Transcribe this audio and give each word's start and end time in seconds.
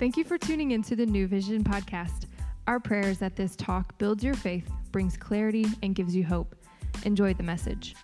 Thank 0.00 0.16
you 0.16 0.24
for 0.24 0.38
tuning 0.38 0.70
into 0.70 0.96
the 0.96 1.04
New 1.04 1.26
Vision 1.26 1.62
podcast. 1.62 2.24
Our 2.66 2.80
prayer 2.80 3.06
is 3.06 3.18
that 3.18 3.36
this 3.36 3.54
talk 3.54 3.98
builds 3.98 4.24
your 4.24 4.32
faith, 4.32 4.66
brings 4.92 5.14
clarity, 5.14 5.66
and 5.82 5.94
gives 5.94 6.16
you 6.16 6.24
hope. 6.24 6.56
Enjoy 7.04 7.34
the 7.34 7.42
message. 7.42 7.94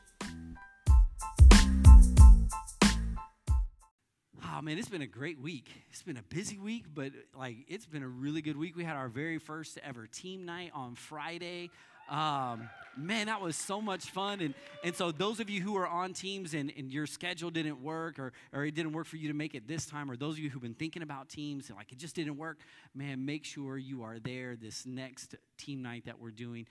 Oh 4.44 4.60
man, 4.60 4.76
it's 4.76 4.90
been 4.90 5.00
a 5.00 5.06
great 5.06 5.40
week. 5.40 5.70
It's 5.88 6.02
been 6.02 6.18
a 6.18 6.22
busy 6.22 6.58
week, 6.58 6.84
but 6.94 7.12
like 7.34 7.64
it's 7.66 7.86
been 7.86 8.02
a 8.02 8.08
really 8.08 8.42
good 8.42 8.58
week. 8.58 8.76
We 8.76 8.84
had 8.84 8.96
our 8.96 9.08
very 9.08 9.38
first 9.38 9.78
ever 9.82 10.06
team 10.06 10.44
night 10.44 10.72
on 10.74 10.96
Friday. 10.96 11.70
Um, 12.08 12.68
man, 12.96 13.26
that 13.26 13.40
was 13.40 13.56
so 13.56 13.80
much 13.80 14.06
fun. 14.06 14.40
And, 14.40 14.54
and 14.82 14.94
so, 14.94 15.12
those 15.12 15.40
of 15.40 15.50
you 15.50 15.60
who 15.60 15.76
are 15.76 15.86
on 15.86 16.12
teams 16.12 16.54
and, 16.54 16.72
and 16.76 16.92
your 16.92 17.06
schedule 17.06 17.50
didn't 17.50 17.82
work, 17.82 18.18
or, 18.18 18.32
or 18.52 18.64
it 18.64 18.74
didn't 18.74 18.92
work 18.92 19.06
for 19.06 19.16
you 19.16 19.28
to 19.28 19.34
make 19.34 19.54
it 19.54 19.66
this 19.68 19.86
time, 19.86 20.10
or 20.10 20.16
those 20.16 20.34
of 20.34 20.38
you 20.38 20.50
who've 20.50 20.62
been 20.62 20.74
thinking 20.74 21.02
about 21.02 21.28
teams 21.28 21.68
and 21.68 21.76
like 21.76 21.92
it 21.92 21.98
just 21.98 22.14
didn't 22.14 22.36
work, 22.36 22.58
man, 22.94 23.24
make 23.24 23.44
sure 23.44 23.76
you 23.76 24.02
are 24.02 24.18
there 24.18 24.56
this 24.56 24.86
next 24.86 25.34
team 25.58 25.82
night 25.82 26.04
that 26.06 26.18
we're 26.20 26.30
doing 26.30 26.66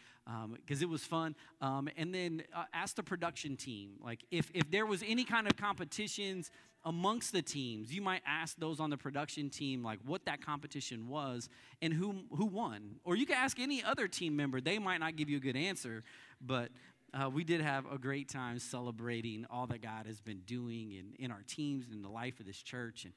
because 0.55 0.81
um, 0.81 0.83
it 0.83 0.89
was 0.89 1.03
fun. 1.03 1.35
Um, 1.61 1.89
and 1.97 2.13
then 2.13 2.43
uh, 2.55 2.63
ask 2.73 2.95
the 2.95 3.03
production 3.03 3.55
team, 3.57 3.91
like 4.03 4.25
if, 4.31 4.49
if 4.53 4.69
there 4.71 4.85
was 4.85 5.03
any 5.05 5.23
kind 5.23 5.47
of 5.47 5.55
competitions 5.55 6.49
amongst 6.85 7.31
the 7.31 7.41
teams, 7.41 7.91
you 7.91 8.01
might 8.01 8.21
ask 8.25 8.55
those 8.57 8.79
on 8.79 8.89
the 8.89 8.97
production 8.97 9.49
team 9.49 9.83
like 9.83 9.99
what 10.05 10.25
that 10.25 10.45
competition 10.45 11.07
was 11.07 11.49
and 11.81 11.91
who 11.93 12.23
who 12.29 12.45
won. 12.45 12.97
Or 13.03 13.15
you 13.15 13.25
could 13.25 13.35
ask 13.35 13.59
any 13.59 13.83
other 13.83 14.07
team 14.07 14.35
member; 14.35 14.61
they 14.61 14.79
might 14.79 14.99
not 14.99 15.15
give 15.15 15.29
you 15.29 15.37
a 15.37 15.41
good 15.41 15.57
answer, 15.57 16.03
but. 16.39 16.69
Uh, 17.13 17.29
we 17.29 17.45
did 17.45 17.61
have 17.61 17.85
a 17.89 17.97
great 17.97 18.27
time 18.27 18.59
celebrating 18.59 19.45
all 19.49 19.67
that 19.67 19.81
God 19.81 20.05
has 20.05 20.19
been 20.19 20.39
doing 20.39 20.91
in, 20.91 21.13
in 21.17 21.31
our 21.31 21.43
teams 21.47 21.85
and 21.85 21.95
in 21.95 22.01
the 22.01 22.09
life 22.09 22.41
of 22.41 22.45
this 22.45 22.61
church. 22.61 23.05
And 23.05 23.13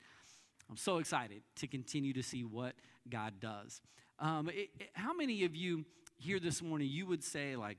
I'm 0.71 0.77
so 0.77 0.98
excited 0.98 1.43
to 1.56 1.67
continue 1.67 2.12
to 2.12 2.23
see 2.23 2.45
what 2.45 2.75
God 3.11 3.41
does. 3.41 3.81
Um, 4.21 4.50
it, 4.50 4.71
it, 4.78 4.91
how 4.93 5.15
many 5.15 5.45
of 5.45 5.56
you 5.56 5.84
here 6.17 6.39
this 6.39 6.62
morning, 6.62 6.89
you 6.89 7.06
would 7.06 7.25
say, 7.25 7.56
like, 7.56 7.78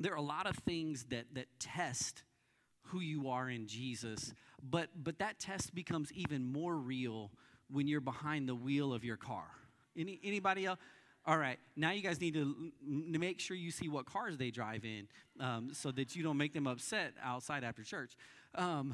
there 0.00 0.12
are 0.12 0.16
a 0.16 0.22
lot 0.22 0.46
of 0.46 0.56
things 0.56 1.04
that, 1.10 1.26
that 1.34 1.46
test 1.60 2.24
who 2.84 3.00
you 3.00 3.28
are 3.28 3.48
in 3.48 3.66
Jesus. 3.66 4.32
But, 4.62 4.88
but 5.02 5.18
that 5.18 5.38
test 5.38 5.74
becomes 5.74 6.12
even 6.12 6.44
more 6.44 6.76
real 6.76 7.30
when 7.70 7.88
you're 7.88 8.00
behind 8.00 8.48
the 8.48 8.54
wheel 8.54 8.92
of 8.92 9.04
your 9.04 9.16
car. 9.16 9.46
Any, 9.96 10.20
anybody 10.22 10.66
else? 10.66 10.78
All 11.24 11.38
right, 11.38 11.58
now 11.76 11.92
you 11.92 12.02
guys 12.02 12.20
need 12.20 12.34
to, 12.34 12.72
make 12.84 13.38
sure 13.38 13.56
you 13.56 13.70
see 13.70 13.88
what 13.88 14.06
cars 14.06 14.36
they 14.36 14.50
drive 14.50 14.84
in 14.84 15.06
um, 15.38 15.70
so 15.72 15.92
that 15.92 16.16
you 16.16 16.24
don't 16.24 16.36
make 16.36 16.52
them 16.52 16.66
upset 16.66 17.14
outside 17.22 17.62
after 17.62 17.84
church. 17.84 18.16
Um, 18.56 18.92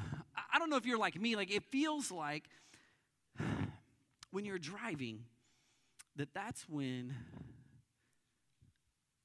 I 0.53 0.59
don't 0.59 0.69
know 0.69 0.77
if 0.77 0.85
you're 0.85 0.99
like 0.99 1.19
me, 1.19 1.35
like 1.35 1.51
it 1.51 1.63
feels 1.71 2.11
like 2.11 2.43
when 4.31 4.45
you're 4.45 4.59
driving 4.59 5.23
that 6.17 6.33
that's 6.33 6.69
when 6.69 7.15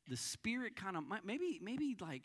the 0.09 0.17
spirit 0.17 0.77
kind 0.77 0.97
of 0.97 1.05
maybe 1.25 1.59
maybe 1.63 1.97
like 2.01 2.23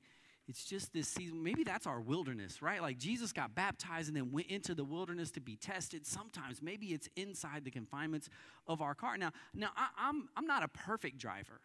it's 0.49 0.65
just 0.65 0.91
this 0.91 1.07
season. 1.07 1.43
Maybe 1.43 1.63
that's 1.63 1.85
our 1.85 2.01
wilderness, 2.01 2.59
right? 2.61 2.81
Like 2.81 2.97
Jesus 2.97 3.31
got 3.31 3.53
baptized 3.53 4.07
and 4.07 4.17
then 4.17 4.31
went 4.31 4.47
into 4.47 4.73
the 4.73 4.83
wilderness 4.83 5.29
to 5.31 5.39
be 5.39 5.55
tested. 5.55 6.07
Sometimes 6.07 6.59
maybe 6.61 6.87
it's 6.87 7.07
inside 7.15 7.63
the 7.63 7.69
confinements 7.69 8.29
of 8.67 8.81
our 8.81 8.95
car. 8.95 9.15
Now, 9.15 9.31
now 9.53 9.69
I, 9.77 10.09
am 10.09 10.15
I'm, 10.17 10.29
I'm 10.37 10.45
not 10.47 10.63
a 10.63 10.67
perfect 10.67 11.19
driver, 11.19 11.61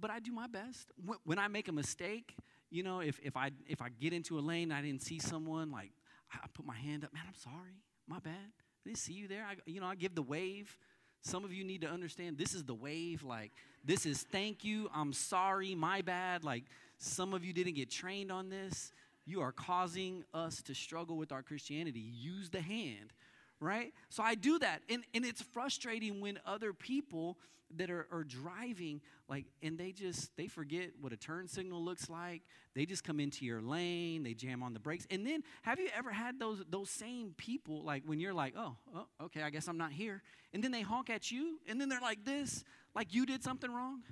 but 0.00 0.10
I 0.10 0.20
do 0.20 0.32
my 0.32 0.46
best. 0.46 0.90
When, 1.04 1.18
when 1.24 1.38
I 1.38 1.48
make 1.48 1.68
a 1.68 1.72
mistake, 1.72 2.34
you 2.70 2.82
know, 2.82 3.00
if, 3.00 3.20
if 3.22 3.36
I 3.36 3.50
if 3.68 3.82
I 3.82 3.88
get 3.90 4.14
into 4.14 4.38
a 4.38 4.40
lane, 4.40 4.72
I 4.72 4.80
didn't 4.80 5.02
see 5.02 5.18
someone, 5.18 5.70
like 5.70 5.90
I 6.32 6.46
put 6.54 6.64
my 6.64 6.76
hand 6.76 7.04
up, 7.04 7.12
man, 7.12 7.24
I'm 7.28 7.34
sorry, 7.34 7.82
my 8.08 8.20
bad. 8.20 8.32
I 8.32 8.88
didn't 8.88 8.98
see 8.98 9.12
you 9.12 9.28
there. 9.28 9.44
I, 9.44 9.56
you 9.66 9.80
know, 9.80 9.86
I 9.86 9.96
give 9.96 10.14
the 10.14 10.22
wave. 10.22 10.78
Some 11.22 11.44
of 11.44 11.52
you 11.52 11.64
need 11.64 11.82
to 11.82 11.88
understand 11.88 12.38
this 12.38 12.54
is 12.54 12.64
the 12.64 12.74
wave. 12.74 13.22
Like, 13.22 13.52
this 13.84 14.06
is 14.06 14.22
thank 14.22 14.64
you, 14.64 14.88
I'm 14.94 15.12
sorry, 15.12 15.74
my 15.74 16.00
bad. 16.00 16.44
Like, 16.44 16.64
some 17.00 17.32
of 17.32 17.44
you 17.44 17.52
didn't 17.52 17.74
get 17.74 17.90
trained 17.90 18.30
on 18.30 18.50
this. 18.50 18.92
You 19.24 19.40
are 19.40 19.52
causing 19.52 20.24
us 20.34 20.60
to 20.62 20.74
struggle 20.74 21.16
with 21.16 21.32
our 21.32 21.42
Christianity. 21.42 22.00
Use 22.00 22.50
the 22.50 22.60
hand, 22.60 23.12
right? 23.58 23.92
So 24.10 24.22
I 24.22 24.34
do 24.34 24.58
that. 24.58 24.82
And, 24.88 25.02
and 25.14 25.24
it's 25.24 25.40
frustrating 25.40 26.20
when 26.20 26.38
other 26.44 26.72
people 26.74 27.38
that 27.76 27.90
are, 27.90 28.06
are 28.12 28.24
driving, 28.24 29.00
like, 29.28 29.46
and 29.62 29.78
they 29.78 29.92
just, 29.92 30.36
they 30.36 30.46
forget 30.46 30.90
what 31.00 31.12
a 31.12 31.16
turn 31.16 31.48
signal 31.48 31.82
looks 31.82 32.10
like. 32.10 32.42
They 32.74 32.84
just 32.84 33.02
come 33.02 33.18
into 33.18 33.46
your 33.46 33.62
lane, 33.62 34.22
they 34.22 34.34
jam 34.34 34.62
on 34.62 34.74
the 34.74 34.80
brakes. 34.80 35.06
And 35.10 35.24
then, 35.26 35.42
have 35.62 35.78
you 35.78 35.88
ever 35.96 36.10
had 36.10 36.38
those, 36.38 36.62
those 36.68 36.90
same 36.90 37.32
people, 37.36 37.82
like, 37.82 38.02
when 38.04 38.20
you're 38.20 38.34
like, 38.34 38.54
oh, 38.58 38.76
oh, 38.94 39.06
okay, 39.24 39.42
I 39.42 39.50
guess 39.50 39.68
I'm 39.68 39.78
not 39.78 39.92
here. 39.92 40.22
And 40.52 40.62
then 40.62 40.72
they 40.72 40.82
honk 40.82 41.10
at 41.10 41.30
you, 41.30 41.60
and 41.68 41.80
then 41.80 41.88
they're 41.88 42.00
like 42.00 42.24
this, 42.24 42.64
like 42.94 43.14
you 43.14 43.24
did 43.24 43.42
something 43.42 43.72
wrong? 43.72 44.02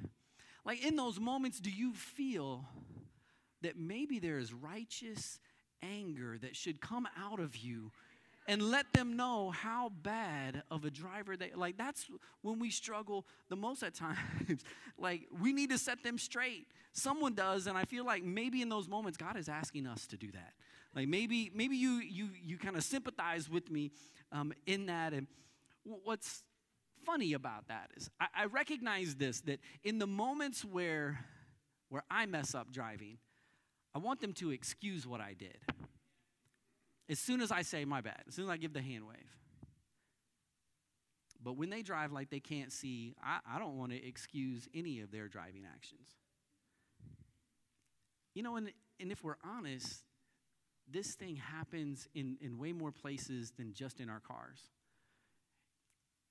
Like 0.69 0.85
in 0.85 0.97
those 0.97 1.19
moments, 1.19 1.61
do 1.61 1.71
you 1.71 1.95
feel 1.95 2.67
that 3.63 3.79
maybe 3.79 4.19
there 4.19 4.39
is 4.39 4.53
righteous 4.53 5.41
anger 5.83 6.37
that 6.43 6.55
should 6.55 6.83
come 6.83 7.09
out 7.19 7.41
of 7.41 7.57
you 7.57 7.91
and 8.47 8.61
let 8.61 8.93
them 8.93 9.17
know 9.17 9.51
how 9.51 9.91
bad 10.03 10.63
of 10.71 10.85
a 10.85 10.91
driver 10.91 11.39
they 11.39 11.53
like 11.55 11.79
that's 11.79 12.07
when 12.43 12.59
we 12.59 12.71
struggle 12.71 13.25
the 13.49 13.57
most 13.57 13.83
at 13.83 13.95
times. 13.95 14.63
Like 14.99 15.23
we 15.41 15.55
need 15.55 15.71
to 15.71 15.79
set 15.79 16.03
them 16.03 16.19
straight. 16.19 16.67
Someone 16.93 17.35
does 17.35 17.67
and 17.67 17.79
i 17.79 17.85
feel 17.85 18.05
like 18.05 18.23
maybe 18.23 18.61
in 18.61 18.69
those 18.69 18.89
moments 18.89 19.17
god 19.17 19.39
is 19.39 19.49
asking 19.49 19.87
us 19.87 20.07
to 20.09 20.19
do 20.19 20.31
that. 20.33 20.53
Like 20.95 21.09
maybe 21.09 21.51
maybe 21.55 21.77
you 21.77 21.93
you 21.93 22.29
you 22.45 22.59
kind 22.59 22.77
of 22.77 22.85
sympathize 22.85 23.49
with 23.49 23.71
me 23.71 23.91
um, 24.33 24.53
in 24.67 24.85
that 24.87 25.15
and 25.15 25.29
what's 26.05 26.43
funny 27.09 27.33
about 27.33 27.69
that 27.69 27.91
is 27.97 28.11
I, 28.21 28.27
I 28.37 28.45
recognize 28.45 29.15
this 29.15 29.41
that 29.43 29.61
in 29.83 29.99
the 29.99 30.07
moments 30.07 30.65
where 30.65 31.25
where 31.89 32.03
I 32.11 32.27
mess 32.27 32.55
up 32.55 32.71
driving, 32.71 33.17
I 33.95 33.99
want 33.99 34.21
them 34.21 34.35
to 34.35 34.51
excuse 34.51 35.07
what 35.07 35.21
I 35.21 35.33
did. 35.33 35.57
As 37.09 37.19
soon 37.19 37.41
as 37.41 37.51
I 37.51 37.63
say 37.63 37.87
my 37.87 38.03
bad, 38.03 38.23
as 38.29 38.35
soon 38.35 38.45
as 38.45 38.51
I 38.51 38.59
give 38.59 38.75
the 38.75 38.83
hand 38.83 39.07
wave. 39.07 39.37
But 41.43 41.57
when 41.57 41.71
they 41.71 41.81
drive 41.81 42.13
like 42.13 42.29
they 42.29 42.41
can't 42.41 42.71
see, 42.71 43.15
I, 43.23 43.39
I 43.49 43.59
don't 43.59 43.79
want 43.79 43.93
to 43.93 44.07
excuse 44.07 44.69
any 44.75 45.01
of 45.01 45.11
their 45.11 45.29
driving 45.29 45.63
actions. 45.73 46.09
You 48.35 48.43
know, 48.43 48.57
and, 48.57 48.71
and 49.01 49.11
if 49.11 49.25
we're 49.25 49.39
honest, 49.43 50.03
this 50.91 51.15
thing 51.15 51.37
happens 51.37 52.07
in, 52.15 52.37
in 52.43 52.59
way 52.59 52.73
more 52.73 52.93
places 52.93 53.53
than 53.57 53.73
just 53.73 54.01
in 54.01 54.11
our 54.11 54.21
cars. 54.21 54.61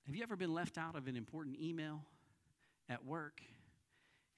Have 0.08 0.16
you 0.16 0.22
ever 0.22 0.36
been 0.36 0.54
left 0.54 0.78
out 0.78 0.96
of 0.96 1.06
an 1.06 1.16
important 1.16 1.60
email 1.60 2.00
at 2.88 3.04
work 3.04 3.42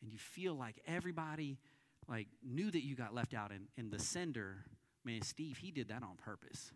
and 0.03 0.11
you 0.11 0.19
feel 0.19 0.53
like 0.53 0.81
everybody 0.85 1.61
like 2.09 2.27
knew 2.45 2.73
that 2.73 2.85
you 2.85 2.97
got 2.97 3.15
left 3.15 3.35
out 3.35 3.53
and, 3.53 3.69
and 3.79 3.93
the 3.93 4.01
sender, 4.01 4.65
man, 5.05 5.23
Steve, 5.23 5.59
he 5.59 5.71
did 5.71 5.87
that 5.91 6.03
on 6.03 6.17
purpose. 6.17 6.73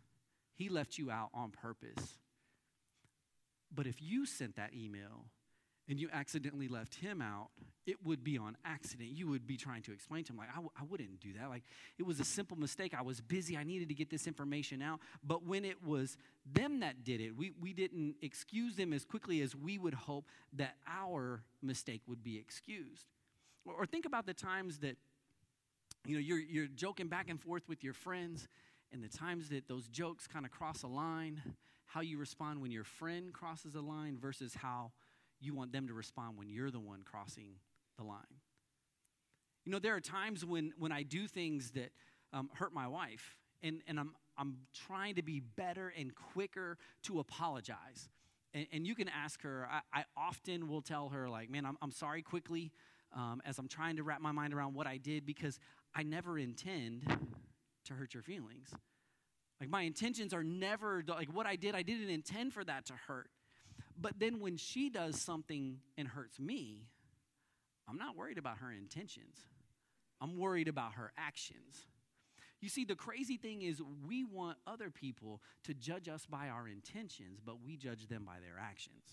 He 0.54 0.68
left 0.68 0.96
you 0.96 1.10
out 1.10 1.30
on 1.34 1.50
purpose. 1.50 2.18
But 3.74 3.88
if 3.88 4.00
you 4.00 4.26
sent 4.26 4.54
that 4.54 4.72
email 4.72 5.24
and 5.88 6.00
you 6.00 6.08
accidentally 6.12 6.68
left 6.68 6.94
him 6.94 7.20
out, 7.20 7.48
it 7.86 7.96
would 8.04 8.24
be 8.24 8.38
on 8.38 8.56
accident. 8.64 9.10
You 9.10 9.28
would 9.28 9.46
be 9.46 9.58
trying 9.58 9.82
to 9.82 9.92
explain 9.92 10.24
to 10.24 10.32
him, 10.32 10.38
like, 10.38 10.48
I 10.48 10.54
w- 10.54 10.70
I 10.80 10.84
wouldn't 10.84 11.20
do 11.20 11.34
that. 11.38 11.50
Like, 11.50 11.64
it 11.98 12.06
was 12.06 12.18
a 12.18 12.24
simple 12.24 12.56
mistake. 12.56 12.94
I 12.98 13.02
was 13.02 13.20
busy. 13.20 13.58
I 13.58 13.64
needed 13.64 13.88
to 13.88 13.94
get 13.94 14.08
this 14.08 14.26
information 14.26 14.80
out. 14.80 15.00
But 15.22 15.44
when 15.44 15.66
it 15.66 15.84
was 15.84 16.16
them 16.50 16.80
that 16.80 17.04
did 17.04 17.20
it, 17.20 17.36
we, 17.36 17.52
we 17.60 17.74
didn't 17.74 18.14
excuse 18.22 18.76
them 18.76 18.94
as 18.94 19.04
quickly 19.04 19.42
as 19.42 19.54
we 19.54 19.76
would 19.76 19.92
hope 19.92 20.24
that 20.54 20.76
our 20.86 21.42
mistake 21.62 22.00
would 22.06 22.22
be 22.24 22.38
excused. 22.38 23.04
Or, 23.66 23.74
or 23.74 23.86
think 23.86 24.06
about 24.06 24.24
the 24.24 24.34
times 24.34 24.78
that, 24.78 24.96
you 26.06 26.14
know, 26.14 26.20
you're, 26.20 26.38
you're 26.38 26.66
joking 26.68 27.08
back 27.08 27.28
and 27.28 27.38
forth 27.38 27.68
with 27.68 27.84
your 27.84 27.94
friends, 27.94 28.48
and 28.92 29.02
the 29.02 29.08
times 29.08 29.50
that 29.50 29.68
those 29.68 29.88
jokes 29.88 30.26
kind 30.26 30.46
of 30.46 30.50
cross 30.50 30.82
a 30.82 30.86
line, 30.86 31.42
how 31.86 32.00
you 32.00 32.16
respond 32.16 32.62
when 32.62 32.70
your 32.70 32.84
friend 32.84 33.32
crosses 33.34 33.74
a 33.74 33.80
line 33.80 34.16
versus 34.18 34.54
how 34.54 34.92
you 35.44 35.54
want 35.54 35.72
them 35.72 35.88
to 35.88 35.94
respond 35.94 36.36
when 36.38 36.48
you're 36.48 36.70
the 36.70 36.80
one 36.80 37.02
crossing 37.04 37.56
the 37.96 38.04
line. 38.04 38.20
You 39.64 39.72
know, 39.72 39.78
there 39.78 39.94
are 39.94 40.00
times 40.00 40.44
when, 40.44 40.72
when 40.78 40.92
I 40.92 41.02
do 41.02 41.26
things 41.26 41.70
that 41.72 41.90
um, 42.32 42.50
hurt 42.54 42.72
my 42.72 42.86
wife, 42.86 43.36
and, 43.62 43.80
and 43.86 43.98
I'm, 43.98 44.14
I'm 44.36 44.56
trying 44.86 45.14
to 45.14 45.22
be 45.22 45.40
better 45.40 45.92
and 45.96 46.14
quicker 46.14 46.76
to 47.04 47.20
apologize. 47.20 48.08
And, 48.52 48.66
and 48.72 48.86
you 48.86 48.94
can 48.94 49.08
ask 49.08 49.40
her, 49.42 49.68
I, 49.70 50.00
I, 50.00 50.04
often 50.16 50.68
will 50.68 50.82
tell 50.82 51.08
her, 51.10 51.28
like, 51.28 51.50
man, 51.50 51.64
I'm, 51.64 51.76
I'm 51.80 51.92
sorry 51.92 52.22
quickly 52.22 52.72
um, 53.14 53.40
as 53.46 53.58
I'm 53.58 53.68
trying 53.68 53.96
to 53.96 54.02
wrap 54.02 54.20
my 54.20 54.32
mind 54.32 54.52
around 54.52 54.74
what 54.74 54.86
I 54.86 54.96
did 54.98 55.24
because 55.24 55.58
I 55.94 56.02
never 56.02 56.38
intend 56.38 57.04
to 57.86 57.94
hurt 57.94 58.12
your 58.12 58.22
feelings. 58.22 58.68
Like, 59.60 59.70
my 59.70 59.82
intentions 59.82 60.34
are 60.34 60.42
never, 60.42 61.02
like, 61.06 61.32
what 61.32 61.46
I 61.46 61.56
did, 61.56 61.74
I 61.74 61.82
didn't 61.82 62.10
intend 62.10 62.52
for 62.52 62.64
that 62.64 62.86
to 62.86 62.94
hurt. 63.06 63.30
But 64.00 64.18
then 64.18 64.40
when 64.40 64.56
she 64.56 64.90
does 64.90 65.20
something 65.20 65.78
and 65.96 66.08
hurts 66.08 66.38
me, 66.40 66.88
I'm 67.88 67.98
not 67.98 68.16
worried 68.16 68.38
about 68.38 68.58
her 68.58 68.72
intentions. 68.72 69.36
I'm 70.20 70.38
worried 70.38 70.68
about 70.68 70.94
her 70.94 71.12
actions. 71.16 71.86
You 72.60 72.68
see, 72.68 72.84
the 72.84 72.94
crazy 72.94 73.36
thing 73.36 73.62
is, 73.62 73.82
we 74.06 74.24
want 74.24 74.56
other 74.66 74.90
people 74.90 75.42
to 75.64 75.74
judge 75.74 76.08
us 76.08 76.24
by 76.24 76.48
our 76.48 76.66
intentions, 76.66 77.38
but 77.44 77.62
we 77.62 77.76
judge 77.76 78.08
them 78.08 78.24
by 78.24 78.36
their 78.40 78.58
actions. 78.58 79.04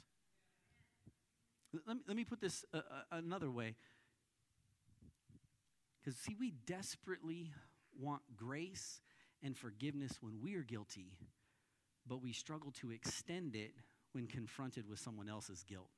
Let 1.85 1.97
me, 1.97 2.03
let 2.07 2.17
me 2.17 2.23
put 2.23 2.39
this 2.39 2.63
uh, 2.73 2.77
uh, 2.77 2.81
another 3.11 3.51
way. 3.51 3.75
Because, 5.99 6.17
see, 6.17 6.35
we 6.39 6.53
desperately 6.65 7.51
want 7.99 8.21
grace 8.35 9.01
and 9.43 9.57
forgiveness 9.57 10.13
when 10.21 10.39
we 10.41 10.55
are 10.55 10.63
guilty, 10.63 11.17
but 12.07 12.21
we 12.21 12.31
struggle 12.33 12.71
to 12.79 12.91
extend 12.91 13.55
it 13.55 13.71
when 14.13 14.27
confronted 14.27 14.89
with 14.89 14.99
someone 14.99 15.29
else's 15.29 15.63
guilt. 15.63 15.89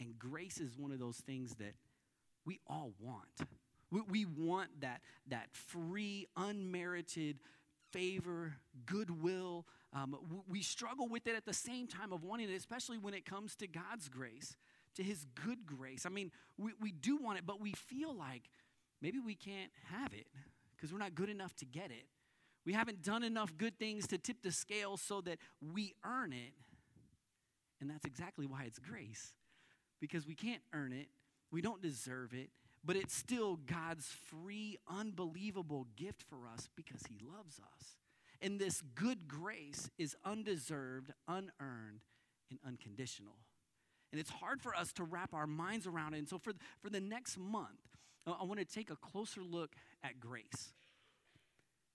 And 0.00 0.18
grace 0.18 0.58
is 0.58 0.76
one 0.76 0.90
of 0.90 0.98
those 0.98 1.18
things 1.18 1.54
that 1.56 1.74
we 2.44 2.58
all 2.66 2.92
want. 3.00 3.28
We, 3.90 4.00
we 4.00 4.24
want 4.24 4.68
that, 4.80 5.00
that 5.28 5.48
free, 5.52 6.26
unmerited 6.36 7.38
favor, 7.92 8.54
goodwill. 8.86 9.66
Um, 9.92 10.16
we 10.48 10.62
struggle 10.62 11.08
with 11.08 11.26
it 11.26 11.36
at 11.36 11.44
the 11.44 11.52
same 11.52 11.86
time 11.86 12.12
of 12.12 12.24
wanting 12.24 12.50
it, 12.50 12.54
especially 12.54 12.98
when 12.98 13.14
it 13.14 13.24
comes 13.24 13.54
to 13.56 13.66
God's 13.66 14.08
grace, 14.08 14.56
to 14.96 15.02
His 15.02 15.26
good 15.46 15.66
grace. 15.66 16.04
I 16.06 16.08
mean, 16.08 16.32
we, 16.58 16.72
we 16.80 16.90
do 16.90 17.18
want 17.18 17.38
it, 17.38 17.46
but 17.46 17.60
we 17.60 17.72
feel 17.72 18.14
like 18.14 18.48
maybe 19.00 19.18
we 19.24 19.34
can't 19.34 19.70
have 19.90 20.12
it 20.14 20.26
because 20.74 20.92
we're 20.92 20.98
not 20.98 21.14
good 21.14 21.28
enough 21.28 21.54
to 21.56 21.64
get 21.64 21.90
it. 21.90 22.06
We 22.64 22.72
haven't 22.72 23.02
done 23.02 23.22
enough 23.22 23.56
good 23.56 23.78
things 23.78 24.06
to 24.08 24.18
tip 24.18 24.42
the 24.42 24.52
scale 24.52 24.96
so 24.96 25.20
that 25.22 25.38
we 25.60 25.94
earn 26.04 26.32
it. 26.32 26.52
And 27.80 27.90
that's 27.90 28.04
exactly 28.04 28.46
why 28.46 28.64
it's 28.64 28.78
grace 28.78 29.34
because 30.00 30.26
we 30.26 30.34
can't 30.34 30.62
earn 30.72 30.92
it, 30.92 31.08
we 31.50 31.60
don't 31.62 31.80
deserve 31.80 32.34
it, 32.34 32.50
but 32.84 32.96
it's 32.96 33.14
still 33.14 33.56
God's 33.56 34.06
free, 34.06 34.76
unbelievable 34.88 35.86
gift 35.96 36.22
for 36.22 36.48
us 36.52 36.68
because 36.76 37.02
He 37.08 37.18
loves 37.24 37.60
us. 37.60 37.96
And 38.40 38.58
this 38.58 38.82
good 38.96 39.28
grace 39.28 39.88
is 39.98 40.16
undeserved, 40.24 41.12
unearned, 41.28 42.00
and 42.50 42.58
unconditional. 42.66 43.36
And 44.10 44.20
it's 44.20 44.30
hard 44.30 44.60
for 44.60 44.74
us 44.74 44.92
to 44.94 45.04
wrap 45.04 45.32
our 45.32 45.46
minds 45.46 45.86
around 45.86 46.14
it. 46.14 46.18
And 46.18 46.28
so, 46.28 46.38
for, 46.38 46.52
for 46.82 46.90
the 46.90 47.00
next 47.00 47.38
month, 47.38 47.80
I 48.26 48.44
want 48.44 48.58
to 48.58 48.66
take 48.66 48.90
a 48.90 48.96
closer 48.96 49.42
look 49.42 49.74
at 50.02 50.20
grace. 50.20 50.74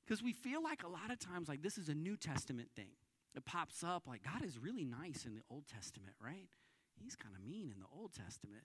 Because 0.08 0.24
we 0.24 0.32
feel 0.32 0.64
like 0.64 0.84
a 0.84 0.88
lot 0.88 1.12
of 1.12 1.20
times, 1.20 1.50
like 1.50 1.62
this 1.62 1.78
is 1.78 1.90
a 1.90 1.94
New 1.94 2.16
Testament 2.16 2.70
thing. 2.76 2.92
It 3.36 3.46
pops 3.46 3.84
up 3.84 4.08
like 4.08 4.24
God 4.24 4.44
is 4.44 4.58
really 4.58 4.86
nice 4.86 5.26
in 5.26 5.36
the 5.36 5.42
Old 5.52 5.68
Testament, 5.68 6.14
right? 6.24 6.48
He's 6.96 7.16
kind 7.16 7.36
of 7.36 7.46
mean 7.46 7.72
in 7.74 7.80
the 7.80 8.00
Old 8.00 8.14
Testament. 8.14 8.64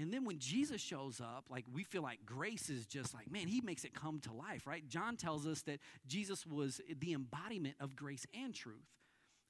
And 0.00 0.12
then 0.12 0.24
when 0.24 0.38
Jesus 0.38 0.80
shows 0.80 1.20
up, 1.20 1.46
like 1.50 1.64
we 1.72 1.82
feel 1.82 2.02
like 2.02 2.20
grace 2.24 2.70
is 2.70 2.86
just 2.86 3.12
like, 3.12 3.30
man, 3.30 3.48
he 3.48 3.60
makes 3.60 3.84
it 3.84 3.92
come 3.92 4.20
to 4.20 4.32
life, 4.32 4.66
right? 4.66 4.86
John 4.88 5.16
tells 5.16 5.46
us 5.46 5.62
that 5.62 5.80
Jesus 6.06 6.46
was 6.46 6.80
the 7.00 7.12
embodiment 7.12 7.74
of 7.80 7.96
grace 7.96 8.24
and 8.40 8.54
truth. 8.54 8.86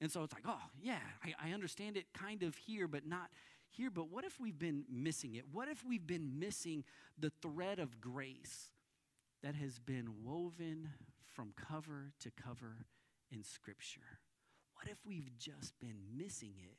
And 0.00 0.11
so 0.11 0.23
it's 0.23 0.33
like, 0.33 0.45
oh, 0.47 0.62
yeah, 0.81 1.00
I, 1.23 1.50
I 1.50 1.53
understand 1.53 1.99
it 1.99 2.06
kind 2.15 2.43
of 2.43 2.56
here, 2.56 2.89
but 2.89 3.06
not 3.06 3.29
here. 3.69 3.91
But 3.91 4.11
what 4.11 4.25
if 4.25 4.41
we've 4.41 4.59
been 4.59 4.85
missing 4.91 5.35
it? 5.35 5.45
What 5.53 5.69
if 5.69 5.85
we've 5.85 6.06
been 6.06 6.39
missing 6.39 6.85
the 7.19 7.31
thread 7.43 7.79
of 7.79 8.00
grace 8.00 8.71
that 9.43 9.55
has 9.55 9.79
been 9.79 10.08
woven 10.25 10.90
from 11.35 11.52
cover 11.56 12.12
to 12.20 12.31
cover 12.31 12.87
in 13.31 13.43
Scripture? 13.43 14.20
What 14.75 14.88
if 14.90 14.99
we've 15.05 15.37
just 15.38 15.79
been 15.81 15.99
missing 16.17 16.55
it? 16.58 16.76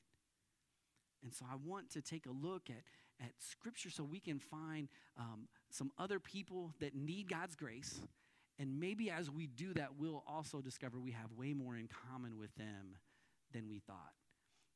And 1.23 1.33
so 1.33 1.45
I 1.51 1.55
want 1.55 1.91
to 1.91 2.01
take 2.01 2.25
a 2.25 2.31
look 2.31 2.69
at, 2.69 2.83
at 3.23 3.31
Scripture 3.39 3.89
so 3.89 4.03
we 4.03 4.19
can 4.19 4.39
find 4.39 4.87
um, 5.17 5.47
some 5.69 5.91
other 5.97 6.19
people 6.19 6.73
that 6.79 6.95
need 6.95 7.29
God's 7.29 7.55
grace. 7.55 7.99
And 8.57 8.79
maybe 8.79 9.09
as 9.09 9.29
we 9.29 9.47
do 9.47 9.73
that, 9.73 9.89
we'll 9.97 10.23
also 10.27 10.61
discover 10.61 10.99
we 10.99 11.11
have 11.11 11.31
way 11.37 11.53
more 11.53 11.75
in 11.75 11.87
common 12.09 12.37
with 12.37 12.53
them 12.55 12.97
than 13.53 13.69
we 13.69 13.79
thought. 13.79 14.13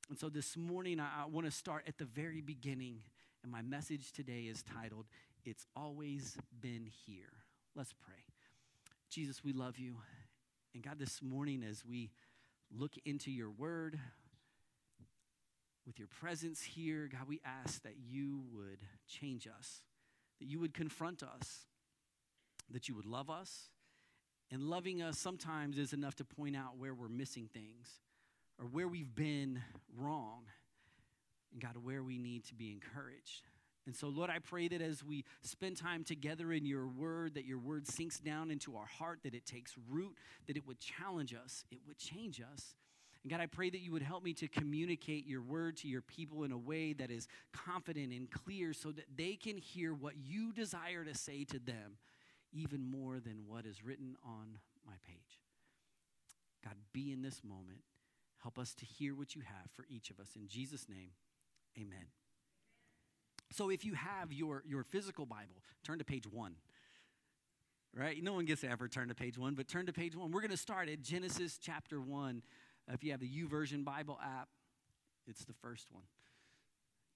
And 0.09 0.19
so 0.19 0.29
this 0.29 0.57
morning, 0.57 0.99
I, 0.99 1.23
I 1.23 1.25
want 1.27 1.45
to 1.47 1.51
start 1.51 1.83
at 1.87 1.97
the 1.97 2.05
very 2.05 2.41
beginning. 2.41 2.99
And 3.41 3.51
my 3.51 3.61
message 3.61 4.11
today 4.11 4.43
is 4.43 4.63
titled, 4.63 5.05
It's 5.45 5.65
Always 5.75 6.37
Been 6.61 6.87
Here. 7.05 7.42
Let's 7.75 7.93
pray. 8.05 8.13
Jesus, 9.09 9.43
we 9.43 9.51
love 9.51 9.79
you. 9.79 9.95
And 10.75 10.83
God, 10.83 10.99
this 10.99 11.23
morning, 11.23 11.63
as 11.67 11.83
we 11.83 12.11
look 12.71 12.93
into 13.03 13.31
your 13.31 13.49
word, 13.49 13.99
with 15.87 15.97
your 15.97 16.07
presence 16.07 16.61
here, 16.61 17.09
God, 17.11 17.27
we 17.27 17.41
ask 17.43 17.81
that 17.81 17.95
you 17.97 18.43
would 18.53 18.77
change 19.07 19.47
us, 19.47 19.81
that 20.39 20.47
you 20.47 20.59
would 20.59 20.75
confront 20.75 21.23
us, 21.23 21.65
that 22.69 22.87
you 22.87 22.95
would 22.95 23.07
love 23.07 23.31
us. 23.31 23.69
And 24.51 24.61
loving 24.61 25.01
us 25.01 25.17
sometimes 25.17 25.79
is 25.79 25.93
enough 25.93 26.15
to 26.17 26.25
point 26.25 26.55
out 26.55 26.77
where 26.77 26.93
we're 26.93 27.07
missing 27.07 27.49
things 27.51 27.87
or 28.59 28.67
where 28.67 28.87
we've 28.87 29.15
been 29.15 29.63
wrong. 29.97 30.43
And 31.51 31.59
God, 31.59 31.77
where 31.83 32.03
we 32.03 32.19
need 32.19 32.45
to 32.45 32.53
be 32.53 32.71
encouraged. 32.71 33.47
And 33.85 33.95
so, 33.95 34.07
Lord, 34.07 34.29
I 34.29 34.39
pray 34.39 34.67
that 34.69 34.81
as 34.81 35.03
we 35.03 35.25
spend 35.41 35.75
time 35.75 36.03
together 36.03 36.53
in 36.53 36.65
your 36.65 36.87
word, 36.87 37.33
that 37.35 37.45
your 37.45 37.59
word 37.59 37.87
sinks 37.87 38.19
down 38.19 38.49
into 38.49 38.77
our 38.77 38.85
heart, 38.85 39.19
that 39.23 39.33
it 39.33 39.45
takes 39.45 39.73
root, 39.89 40.15
that 40.47 40.55
it 40.55 40.65
would 40.65 40.79
challenge 40.79 41.33
us, 41.33 41.65
it 41.69 41.79
would 41.85 41.97
change 41.97 42.41
us. 42.41 42.75
And 43.23 43.31
God, 43.31 43.41
I 43.41 43.45
pray 43.45 43.69
that 43.69 43.79
you 43.79 43.91
would 43.91 44.01
help 44.01 44.23
me 44.23 44.33
to 44.35 44.47
communicate 44.47 45.25
your 45.25 45.41
word 45.41 45.77
to 45.77 45.87
your 45.87 46.01
people 46.01 46.43
in 46.43 46.51
a 46.51 46.57
way 46.57 46.93
that 46.93 47.09
is 47.09 47.27
confident 47.53 48.11
and 48.11 48.29
clear 48.29 48.73
so 48.73 48.91
that 48.91 49.05
they 49.15 49.35
can 49.35 49.57
hear 49.57 49.93
what 49.93 50.13
you 50.17 50.51
desire 50.53 51.03
to 51.05 51.15
say 51.15 51.43
to 51.45 51.59
them 51.59 51.97
even 52.51 52.85
more 52.85 53.19
than 53.19 53.47
what 53.47 53.65
is 53.65 53.83
written 53.83 54.15
on 54.25 54.59
my 54.85 54.95
page. 55.05 55.39
God, 56.63 56.75
be 56.93 57.11
in 57.11 57.21
this 57.21 57.41
moment. 57.43 57.81
Help 58.41 58.59
us 58.59 58.73
to 58.75 58.85
hear 58.85 59.15
what 59.15 59.35
you 59.35 59.41
have 59.41 59.71
for 59.73 59.85
each 59.89 60.09
of 60.09 60.19
us. 60.19 60.29
In 60.35 60.47
Jesus' 60.47 60.87
name, 60.89 61.11
amen. 61.77 62.07
So 63.53 63.69
if 63.69 63.85
you 63.85 63.93
have 63.93 64.31
your, 64.31 64.63
your 64.67 64.83
physical 64.83 65.25
Bible, 65.25 65.61
turn 65.83 65.99
to 65.99 66.05
page 66.05 66.25
one. 66.27 66.55
Right? 67.95 68.21
No 68.23 68.33
one 68.33 68.45
gets 68.45 68.61
to 68.61 68.69
ever 68.71 68.87
turn 68.87 69.09
to 69.09 69.15
page 69.15 69.37
one, 69.37 69.53
but 69.53 69.67
turn 69.67 69.85
to 69.85 69.93
page 69.93 70.15
one. 70.15 70.31
We're 70.31 70.41
going 70.41 70.51
to 70.51 70.57
start 70.57 70.89
at 70.89 71.01
Genesis 71.01 71.59
chapter 71.61 72.01
one, 72.01 72.41
if 72.91 73.03
you 73.03 73.11
have 73.11 73.19
the 73.19 73.29
YouVersion 73.29 73.85
Bible 73.85 74.19
app, 74.21 74.49
it's 75.27 75.45
the 75.45 75.53
first 75.53 75.87
one. 75.91 76.03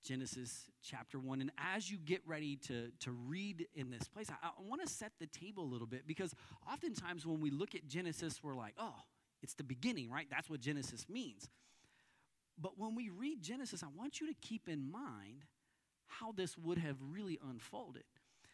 Genesis 0.03 0.69
chapter 0.81 1.19
1. 1.19 1.41
And 1.41 1.51
as 1.57 1.91
you 1.91 1.97
get 1.97 2.21
ready 2.25 2.55
to, 2.67 2.91
to 3.01 3.11
read 3.11 3.67
in 3.75 3.89
this 3.89 4.07
place, 4.07 4.29
I, 4.29 4.47
I 4.47 4.51
want 4.61 4.81
to 4.81 4.87
set 4.87 5.11
the 5.19 5.27
table 5.27 5.63
a 5.63 5.69
little 5.69 5.87
bit 5.87 6.07
because 6.07 6.33
oftentimes 6.71 7.25
when 7.25 7.41
we 7.41 7.49
look 7.49 7.75
at 7.75 7.87
Genesis, 7.87 8.41
we're 8.41 8.55
like, 8.55 8.75
oh, 8.79 8.95
it's 9.41 9.55
the 9.55 9.63
beginning, 9.63 10.09
right? 10.09 10.27
That's 10.29 10.49
what 10.49 10.61
Genesis 10.61 11.07
means. 11.09 11.49
But 12.59 12.77
when 12.77 12.95
we 12.95 13.09
read 13.09 13.41
Genesis, 13.41 13.83
I 13.83 13.87
want 13.97 14.21
you 14.21 14.27
to 14.27 14.33
keep 14.41 14.69
in 14.69 14.89
mind 14.89 15.45
how 16.07 16.31
this 16.31 16.57
would 16.57 16.77
have 16.77 16.97
really 17.01 17.39
unfolded. 17.47 18.03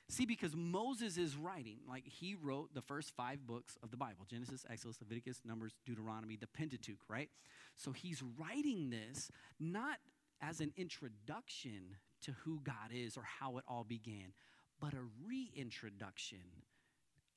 See, 0.10 0.25
because 0.25 0.55
Moses 0.55 1.17
is 1.17 1.38
writing, 1.38 1.77
like 1.88 2.05
he 2.05 2.36
wrote 2.36 2.74
the 2.74 2.81
first 2.81 3.15
five 3.15 3.45
books 3.48 3.77
of 3.81 3.89
the 3.89 3.98
Bible 3.98 4.25
Genesis, 4.29 4.65
Exodus, 4.69 4.98
Leviticus, 5.00 5.41
Numbers, 5.45 5.74
Deuteronomy, 5.86 6.36
the 6.36 6.48
Pentateuch, 6.48 7.00
right? 7.07 7.29
So 7.77 7.91
he's 7.91 8.22
writing 8.38 8.89
this 8.89 9.31
not 9.60 9.98
as 10.41 10.60
an 10.60 10.74
introduction 10.75 11.95
to 12.24 12.31
who 12.43 12.60
God 12.63 12.91
is 12.91 13.17
or 13.17 13.24
how 13.24 13.57
it 13.57 13.63
all 13.67 13.83
began, 13.83 14.33
but 14.79 14.93
a 14.93 15.05
reintroduction 15.25 16.39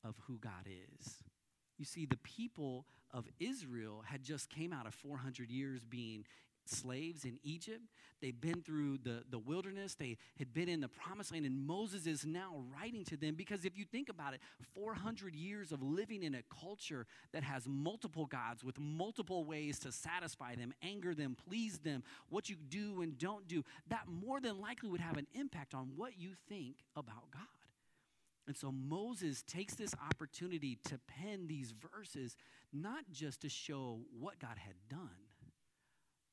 of 0.04 0.16
who 0.26 0.38
God 0.38 0.66
is. 0.66 1.23
You 1.78 1.85
see, 1.85 2.06
the 2.06 2.18
people 2.18 2.87
of 3.12 3.26
Israel 3.38 4.02
had 4.04 4.23
just 4.23 4.50
came 4.50 4.73
out 4.73 4.87
of 4.87 4.94
400 4.94 5.50
years 5.50 5.85
being 5.85 6.25
slaves 6.68 7.25
in 7.25 7.38
Egypt. 7.42 7.82
They've 8.20 8.38
been 8.38 8.62
through 8.62 8.99
the, 8.99 9.25
the 9.30 9.38
wilderness. 9.38 9.94
They 9.94 10.16
had 10.38 10.52
been 10.52 10.68
in 10.68 10.80
the 10.80 10.88
promised 10.88 11.32
land. 11.32 11.46
And 11.46 11.66
Moses 11.66 12.06
is 12.06 12.25
now 12.25 12.64
writing 12.75 13.04
to 13.06 13.16
them 13.16 13.35
because 13.35 13.64
if 13.64 13.76
you 13.76 13.85
think 13.85 14.08
about 14.08 14.35
it, 14.35 14.40
400 14.75 15.35
years 15.35 15.73
of 15.73 15.82
living 15.82 16.23
in 16.23 16.35
a 16.35 16.42
culture 16.61 17.06
that 17.32 17.42
has 17.42 17.66
multiple 17.66 18.26
gods 18.26 18.64
with 18.64 18.78
multiple 18.78 19.44
ways 19.44 19.78
to 19.80 19.92
satisfy 19.92 20.54
them, 20.54 20.73
anger 20.82 21.14
them, 21.14 21.37
please 21.49 21.78
them, 21.78 22.02
what 22.28 22.49
you 22.49 22.56
do 22.68 23.02
and 23.02 23.18
don't 23.18 23.46
do, 23.46 23.62
that 23.88 24.08
more 24.08 24.40
than 24.40 24.61
likely 24.61 24.88
would 24.88 25.00
have 25.00 25.16
an 25.16 25.26
impact 25.35 25.75
on 25.75 25.92
what 25.96 26.18
you 26.18 26.30
think 26.49 26.76
about 26.96 27.30
God. 27.32 27.42
And 28.46 28.56
so 28.56 28.70
Moses 28.70 29.42
takes 29.42 29.75
this 29.75 29.94
opportunity 30.08 30.78
to 30.85 30.99
pen 30.99 31.49
these 31.49 31.73
verses, 31.73 32.37
not 32.73 33.04
just 33.12 33.42
to 33.42 33.49
show 33.49 34.00
what 34.18 34.38
God 34.38 34.56
had 34.56 34.75
done 34.88 35.25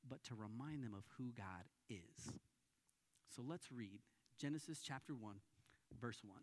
but 0.07 0.24
to 0.25 0.36
remind 0.36 0.83
them 0.83 0.93
of 0.93 1.03
who 1.17 1.31
God 1.36 1.65
is. 1.89 2.33
So 3.36 3.43
let's 3.45 3.72
read 3.72 4.00
Genesis 4.39 4.79
chapter 4.83 5.13
1, 5.13 5.36
verse 6.00 6.19
1. 6.24 6.38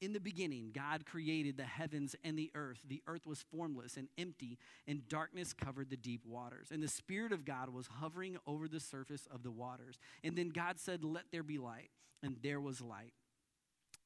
In 0.00 0.14
the 0.14 0.20
beginning, 0.20 0.70
God 0.74 1.04
created 1.04 1.58
the 1.58 1.64
heavens 1.64 2.16
and 2.24 2.38
the 2.38 2.50
earth. 2.54 2.80
The 2.88 3.02
earth 3.06 3.26
was 3.26 3.44
formless 3.52 3.98
and 3.98 4.08
empty, 4.16 4.58
and 4.86 5.06
darkness 5.08 5.52
covered 5.52 5.90
the 5.90 5.96
deep 5.96 6.24
waters. 6.24 6.68
And 6.70 6.82
the 6.82 6.88
Spirit 6.88 7.32
of 7.32 7.44
God 7.44 7.68
was 7.68 7.86
hovering 7.86 8.38
over 8.46 8.66
the 8.66 8.80
surface 8.80 9.28
of 9.30 9.42
the 9.42 9.50
waters. 9.50 9.98
And 10.24 10.36
then 10.36 10.48
God 10.48 10.78
said, 10.78 11.04
Let 11.04 11.24
there 11.30 11.42
be 11.42 11.58
light. 11.58 11.90
And 12.22 12.36
there 12.42 12.60
was 12.60 12.80
light. 12.80 13.12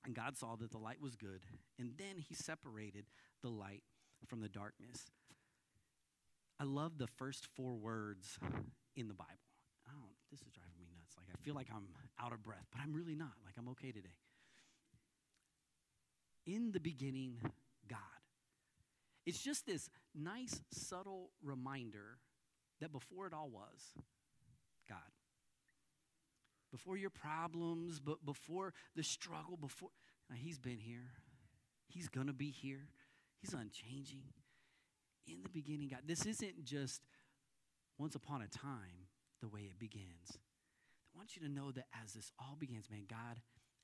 And 0.04 0.14
God 0.14 0.36
saw 0.36 0.56
that 0.56 0.70
the 0.70 0.78
light 0.78 1.00
was 1.00 1.16
good, 1.16 1.40
and 1.78 1.92
then 1.96 2.18
he 2.18 2.34
separated 2.34 3.06
the 3.42 3.48
light 3.48 3.82
from 4.26 4.40
the 4.40 4.48
darkness. 4.48 5.06
I 6.60 6.64
love 6.64 6.98
the 6.98 7.06
first 7.06 7.46
four 7.56 7.74
words 7.74 8.38
in 8.96 9.08
the 9.08 9.14
Bible. 9.14 9.38
This 10.34 10.42
is 10.42 10.52
driving 10.52 10.80
me 10.80 10.88
nuts. 10.92 11.14
Like 11.16 11.28
I 11.32 11.38
feel 11.44 11.54
like 11.54 11.68
I'm 11.72 11.86
out 12.20 12.32
of 12.32 12.42
breath, 12.42 12.66
but 12.72 12.80
I'm 12.82 12.92
really 12.92 13.14
not. 13.14 13.34
Like 13.44 13.54
I'm 13.56 13.68
okay 13.68 13.92
today. 13.92 14.16
In 16.44 16.72
the 16.72 16.80
beginning, 16.80 17.36
God. 17.88 18.00
It's 19.26 19.40
just 19.40 19.64
this 19.64 19.88
nice, 20.12 20.60
subtle 20.72 21.30
reminder 21.40 22.18
that 22.80 22.90
before 22.90 23.28
it 23.28 23.32
all 23.32 23.48
was, 23.48 23.94
God. 24.88 24.98
Before 26.72 26.96
your 26.96 27.10
problems, 27.10 28.00
but 28.00 28.26
before 28.26 28.74
the 28.96 29.04
struggle, 29.04 29.56
before 29.56 29.90
He's 30.34 30.58
been 30.58 30.80
here. 30.80 31.12
He's 31.86 32.08
gonna 32.08 32.32
be 32.32 32.50
here. 32.50 32.88
He's 33.40 33.54
unchanging. 33.54 34.24
In 35.26 35.42
the 35.42 35.48
beginning, 35.48 35.88
God. 35.88 36.00
This 36.06 36.26
isn't 36.26 36.64
just 36.64 37.00
once 37.98 38.14
upon 38.14 38.42
a 38.42 38.46
time 38.46 39.08
the 39.40 39.48
way 39.48 39.62
it 39.62 39.78
begins. 39.78 40.38
I 41.14 41.18
want 41.18 41.36
you 41.36 41.42
to 41.42 41.52
know 41.52 41.70
that 41.72 41.86
as 42.02 42.12
this 42.12 42.32
all 42.38 42.56
begins, 42.58 42.90
man, 42.90 43.04
God 43.08 43.40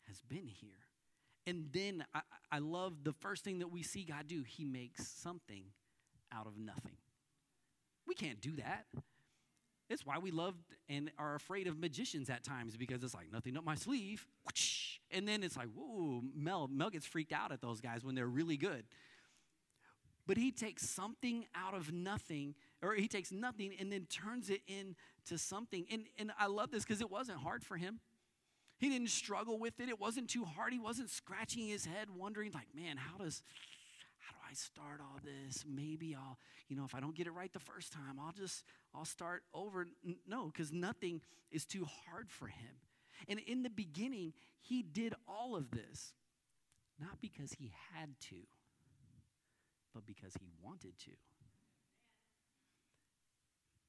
has 0.09 0.21
been 0.23 0.49
here. 0.49 0.71
And 1.47 1.67
then 1.73 2.05
I, 2.15 2.21
I 2.53 2.59
love 2.59 3.05
the 3.05 3.13
first 3.13 3.45
thing 3.45 3.61
that 3.61 3.71
we 3.71 3.83
see 3.83 4.05
God 4.05 4.27
do. 4.27 4.43
He 4.47 4.65
makes 4.65 5.07
something 5.07 5.65
out 6.33 6.47
of 6.47 6.59
nothing. 6.59 6.97
We 8.07 8.15
can't 8.15 8.41
do 8.41 8.57
that. 8.57 8.87
It's 9.89 10.07
why 10.07 10.19
we 10.19 10.31
love 10.31 10.55
and 10.89 11.11
are 11.19 11.35
afraid 11.35 11.67
of 11.67 11.79
magicians 11.79 12.31
at 12.31 12.45
times 12.45 12.77
because 12.77 13.03
it's 13.03 13.15
like 13.15 13.33
nothing 13.33 13.57
up 13.57 13.65
my 13.65 13.75
sleeve. 13.75 14.27
And 15.11 15.27
then 15.27 15.43
it's 15.43 15.57
like, 15.57 15.69
whoa, 15.75 16.23
Mel, 16.37 16.69
Mel 16.69 16.91
gets 16.91 17.07
freaked 17.07 17.33
out 17.33 17.51
at 17.51 17.61
those 17.61 17.81
guys 17.81 18.05
when 18.05 18.15
they're 18.15 18.27
really 18.27 18.57
good. 18.57 18.85
But 20.27 20.37
he 20.37 20.53
takes 20.53 20.89
something 20.89 21.47
out 21.55 21.75
of 21.75 21.93
nothing, 21.93 22.55
or 22.83 22.95
he 22.95 23.09
takes 23.09 23.33
nothing 23.33 23.73
and 23.79 23.91
then 23.91 24.07
turns 24.07 24.51
it 24.51 24.61
into 24.69 25.39
something. 25.39 25.87
And, 25.91 26.05
and 26.19 26.33
I 26.39 26.47
love 26.47 26.71
this 26.71 26.85
because 26.85 27.01
it 27.01 27.11
wasn't 27.11 27.39
hard 27.39 27.65
for 27.65 27.77
him. 27.77 28.01
He 28.79 28.89
didn't 28.89 29.11
struggle 29.11 29.59
with 29.59 29.79
it. 29.81 29.89
It 29.89 30.01
wasn't 30.01 30.31
too 30.31 30.45
hard. 30.45 30.73
He 30.73 30.79
wasn't 30.79 31.11
scratching 31.11 31.69
his 31.69 31.85
head, 31.85 32.09
wondering, 32.17 32.53
like, 32.53 32.69
man, 32.75 32.97
how 32.97 33.23
does 33.23 33.43
how 34.19 34.33
do 34.33 34.39
I 34.51 34.55
start 34.55 35.01
all 35.01 35.19
this? 35.25 35.65
Maybe 35.67 36.15
I'll, 36.15 36.39
you 36.69 36.77
know, 36.77 36.85
if 36.85 36.95
I 36.95 37.01
don't 37.01 37.15
get 37.15 37.27
it 37.27 37.33
right 37.33 37.53
the 37.53 37.59
first 37.59 37.93
time, 37.93 38.19
I'll 38.21 38.33
just 38.33 38.65
I'll 38.95 39.05
start 39.05 39.43
over. 39.53 39.87
No, 40.27 40.47
because 40.47 40.73
nothing 40.73 41.21
is 41.51 41.65
too 41.65 41.87
hard 42.07 42.31
for 42.31 42.47
him. 42.47 42.77
And 43.29 43.41
in 43.41 43.63
the 43.63 43.71
beginning, 43.71 44.33
he 44.61 44.83
did 44.83 45.15
all 45.29 45.57
of 45.57 45.71
this 45.71 46.15
not 47.01 47.21
because 47.21 47.55
he 47.55 47.73
had 47.95 48.11
to, 48.21 48.37
but 49.95 50.07
because 50.07 50.33
he 50.41 50.49
wanted 50.63 50.99
to. 51.05 51.11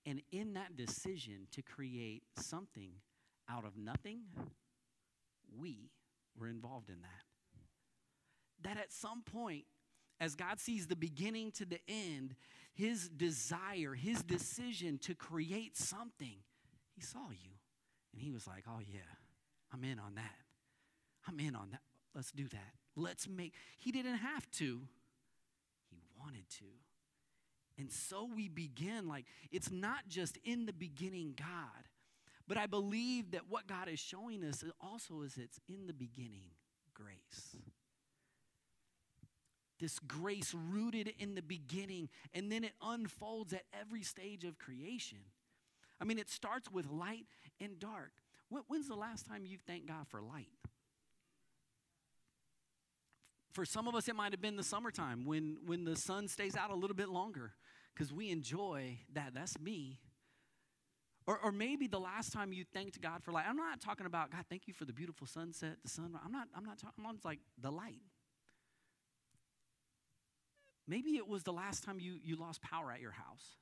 And 0.06 0.22
in 0.32 0.54
that 0.54 0.76
decision 0.76 1.48
to 1.52 1.62
create 1.62 2.24
something 2.38 2.92
out 3.50 3.66
of 3.66 3.78
nothing, 3.78 4.22
we 5.56 5.92
were 6.40 6.48
involved 6.48 6.90
in 6.90 7.02
that. 7.02 8.68
That 8.68 8.78
at 8.82 8.92
some 8.92 9.22
point, 9.22 9.66
as 10.20 10.36
God 10.36 10.60
sees 10.60 10.88
the 10.88 10.96
beginning 10.96 11.52
to 11.54 11.66
the 11.66 11.80
end, 11.88 12.36
his 12.74 13.10
desire, 13.10 13.94
his 13.94 14.24
decision 14.24 14.98
to 15.00 15.14
create 15.14 15.78
something, 15.78 16.38
he 16.96 17.02
saw 17.02 17.30
you. 17.30 17.52
And 18.14 18.22
he 18.22 18.32
was 18.32 18.48
like, 18.48 18.66
oh, 18.68 18.80
yeah, 18.80 19.00
I'm 19.74 19.84
in 19.84 20.00
on 20.00 20.16
that. 20.16 20.36
I'm 21.28 21.40
in 21.40 21.56
on 21.56 21.70
that. 21.72 21.82
Let's 22.16 22.32
do 22.32 22.48
that. 22.50 22.74
Let's 22.96 23.28
make, 23.28 23.54
he 23.78 23.92
didn't 23.92 24.18
have 24.18 24.50
to, 24.52 24.82
wanted 26.24 26.50
to. 26.60 26.66
And 27.78 27.92
so 27.92 28.30
we 28.36 28.48
begin 28.48 29.08
like, 29.08 29.26
it's 29.52 29.72
not 29.72 30.08
just 30.08 30.38
in 30.44 30.66
the 30.66 30.74
beginning, 30.74 31.34
God 31.38 31.88
but 32.52 32.58
I 32.58 32.66
believe 32.66 33.32
that 33.32 33.44
what 33.48 33.66
God 33.66 33.88
is 33.88 33.98
showing 33.98 34.44
us 34.44 34.62
also 34.82 35.22
is 35.22 35.38
it's 35.38 35.58
in 35.70 35.88
the 35.88 35.94
beginning 35.94 36.52
grace. 36.94 37.56
This 39.80 40.00
grace 40.00 40.54
rooted 40.54 41.14
in 41.18 41.36
the 41.36 41.42
beginning, 41.42 42.10
and 42.34 42.52
then 42.52 42.66
it 42.66 42.74
unfolds 42.82 43.54
at 43.54 43.64
every 43.80 44.04
stage 44.04 44.44
of 44.44 44.60
creation. 44.60 45.20
I 46.02 46.04
mean, 46.04 46.20
it 46.20 46.30
starts 46.30 46.70
with 46.70 46.88
light 46.88 47.26
and 47.62 47.80
dark. 47.80 48.12
When's 48.68 48.90
the 48.90 48.96
last 48.96 49.26
time 49.26 49.46
you 49.46 49.58
thanked 49.66 49.88
God 49.88 50.06
for 50.10 50.22
light? 50.22 50.50
For 53.52 53.66
some 53.66 53.88
of 53.88 53.96
us, 53.96 54.08
it 54.08 54.16
might 54.16 54.32
have 54.32 54.42
been 54.42 54.56
the 54.56 54.64
summertime 54.64 55.26
when, 55.26 55.58
when 55.66 55.84
the 55.84 55.96
sun 55.96 56.28
stays 56.28 56.56
out 56.56 56.72
a 56.72 56.76
little 56.76 56.96
bit 56.96 57.10
longer 57.10 57.54
because 57.94 58.14
we 58.14 58.30
enjoy 58.30 59.00
that. 59.14 59.34
That's 59.34 59.60
me. 59.60 60.00
Or, 61.28 61.38
or 61.44 61.52
maybe 61.52 61.88
the 61.88 62.00
last 62.00 62.34
time 62.34 62.52
you 62.52 62.64
thanked 62.74 63.00
God 63.02 63.24
for 63.24 63.32
light. 63.32 63.46
I'm 63.48 63.58
not 63.58 63.80
talking 63.80 64.06
about, 64.06 64.32
God, 64.32 64.46
thank 64.50 64.68
you 64.68 64.74
for 64.74 64.86
the 64.86 64.94
beautiful 64.94 65.28
sunset, 65.28 65.78
the 65.84 65.90
sun. 65.90 66.18
I'm 66.26 66.32
not, 66.32 66.48
I'm 66.56 66.66
not 66.66 66.80
talking, 66.80 67.06
I'm 67.08 67.20
like 67.24 67.40
the 67.62 67.72
light. 67.72 68.02
Maybe 70.88 71.12
it 71.18 71.28
was 71.28 71.44
the 71.44 71.54
last 71.54 71.84
time 71.84 72.00
you, 72.00 72.18
you 72.24 72.36
lost 72.36 72.62
power 72.62 72.92
at 72.92 73.00
your 73.00 73.12
house. 73.12 73.58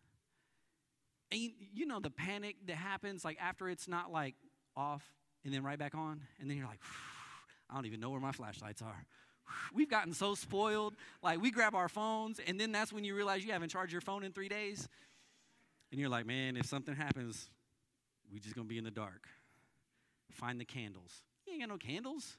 And 1.31 1.41
you, 1.41 1.51
you 1.73 1.85
know 1.85 1.99
the 1.99 2.09
panic 2.09 2.55
that 2.65 2.77
happens 2.77 3.23
like 3.23 3.37
after 3.41 3.69
it's 3.69 3.87
not 3.87 4.11
like 4.11 4.35
off 4.75 5.03
and 5.43 5.53
then 5.53 5.63
right 5.63 5.77
back 5.77 5.93
on. 5.95 6.21
And 6.39 6.49
then 6.49 6.57
you're 6.57 6.65
like, 6.65 6.79
I 7.69 7.75
don't 7.75 7.85
even 7.85 7.99
know 7.99 8.09
where 8.09 8.19
my 8.19 8.31
flashlights 8.31 8.81
are. 8.81 9.05
We've 9.73 9.89
gotten 9.89 10.13
so 10.13 10.35
spoiled. 10.35 10.95
Like 11.21 11.41
we 11.41 11.51
grab 11.51 11.75
our 11.75 11.89
phones 11.89 12.39
and 12.45 12.59
then 12.59 12.71
that's 12.71 12.93
when 12.93 13.03
you 13.03 13.15
realize 13.15 13.43
you 13.43 13.51
haven't 13.51 13.69
charged 13.69 13.91
your 13.91 14.01
phone 14.01 14.23
in 14.23 14.31
three 14.31 14.49
days. 14.49 14.87
And 15.91 15.99
you're 15.99 16.09
like, 16.09 16.25
man, 16.25 16.55
if 16.55 16.65
something 16.65 16.95
happens, 16.95 17.49
we 18.31 18.39
just 18.39 18.55
gonna 18.55 18.67
be 18.67 18.77
in 18.77 18.83
the 18.83 18.91
dark. 18.91 19.27
Find 20.31 20.59
the 20.59 20.65
candles. 20.65 21.21
You 21.45 21.53
ain't 21.53 21.61
got 21.63 21.69
no 21.69 21.77
candles. 21.77 22.37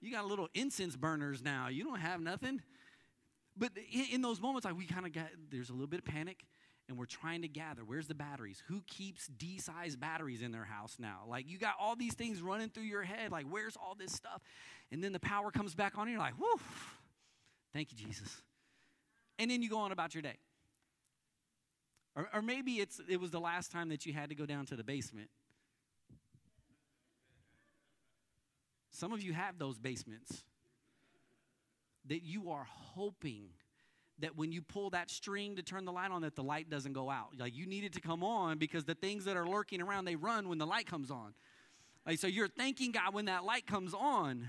You 0.00 0.12
got 0.12 0.26
little 0.26 0.48
incense 0.54 0.96
burners 0.96 1.42
now. 1.42 1.68
You 1.68 1.84
don't 1.84 1.98
have 1.98 2.20
nothing. 2.20 2.62
But 3.56 3.72
in, 3.90 4.06
in 4.12 4.22
those 4.22 4.40
moments, 4.40 4.64
like 4.64 4.76
we 4.76 4.86
kind 4.86 5.06
of 5.06 5.12
got, 5.12 5.28
there's 5.50 5.70
a 5.70 5.72
little 5.72 5.86
bit 5.86 6.00
of 6.00 6.04
panic, 6.04 6.44
and 6.88 6.96
we're 6.96 7.06
trying 7.06 7.42
to 7.42 7.48
gather. 7.48 7.84
Where's 7.84 8.06
the 8.06 8.14
batteries? 8.14 8.62
Who 8.68 8.82
keeps 8.86 9.26
D-size 9.26 9.96
batteries 9.96 10.42
in 10.42 10.52
their 10.52 10.64
house 10.64 10.96
now? 10.98 11.22
Like 11.28 11.48
you 11.48 11.58
got 11.58 11.74
all 11.80 11.96
these 11.96 12.14
things 12.14 12.40
running 12.40 12.68
through 12.68 12.84
your 12.84 13.02
head. 13.02 13.32
Like 13.32 13.46
where's 13.48 13.76
all 13.76 13.94
this 13.98 14.12
stuff? 14.12 14.42
And 14.92 15.02
then 15.02 15.12
the 15.12 15.20
power 15.20 15.50
comes 15.50 15.74
back 15.74 15.98
on, 15.98 16.02
and 16.02 16.12
you're 16.12 16.20
like, 16.20 16.38
whoo, 16.38 16.60
thank 17.72 17.90
you, 17.90 17.98
Jesus. 17.98 18.42
And 19.38 19.50
then 19.50 19.62
you 19.62 19.68
go 19.68 19.78
on 19.78 19.92
about 19.92 20.14
your 20.14 20.22
day. 20.22 20.38
Or, 22.14 22.28
or 22.32 22.40
maybe 22.40 22.74
it's, 22.74 23.00
it 23.08 23.20
was 23.20 23.30
the 23.30 23.40
last 23.40 23.70
time 23.72 23.88
that 23.90 24.06
you 24.06 24.12
had 24.12 24.30
to 24.30 24.34
go 24.34 24.46
down 24.46 24.64
to 24.66 24.76
the 24.76 24.84
basement. 24.84 25.28
Some 28.90 29.12
of 29.12 29.20
you 29.22 29.34
have 29.34 29.58
those 29.58 29.78
basements 29.78 30.44
that 32.06 32.22
you 32.22 32.50
are 32.50 32.66
hoping 32.66 33.48
that 34.20 34.36
when 34.36 34.50
you 34.50 34.62
pull 34.62 34.90
that 34.90 35.10
string 35.10 35.56
to 35.56 35.62
turn 35.62 35.84
the 35.84 35.92
light 35.92 36.10
on 36.10 36.22
that 36.22 36.34
the 36.34 36.42
light 36.42 36.70
doesn't 36.70 36.92
go 36.92 37.10
out 37.10 37.28
like 37.38 37.54
you 37.54 37.66
need 37.66 37.84
it 37.84 37.92
to 37.92 38.00
come 38.00 38.22
on 38.22 38.58
because 38.58 38.84
the 38.84 38.94
things 38.94 39.24
that 39.24 39.36
are 39.36 39.46
lurking 39.46 39.80
around 39.80 40.04
they 40.04 40.16
run 40.16 40.48
when 40.48 40.58
the 40.58 40.66
light 40.66 40.86
comes 40.86 41.10
on 41.10 41.34
like 42.06 42.18
so 42.18 42.26
you're 42.26 42.48
thanking 42.48 42.92
god 42.92 43.12
when 43.12 43.26
that 43.26 43.44
light 43.44 43.66
comes 43.66 43.94
on 43.94 44.46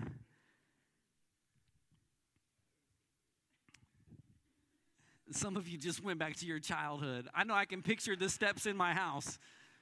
Some 5.31 5.57
of 5.57 5.67
you 5.67 5.77
just 5.77 6.01
went 6.01 6.19
back 6.19 6.37
to 6.37 6.45
your 6.45 6.59
childhood. 6.59 7.27
I 7.35 7.43
know 7.43 7.53
I 7.53 7.65
can 7.65 7.81
picture 7.81 8.15
the 8.15 8.29
steps 8.29 8.65
in 8.65 8.77
my 8.77 8.93
house. 8.93 9.37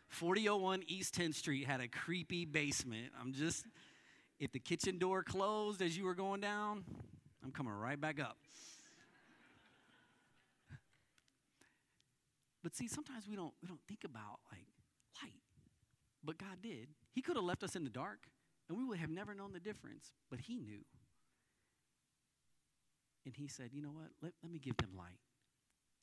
4001 0.08 0.84
East 0.88 1.16
10th 1.16 1.36
Street 1.36 1.66
had 1.66 1.82
a 1.82 1.88
creepy 1.88 2.46
basement. 2.46 3.12
I'm 3.20 3.32
just, 3.32 3.64
if 4.40 4.52
the 4.52 4.60
kitchen 4.60 4.98
door 4.98 5.24
closed 5.24 5.84
as 5.84 5.96
you 5.96 6.06
were 6.06 6.16
going 6.16 6.42
down, 6.42 6.84
I'm 7.44 7.52
coming 7.52 7.74
right 7.74 8.00
back 8.00 8.20
up. 8.20 8.38
But 12.66 12.76
see, 12.76 12.88
sometimes 12.88 13.28
we 13.30 13.36
don't 13.36 13.54
we 13.62 13.68
don't 13.68 13.80
think 13.88 14.04
about 14.04 14.40
like 14.52 14.66
light. 15.22 15.44
But 16.24 16.40
God 16.40 16.64
did. 16.64 16.88
He 17.12 17.22
could 17.22 17.36
have 17.36 17.46
left 17.46 17.62
us 17.62 17.76
in 17.76 17.84
the 17.84 17.92
dark 17.92 18.26
and 18.68 18.76
we 18.76 18.84
would 18.84 18.98
have 18.98 19.12
never 19.12 19.36
known 19.36 19.54
the 19.54 19.60
difference, 19.60 20.14
but 20.32 20.40
he 20.40 20.58
knew. 20.58 20.84
And 23.24 23.36
he 23.36 23.48
said, 23.48 23.70
"You 23.72 23.84
know 23.84 23.92
what? 23.92 24.08
Let, 24.20 24.34
let 24.42 24.52
me 24.52 24.58
give 24.58 24.78
them 24.78 24.90
light." 24.98 25.20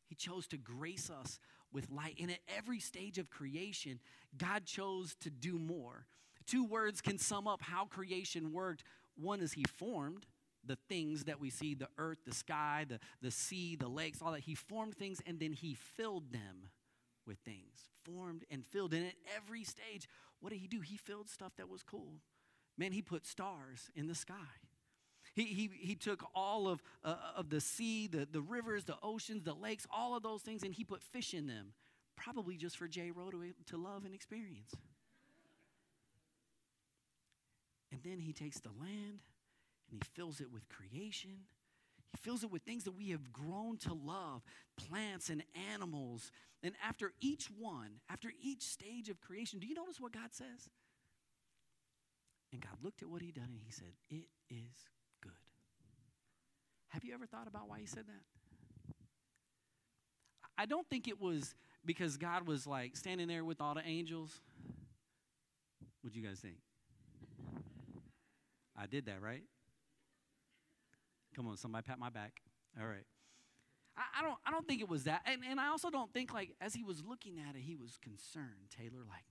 He 0.07 0.15
chose 0.15 0.47
to 0.49 0.57
grace 0.57 1.11
us 1.11 1.41
with 1.73 1.91
light. 1.91 2.19
And 2.21 2.31
at 2.31 2.39
every 2.57 2.79
stage 2.79 3.19
of 3.19 3.29
creation, 3.29 3.99
God 4.37 4.65
chose 4.65 5.17
to 5.23 5.31
do 5.31 5.59
more. 5.59 6.07
Two 6.47 6.65
words 6.65 7.01
can 7.01 7.19
sum 7.19 7.49
up 7.49 7.61
how 7.61 7.87
creation 7.87 8.53
worked. 8.53 8.85
One 9.17 9.41
is 9.41 9.55
He 9.55 9.65
formed 9.65 10.27
the 10.67 10.77
things 10.89 11.25
that 11.25 11.41
we 11.41 11.51
see 11.51 11.75
the 11.75 11.89
earth, 11.99 12.19
the 12.27 12.35
sky, 12.35 12.87
the, 12.89 12.99
the 13.21 13.31
sea, 13.31 13.77
the 13.77 13.89
lakes, 13.89 14.21
all 14.23 14.33
that. 14.33 14.41
He 14.41 14.55
formed 14.55 14.95
things 14.97 15.21
and 15.27 15.39
then 15.41 15.53
He 15.53 15.75
filled 15.75 16.33
them 16.33 16.69
with 17.27 17.39
things. 17.39 17.89
Formed 18.05 18.45
and 18.51 18.65
filled. 18.67 18.95
And 18.95 19.07
at 19.07 19.15
every 19.37 19.65
stage, 19.65 20.09
what 20.41 20.51
did 20.51 20.59
He 20.59 20.69
do? 20.69 20.81
He 20.81 20.97
filled 20.97 21.29
stuff 21.29 21.53
that 21.57 21.69
was 21.69 21.83
cool. 21.83 22.15
Man, 22.79 22.93
He 22.93 23.03
put 23.03 23.27
stars 23.27 23.91
in 23.95 24.07
the 24.07 24.15
sky. 24.15 24.35
He, 25.35 25.45
he, 25.45 25.71
he 25.81 25.95
took 25.95 26.25
all 26.35 26.69
of, 26.69 26.83
uh, 27.05 27.17
of 27.37 27.49
the 27.49 27.61
sea, 27.61 28.07
the, 28.07 28.29
the 28.31 28.43
rivers, 28.43 28.85
the 28.85 28.97
oceans, 29.03 29.45
the 29.45 29.55
lakes, 29.55 29.87
all 29.91 30.15
of 30.15 30.23
those 30.23 30.43
things, 30.43 30.63
and 30.63 30.75
he 30.75 30.85
put 30.85 31.03
fish 31.03 31.33
in 31.33 31.47
them, 31.47 31.73
probably 32.17 32.57
just 32.57 32.77
for 32.77 32.87
J. 32.87 33.11
Rowe 33.11 33.31
to, 33.31 33.39
to 33.69 33.77
love 33.79 34.05
and 34.05 34.15
experience. 34.15 34.75
And 37.91 38.01
then 38.03 38.19
he 38.19 38.33
takes 38.33 38.61
the 38.61 38.71
land 38.79 39.21
and 39.93 40.03
he 40.03 40.11
fills 40.15 40.41
it 40.41 40.51
with 40.51 40.69
creation. 40.69 41.31
He 42.11 42.19
fills 42.19 42.43
it 42.43 42.51
with 42.51 42.63
things 42.63 42.85
that 42.85 42.97
we 42.97 43.11
have 43.11 43.33
grown 43.33 43.77
to 43.79 43.93
love 43.93 44.43
plants 44.77 45.29
and 45.29 45.45
animals. 45.73 46.33
And 46.63 46.75
after 46.87 47.13
each 47.21 47.49
one, 47.59 48.01
after 48.11 48.33
each 48.41 48.63
stage 48.63 49.09
of 49.09 49.21
creation, 49.21 49.59
do 49.59 49.67
you 49.67 49.75
notice 49.75 50.01
what 50.01 50.13
God 50.13 50.33
says? 50.33 50.71
And 52.53 52.61
God 52.61 52.77
looked 52.83 53.03
at 53.03 53.09
what 53.09 53.23
he'd 53.23 53.35
done 53.35 53.49
and 53.51 53.61
he 53.63 53.71
said, 53.71 53.93
It 54.11 54.29
is 54.51 54.89
good. 55.23 55.33
Have 56.89 57.05
you 57.05 57.15
ever 57.15 57.27
thought 57.27 57.47
about 57.47 57.69
why 57.69 57.79
he 57.79 57.87
said 57.87 58.05
that? 58.07 58.95
I 60.59 60.67
don't 60.67 60.89
think 60.89 61.09
it 61.09 61.21
was 61.21 61.55
because 61.85 62.17
God 62.17 62.47
was 62.47 62.67
like 62.67 62.97
standing 62.97 63.27
there 63.27 63.45
with 63.45 63.61
all 63.61 63.75
the 63.75 63.87
angels. 63.87 64.41
What 66.03 66.13
do 66.13 66.21
you 66.21 66.27
guys 66.27 66.41
think? 66.41 66.57
I 68.77 68.87
did 68.87 69.07
that, 69.07 69.23
right? 69.23 69.43
Come 71.35 71.49
on, 71.49 71.57
somebody 71.57 71.85
pat 71.87 71.99
my 71.99 72.11
back. 72.11 72.41
All 72.81 72.87
right. 72.87 73.05
I, 73.97 74.21
I, 74.21 74.23
don't 74.23 74.39
I 74.47 74.51
don't 74.51 74.67
think 74.67 74.81
it 74.81 74.89
was 74.89 75.05
that. 75.05 75.23
And, 75.27 75.43
and 75.49 75.61
I 75.61 75.69
also 75.69 75.91
don't 75.91 76.13
think 76.13 76.33
like 76.33 76.55
as 76.61 76.75
he 76.75 76.83
was 76.83 77.03
looking 77.07 77.39
at 77.39 77.57
it, 77.57 77.63
he 77.63 77.77
was 77.77 77.99
concerned, 78.03 78.71
Taylor, 78.77 79.05
like, 79.09 79.25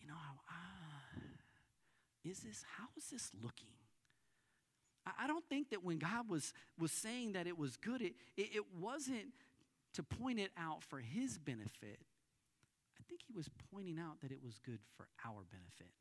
you 0.00 0.06
know, 0.06 0.14
how 0.14 0.34
ah, 0.48 1.20
is 2.24 2.40
this, 2.40 2.64
how 2.76 2.86
is 2.96 3.10
this 3.10 3.30
looking? 3.42 3.74
I, 5.06 5.24
I 5.24 5.26
don't 5.26 5.44
think 5.48 5.70
that 5.70 5.84
when 5.84 5.98
God 5.98 6.28
was 6.28 6.52
was 6.78 6.92
saying 6.92 7.32
that 7.32 7.46
it 7.46 7.58
was 7.58 7.76
good, 7.76 8.02
it, 8.02 8.14
it, 8.36 8.50
it 8.54 8.64
wasn't 8.78 9.32
to 9.94 10.02
point 10.02 10.38
it 10.38 10.50
out 10.56 10.84
for 10.84 10.98
his 10.98 11.38
benefit. 11.38 11.98
I 12.98 13.02
think 13.08 13.22
he 13.26 13.32
was 13.32 13.48
pointing 13.72 13.98
out 13.98 14.20
that 14.20 14.30
it 14.30 14.42
was 14.42 14.58
good 14.58 14.80
for 14.96 15.08
our 15.24 15.44
benefit. 15.50 15.92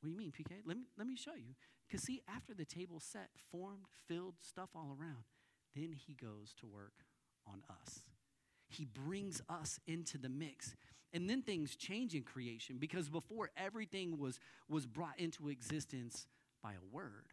What 0.00 0.08
do 0.08 0.10
you 0.10 0.18
mean, 0.18 0.32
PK? 0.32 0.60
Let 0.66 0.76
me, 0.76 0.84
let 0.98 1.06
me 1.06 1.16
show 1.16 1.34
you. 1.34 1.54
Because, 1.94 2.06
see, 2.06 2.22
after 2.26 2.52
the 2.54 2.64
table 2.64 2.98
set, 2.98 3.28
formed, 3.52 3.84
filled, 4.08 4.34
stuff 4.40 4.70
all 4.74 4.96
around, 5.00 5.22
then 5.76 5.92
he 5.92 6.14
goes 6.14 6.52
to 6.58 6.66
work 6.66 7.04
on 7.46 7.62
us. 7.70 8.00
He 8.66 8.84
brings 8.84 9.40
us 9.48 9.78
into 9.86 10.18
the 10.18 10.28
mix. 10.28 10.74
And 11.12 11.30
then 11.30 11.42
things 11.42 11.76
change 11.76 12.16
in 12.16 12.24
creation 12.24 12.78
because 12.80 13.08
before 13.08 13.50
everything 13.56 14.18
was, 14.18 14.40
was 14.68 14.86
brought 14.86 15.20
into 15.20 15.48
existence 15.48 16.26
by 16.64 16.72
a 16.72 16.92
word. 16.92 17.30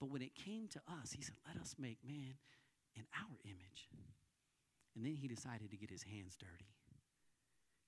But 0.00 0.10
when 0.10 0.22
it 0.22 0.34
came 0.34 0.66
to 0.66 0.80
us, 1.00 1.12
he 1.12 1.22
said, 1.22 1.36
Let 1.46 1.62
us 1.62 1.76
make 1.78 1.98
man 2.04 2.34
in 2.96 3.04
our 3.14 3.38
image. 3.44 3.90
And 4.96 5.04
then 5.04 5.14
he 5.14 5.28
decided 5.28 5.70
to 5.70 5.76
get 5.76 5.88
his 5.88 6.02
hands 6.02 6.36
dirty. 6.36 6.74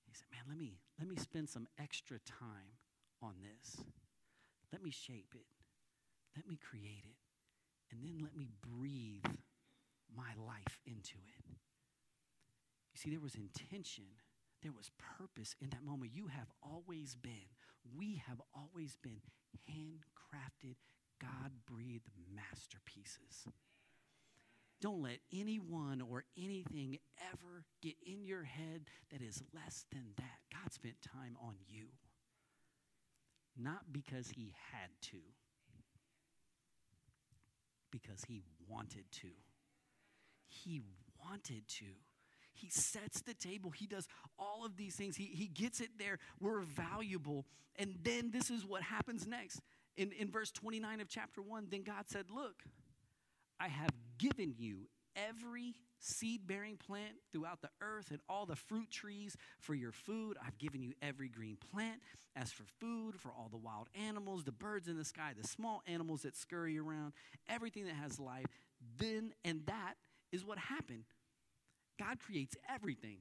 He 0.06 0.14
said, 0.14 0.28
Man, 0.30 0.42
let 0.46 0.56
me, 0.56 0.78
let 1.00 1.08
me 1.08 1.16
spend 1.16 1.48
some 1.48 1.66
extra 1.80 2.20
time 2.20 2.78
on 3.20 3.34
this. 3.42 3.84
Let 4.72 4.82
me 4.82 4.90
shape 4.90 5.34
it. 5.34 5.46
Let 6.36 6.48
me 6.48 6.56
create 6.56 7.04
it. 7.04 7.16
And 7.90 8.02
then 8.02 8.18
let 8.22 8.34
me 8.34 8.48
breathe 8.66 9.24
my 10.16 10.32
life 10.36 10.80
into 10.86 11.18
it. 11.28 11.44
You 12.94 12.98
see, 12.98 13.10
there 13.10 13.20
was 13.20 13.34
intention, 13.34 14.04
there 14.62 14.72
was 14.72 14.90
purpose 15.18 15.54
in 15.60 15.70
that 15.70 15.84
moment. 15.84 16.12
You 16.14 16.28
have 16.28 16.48
always 16.62 17.14
been, 17.14 17.52
we 17.96 18.22
have 18.26 18.40
always 18.54 18.96
been 19.02 19.20
handcrafted, 19.70 20.76
God 21.20 21.52
breathed 21.66 22.10
masterpieces. 22.34 23.46
Don't 24.80 25.02
let 25.02 25.18
anyone 25.32 26.00
or 26.00 26.24
anything 26.36 26.98
ever 27.32 27.64
get 27.82 27.94
in 28.04 28.24
your 28.24 28.42
head 28.42 28.86
that 29.12 29.22
is 29.22 29.42
less 29.54 29.84
than 29.92 30.06
that. 30.16 30.40
God 30.52 30.72
spent 30.72 30.96
time 31.02 31.36
on 31.40 31.54
you 31.68 31.86
not 33.56 33.92
because 33.92 34.30
he 34.30 34.54
had 34.72 34.90
to, 35.10 35.18
because 37.90 38.24
he 38.26 38.42
wanted 38.68 39.04
to. 39.20 39.28
He 40.48 40.80
wanted 41.24 41.68
to. 41.78 41.86
He 42.52 42.68
sets 42.68 43.22
the 43.22 43.34
table. 43.34 43.70
He 43.70 43.86
does 43.86 44.06
all 44.38 44.64
of 44.64 44.76
these 44.76 44.94
things. 44.94 45.16
He, 45.16 45.24
he 45.24 45.46
gets 45.46 45.80
it 45.80 45.90
there. 45.98 46.18
We're 46.40 46.60
valuable. 46.60 47.46
And 47.76 47.96
then 48.02 48.30
this 48.30 48.50
is 48.50 48.66
what 48.66 48.82
happens 48.82 49.26
next. 49.26 49.60
In, 49.96 50.12
in 50.12 50.30
verse 50.30 50.50
29 50.50 51.00
of 51.00 51.08
chapter 51.08 51.42
1, 51.42 51.68
then 51.70 51.82
God 51.82 52.04
said, 52.08 52.26
Look, 52.30 52.62
I 53.58 53.68
have 53.68 53.90
given 54.18 54.54
you 54.58 54.88
every 55.16 55.74
seed 55.98 56.46
bearing 56.46 56.76
plant 56.76 57.14
throughout 57.32 57.62
the 57.62 57.70
earth 57.80 58.10
and 58.10 58.20
all 58.28 58.46
the 58.46 58.56
fruit 58.56 58.90
trees 58.90 59.36
for 59.60 59.74
your 59.74 59.92
food. 59.92 60.36
I've 60.44 60.58
given 60.58 60.82
you 60.82 60.92
every 61.00 61.28
green 61.28 61.56
plant 61.72 62.00
as 62.34 62.50
for 62.50 62.64
food 62.80 63.14
for 63.20 63.30
all 63.30 63.48
the 63.50 63.58
wild 63.58 63.88
animals, 64.08 64.44
the 64.44 64.52
birds 64.52 64.88
in 64.88 64.96
the 64.96 65.04
sky, 65.04 65.32
the 65.40 65.46
small 65.46 65.82
animals 65.86 66.22
that 66.22 66.36
scurry 66.36 66.78
around, 66.78 67.12
everything 67.48 67.86
that 67.86 67.94
has 67.94 68.18
life. 68.18 68.46
Then, 68.98 69.32
and 69.44 69.62
that 69.66 69.94
is 70.32 70.44
what 70.44 70.58
happened. 70.58 71.04
God 71.98 72.18
creates 72.18 72.56
everything. 72.68 73.18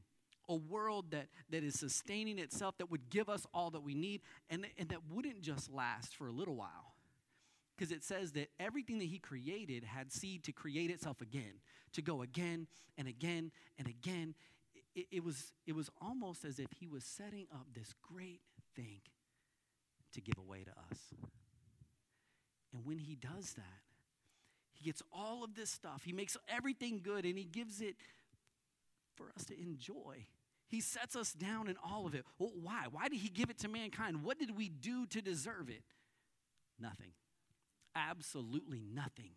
A 0.50 0.56
world 0.56 1.12
that, 1.12 1.28
that 1.52 1.64
is 1.64 1.80
sustaining 1.80 2.40
itself, 2.40 2.78
that 2.80 2.90
would 2.90 3.10
give 3.10 3.30
us 3.30 3.46
all 3.54 3.70
that 3.70 3.84
we 3.84 3.94
need, 3.94 4.22
and, 4.50 4.66
and 4.78 4.90
that 4.90 5.00
wouldn't 5.10 5.42
just 5.42 5.72
last 5.72 6.16
for 6.16 6.28
a 6.28 6.32
little 6.32 6.56
while 6.56 6.91
because 7.82 7.92
it 7.92 8.04
says 8.04 8.34
that 8.34 8.48
everything 8.60 9.00
that 9.00 9.08
he 9.08 9.18
created 9.18 9.84
had 9.84 10.12
seed 10.12 10.44
to 10.44 10.52
create 10.52 10.92
itself 10.92 11.20
again, 11.20 11.54
to 11.94 12.04
go 12.04 12.22
again 12.22 12.68
and 12.96 13.08
again 13.08 13.52
and 13.80 13.88
again. 13.88 14.36
It, 14.94 15.08
it, 15.12 15.24
was, 15.24 15.52
it 15.66 15.74
was 15.74 15.90
almost 16.00 16.46
as 16.46 16.60
if 16.60 16.68
he 16.80 16.88
was 16.88 17.04
setting 17.04 17.48
up 17.52 17.66
this 17.74 17.96
great 18.04 18.42
thing 18.76 19.02
to 20.14 20.22
give 20.22 20.38
away 20.38 20.64
to 20.64 20.70
us. 20.70 21.00
And 22.72 22.86
when 22.86 23.00
he 23.00 23.16
does 23.16 23.54
that, 23.54 23.82
he 24.76 24.86
gets 24.86 25.02
all 25.12 25.44
of 25.44 25.56
this 25.56 25.72
stuff, 25.72 26.04
he 26.06 26.14
makes 26.14 26.38
everything 26.48 27.02
good, 27.04 27.26
and 27.26 27.36
he 27.36 27.46
gives 27.46 27.82
it 27.82 27.96
for 29.16 29.32
us 29.36 29.44
to 29.46 29.60
enjoy. 29.60 30.28
He 30.68 30.82
sets 30.82 31.16
us 31.16 31.34
down 31.34 31.68
in 31.68 31.78
all 31.84 32.06
of 32.06 32.14
it. 32.14 32.26
Well, 32.38 32.52
why? 32.62 32.86
Why 32.92 33.08
did 33.08 33.18
he 33.18 33.30
give 33.30 33.50
it 33.50 33.58
to 33.60 33.68
mankind? 33.68 34.24
What 34.24 34.38
did 34.38 34.56
we 34.56 34.70
do 34.70 35.08
to 35.08 35.20
deserve 35.20 35.70
it? 35.70 35.82
Nothing 36.80 37.14
absolutely 37.96 38.82
nothing. 38.82 39.32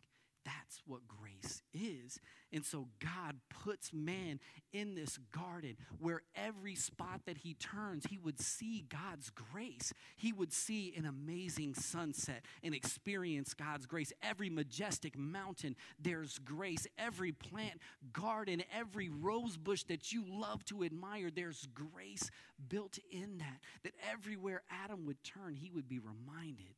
That's 0.45 0.83
what 0.87 1.09
grace 1.09 1.63
is. 1.73 2.21
And 2.53 2.65
so 2.65 2.89
God 3.01 3.37
puts 3.49 3.93
man 3.95 4.41
in 4.73 4.95
this 4.95 5.19
garden 5.33 5.77
where 5.99 6.23
every 6.37 6.75
spot 6.75 7.23
that 7.25 7.39
he 7.39 7.55
turns, 7.55 8.07
he 8.11 8.19
would 8.19 8.39
see 8.39 8.85
God's 8.89 9.31
grace. 9.31 9.95
He 10.17 10.33
would 10.33 10.53
see 10.53 10.93
an 10.97 11.07
amazing 11.07 11.75
sunset 11.75 12.45
and 12.63 12.75
experience 12.75 13.55
God's 13.55 13.87
grace. 13.87 14.13
Every 14.23 14.51
majestic 14.51 15.19
mountain, 15.19 15.77
there's 15.99 16.39
grace. 16.39 16.87
Every 16.99 17.33
plant, 17.33 17.81
garden, 18.13 18.63
every 18.77 19.09
rose 19.09 19.57
bush 19.57 19.85
that 19.85 20.13
you 20.13 20.25
love 20.29 20.65
to 20.67 20.85
admire, 20.85 21.31
there's 21.31 21.67
grace 21.73 22.31
built 22.69 22.99
in 23.11 23.39
that. 23.39 23.61
That 23.83 23.95
everywhere 24.13 24.63
Adam 24.71 25.07
would 25.07 25.23
turn, 25.25 25.55
he 25.55 25.71
would 25.71 25.89
be 25.89 25.99
reminded 25.99 26.75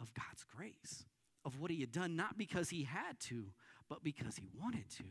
of 0.00 0.12
God's 0.14 0.44
grace, 0.44 1.04
of 1.44 1.60
what 1.60 1.70
he 1.70 1.80
had 1.80 1.92
done, 1.92 2.16
not 2.16 2.36
because 2.36 2.70
he 2.70 2.84
had 2.84 3.18
to, 3.20 3.46
but 3.88 4.02
because 4.02 4.36
he 4.36 4.48
wanted 4.60 4.88
to. 4.98 5.04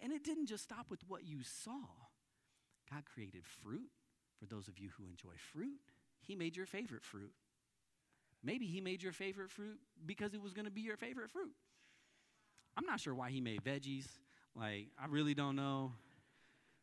And 0.00 0.12
it 0.12 0.24
didn't 0.24 0.46
just 0.46 0.64
stop 0.64 0.86
with 0.90 1.00
what 1.08 1.24
you 1.24 1.38
saw. 1.42 1.88
God 2.90 3.04
created 3.12 3.42
fruit 3.62 3.90
for 4.38 4.46
those 4.46 4.68
of 4.68 4.78
you 4.78 4.90
who 4.96 5.04
enjoy 5.04 5.34
fruit. 5.52 5.78
He 6.20 6.34
made 6.34 6.56
your 6.56 6.66
favorite 6.66 7.04
fruit. 7.04 7.32
Maybe 8.42 8.66
he 8.66 8.80
made 8.80 9.02
your 9.02 9.12
favorite 9.12 9.50
fruit 9.50 9.78
because 10.06 10.32
it 10.32 10.42
was 10.42 10.52
going 10.52 10.64
to 10.64 10.70
be 10.70 10.80
your 10.80 10.96
favorite 10.96 11.30
fruit. 11.30 11.52
I'm 12.76 12.86
not 12.86 13.00
sure 13.00 13.14
why 13.14 13.30
he 13.30 13.40
made 13.40 13.62
veggies. 13.62 14.06
Like, 14.54 14.88
I 14.98 15.06
really 15.08 15.34
don't 15.34 15.56
know. 15.56 15.92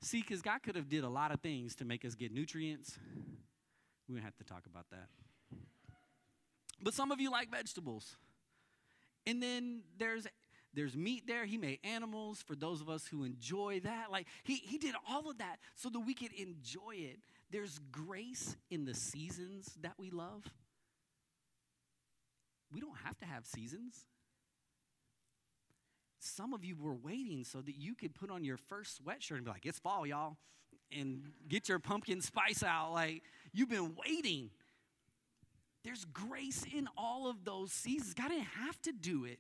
See, 0.02 0.22
because 0.22 0.42
God 0.42 0.62
could 0.62 0.76
have 0.76 0.90
did 0.90 1.04
a 1.04 1.10
lot 1.10 1.32
of 1.32 1.42
things 1.42 1.76
to 1.76 1.86
make 1.86 2.06
us 2.06 2.14
get 2.14 2.32
nutrients. 2.32 3.00
We 4.08 4.22
have 4.22 4.36
to 4.38 4.44
talk 4.44 4.66
about 4.68 4.86
that. 4.92 5.08
But 6.82 6.94
some 6.94 7.12
of 7.12 7.20
you 7.20 7.32
like 7.32 7.50
vegetables. 7.52 8.16
And 9.26 9.42
then 9.42 9.82
there's 9.98 10.28
there's 10.74 10.96
meat 10.96 11.26
there. 11.26 11.46
He 11.46 11.58
made 11.58 11.80
animals 11.84 12.44
for 12.46 12.56
those 12.56 12.82
of 12.82 12.90
us 12.90 13.08
who 13.08 13.24
enjoy 13.24 13.82
that. 13.84 14.12
Like 14.12 14.28
he, 14.44 14.56
he 14.56 14.78
did 14.78 14.96
all 15.10 15.30
of 15.30 15.40
that 15.40 15.58
so 15.76 15.90
that 15.90 16.00
we 16.00 16.14
could 16.14 16.34
enjoy 16.34 16.96
it. 16.96 17.20
There's 17.50 17.80
grace 17.92 18.56
in 18.70 18.86
the 18.86 18.94
seasons 18.94 19.74
that 19.82 19.94
we 19.98 20.12
love. 20.12 20.44
We 22.72 22.80
don't 22.80 22.98
have 23.06 23.18
to 23.20 23.26
have 23.26 23.46
seasons. 23.46 24.06
Some 26.20 26.54
of 26.54 26.66
you 26.66 26.76
were 26.76 26.94
waiting 26.96 27.44
so 27.44 27.62
that 27.62 27.76
you 27.78 27.96
could 27.96 28.14
put 28.14 28.30
on 28.30 28.44
your 28.44 28.58
first 28.58 29.04
sweatshirt 29.04 29.38
and 29.38 29.46
be 29.46 29.52
like, 29.52 29.66
it's 29.66 29.80
fall, 29.80 30.06
y'all, 30.06 30.38
and 30.92 31.24
get 31.48 31.70
your 31.70 31.80
pumpkin 31.80 32.22
spice 32.22 32.64
out. 32.64 32.92
Like, 32.92 33.24
you've 33.54 33.70
been 33.70 33.96
waiting. 33.96 34.50
There's 35.84 36.06
grace 36.06 36.66
in 36.74 36.88
all 36.98 37.30
of 37.30 37.46
those 37.46 37.72
seasons. 37.72 38.14
God 38.14 38.30
didn't 38.30 38.44
have 38.44 38.82
to 38.84 38.92
do 38.92 39.26
it, 39.26 39.40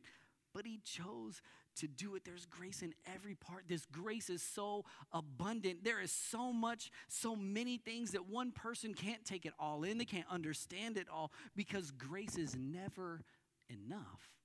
but 0.53 0.65
He 0.65 0.79
chose 0.83 1.41
to 1.77 1.87
do 1.87 2.15
it. 2.15 2.23
There's 2.25 2.45
grace 2.45 2.81
in 2.81 2.93
every 3.13 3.35
part. 3.35 3.65
This 3.67 3.85
grace 3.85 4.29
is 4.29 4.41
so 4.41 4.85
abundant. 5.11 5.83
There 5.83 6.01
is 6.01 6.11
so 6.11 6.51
much, 6.51 6.91
so 7.07 7.35
many 7.35 7.77
things 7.77 8.11
that 8.11 8.27
one 8.27 8.51
person 8.51 8.93
can't 8.93 9.23
take 9.25 9.45
it 9.45 9.53
all 9.59 9.83
in. 9.83 9.97
They 9.97 10.05
can't 10.05 10.27
understand 10.29 10.97
it 10.97 11.07
all 11.11 11.31
because 11.55 11.91
grace 11.91 12.37
is 12.37 12.55
never 12.55 13.21
enough. 13.69 14.37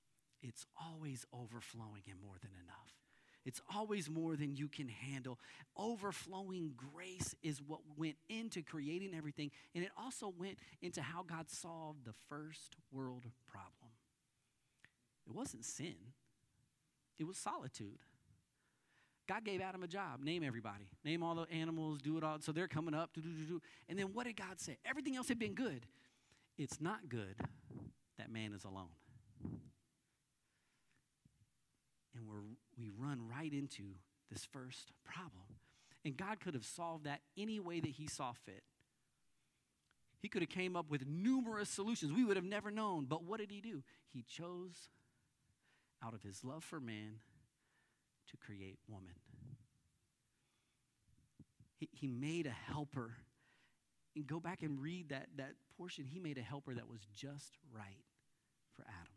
It's 0.42 0.66
always 0.80 1.24
overflowing 1.32 2.02
and 2.10 2.20
more 2.20 2.36
than 2.40 2.50
enough. 2.62 3.01
It's 3.44 3.60
always 3.74 4.08
more 4.08 4.36
than 4.36 4.54
you 4.54 4.68
can 4.68 4.88
handle. 4.88 5.38
Overflowing 5.76 6.72
grace 6.76 7.34
is 7.42 7.60
what 7.60 7.80
went 7.96 8.16
into 8.28 8.62
creating 8.62 9.14
everything, 9.16 9.50
and 9.74 9.82
it 9.82 9.90
also 9.98 10.32
went 10.38 10.58
into 10.80 11.02
how 11.02 11.24
God 11.24 11.50
solved 11.50 12.04
the 12.04 12.14
first 12.28 12.76
world 12.92 13.24
problem. 13.50 13.92
It 15.26 15.34
wasn't 15.34 15.64
sin, 15.64 15.96
it 17.18 17.26
was 17.26 17.36
solitude. 17.36 17.98
God 19.28 19.44
gave 19.44 19.60
Adam 19.60 19.84
a 19.84 19.88
job. 19.88 20.20
Name 20.22 20.42
everybody. 20.42 20.88
Name 21.04 21.22
all 21.22 21.36
the 21.36 21.46
animals, 21.52 22.00
do 22.02 22.18
it 22.18 22.24
all. 22.24 22.40
So 22.40 22.50
they're 22.50 22.66
coming 22.66 22.92
up. 22.92 23.16
And 23.88 23.96
then 23.96 24.12
what 24.12 24.26
did 24.26 24.36
God 24.36 24.60
say? 24.60 24.78
Everything 24.84 25.16
else 25.16 25.28
had 25.28 25.38
been 25.38 25.54
good. 25.54 25.86
It's 26.58 26.80
not 26.80 27.08
good 27.08 27.36
that 28.18 28.30
man 28.30 28.52
is 28.52 28.64
alone. 28.64 28.88
And 32.14 32.28
we're, 32.28 32.40
we 32.78 32.90
run 32.96 33.28
right 33.28 33.52
into 33.52 33.82
this 34.30 34.44
first 34.44 34.92
problem. 35.04 35.58
And 36.04 36.16
God 36.16 36.40
could 36.40 36.54
have 36.54 36.64
solved 36.64 37.04
that 37.04 37.20
any 37.36 37.60
way 37.60 37.80
that 37.80 37.90
he 37.90 38.06
saw 38.06 38.32
fit. 38.32 38.62
He 40.20 40.28
could 40.28 40.42
have 40.42 40.50
came 40.50 40.76
up 40.76 40.88
with 40.88 41.06
numerous 41.06 41.68
solutions 41.68 42.12
we 42.12 42.24
would 42.24 42.36
have 42.36 42.44
never 42.44 42.70
known. 42.70 43.06
But 43.06 43.24
what 43.24 43.40
did 43.40 43.50
he 43.50 43.60
do? 43.60 43.82
He 44.12 44.22
chose 44.22 44.88
out 46.04 46.14
of 46.14 46.22
his 46.22 46.44
love 46.44 46.64
for 46.64 46.80
man 46.80 47.20
to 48.30 48.36
create 48.36 48.78
woman. 48.88 49.14
He, 51.78 51.88
he 51.92 52.06
made 52.06 52.46
a 52.46 52.72
helper. 52.72 53.14
And 54.14 54.26
go 54.26 54.38
back 54.40 54.62
and 54.62 54.80
read 54.80 55.08
that, 55.08 55.28
that 55.36 55.52
portion. 55.76 56.04
He 56.04 56.20
made 56.20 56.36
a 56.36 56.42
helper 56.42 56.74
that 56.74 56.88
was 56.88 57.00
just 57.14 57.56
right 57.74 58.04
for 58.76 58.82
Adam. 58.82 59.14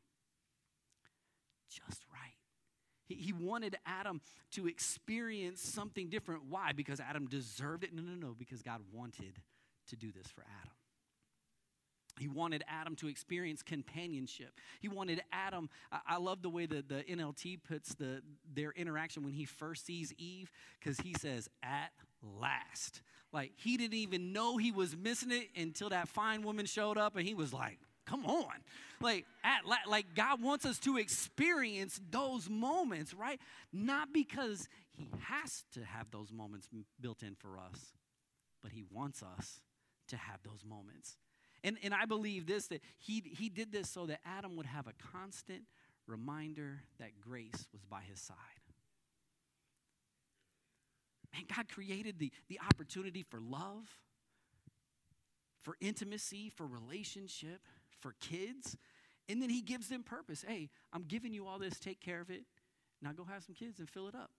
Just 1.69 2.03
right. 2.11 2.34
He, 3.05 3.15
he 3.15 3.33
wanted 3.33 3.77
Adam 3.85 4.21
to 4.51 4.67
experience 4.67 5.61
something 5.61 6.09
different. 6.09 6.43
Why? 6.49 6.71
Because 6.73 6.99
Adam 6.99 7.27
deserved 7.27 7.83
it? 7.83 7.93
No, 7.93 8.01
no, 8.01 8.15
no, 8.15 8.35
because 8.37 8.61
God 8.61 8.81
wanted 8.91 9.39
to 9.89 9.95
do 9.95 10.11
this 10.11 10.27
for 10.27 10.41
Adam. 10.61 10.71
He 12.19 12.29
wanted 12.29 12.63
Adam 12.67 12.95
to 12.97 13.07
experience 13.07 13.61
companionship. 13.61 14.53
He 14.79 14.87
wanted 14.87 15.21
Adam. 15.33 15.69
I, 15.91 15.99
I 16.07 16.17
love 16.17 16.41
the 16.41 16.49
way 16.49 16.65
that 16.65 16.87
the 16.87 17.03
NLT 17.03 17.63
puts 17.63 17.93
the, 17.95 18.21
their 18.53 18.71
interaction 18.71 19.23
when 19.23 19.33
he 19.33 19.45
first 19.45 19.85
sees 19.85 20.13
Eve, 20.17 20.49
because 20.79 20.97
he 20.99 21.13
says, 21.13 21.49
at 21.61 21.91
last. 22.39 23.01
Like 23.33 23.51
he 23.57 23.75
didn't 23.75 23.95
even 23.95 24.31
know 24.31 24.57
he 24.57 24.71
was 24.71 24.95
missing 24.95 25.31
it 25.31 25.49
until 25.59 25.89
that 25.89 26.07
fine 26.07 26.41
woman 26.41 26.65
showed 26.65 26.97
up 26.97 27.17
and 27.17 27.27
he 27.27 27.33
was 27.33 27.51
like, 27.51 27.79
come 28.05 28.25
on. 28.25 28.53
Like, 29.01 29.25
at, 29.43 29.67
like 29.87 30.15
God 30.15 30.41
wants 30.41 30.65
us 30.65 30.79
to 30.79 30.97
experience 30.97 31.99
those 32.11 32.49
moments, 32.49 33.13
right? 33.13 33.39
Not 33.73 34.13
because 34.13 34.67
He 34.91 35.09
has 35.21 35.63
to 35.73 35.83
have 35.83 36.11
those 36.11 36.31
moments 36.31 36.69
built 37.01 37.23
in 37.23 37.35
for 37.35 37.59
us, 37.59 37.93
but 38.61 38.71
He 38.71 38.83
wants 38.91 39.21
us 39.21 39.61
to 40.09 40.17
have 40.17 40.39
those 40.43 40.63
moments. 40.67 41.17
And, 41.63 41.77
and 41.81 41.93
I 41.93 42.05
believe 42.05 42.45
this 42.45 42.67
that 42.67 42.81
he, 42.99 43.23
he 43.25 43.49
did 43.49 43.71
this 43.71 43.89
so 43.89 44.05
that 44.05 44.19
Adam 44.23 44.55
would 44.55 44.67
have 44.67 44.85
a 44.87 44.93
constant 45.11 45.63
reminder 46.07 46.83
that 46.99 47.19
grace 47.19 47.67
was 47.73 47.83
by 47.83 48.01
his 48.07 48.19
side. 48.19 48.35
Man, 51.33 51.43
God 51.53 51.67
created 51.67 52.19
the, 52.19 52.31
the 52.49 52.59
opportunity 52.59 53.23
for 53.23 53.39
love, 53.41 53.89
for 55.63 55.75
intimacy, 55.81 56.51
for 56.55 56.67
relationship, 56.67 57.61
for 57.99 58.15
kids. 58.19 58.77
And 59.27 59.41
then 59.41 59.49
he 59.49 59.61
gives 59.61 59.89
them 59.89 60.03
purpose. 60.03 60.45
Hey, 60.47 60.69
I'm 60.93 61.03
giving 61.03 61.33
you 61.33 61.47
all 61.47 61.59
this, 61.59 61.79
take 61.79 61.99
care 61.99 62.21
of 62.21 62.29
it. 62.29 62.43
Now 63.01 63.11
go 63.11 63.23
have 63.23 63.43
some 63.43 63.55
kids 63.55 63.79
and 63.79 63.89
fill 63.89 64.07
it 64.07 64.15
up. 64.15 64.31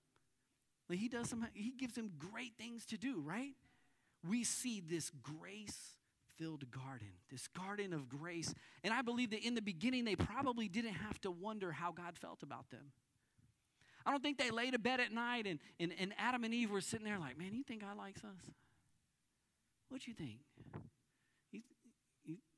Like 0.88 0.98
he 0.98 1.08
does 1.08 1.28
some, 1.28 1.46
he 1.54 1.72
gives 1.76 1.94
them 1.94 2.12
great 2.18 2.52
things 2.58 2.86
to 2.86 2.96
do, 2.96 3.20
right? 3.20 3.54
We 4.28 4.44
see 4.44 4.80
this 4.80 5.10
grace 5.22 5.96
filled 6.38 6.70
garden, 6.70 7.12
this 7.30 7.48
garden 7.48 7.92
of 7.92 8.08
grace. 8.08 8.54
And 8.84 8.92
I 8.92 9.02
believe 9.02 9.30
that 9.30 9.44
in 9.44 9.54
the 9.54 9.62
beginning, 9.62 10.04
they 10.04 10.16
probably 10.16 10.68
didn't 10.68 10.94
have 10.94 11.20
to 11.22 11.30
wonder 11.30 11.72
how 11.72 11.92
God 11.92 12.16
felt 12.20 12.42
about 12.42 12.70
them. 12.70 12.92
I 14.04 14.12
don't 14.12 14.22
think 14.22 14.38
they 14.38 14.50
laid 14.50 14.72
to 14.74 14.78
bed 14.78 15.00
at 15.00 15.12
night 15.12 15.46
and, 15.46 15.58
and, 15.80 15.92
and 15.98 16.12
Adam 16.16 16.44
and 16.44 16.54
Eve 16.54 16.70
were 16.70 16.80
sitting 16.80 17.04
there 17.04 17.18
like, 17.18 17.36
man, 17.36 17.54
you 17.54 17.64
think 17.64 17.80
God 17.80 17.96
likes 17.96 18.22
us? 18.22 18.52
What 19.88 20.02
do 20.02 20.10
you 20.10 20.14
think? 20.14 20.38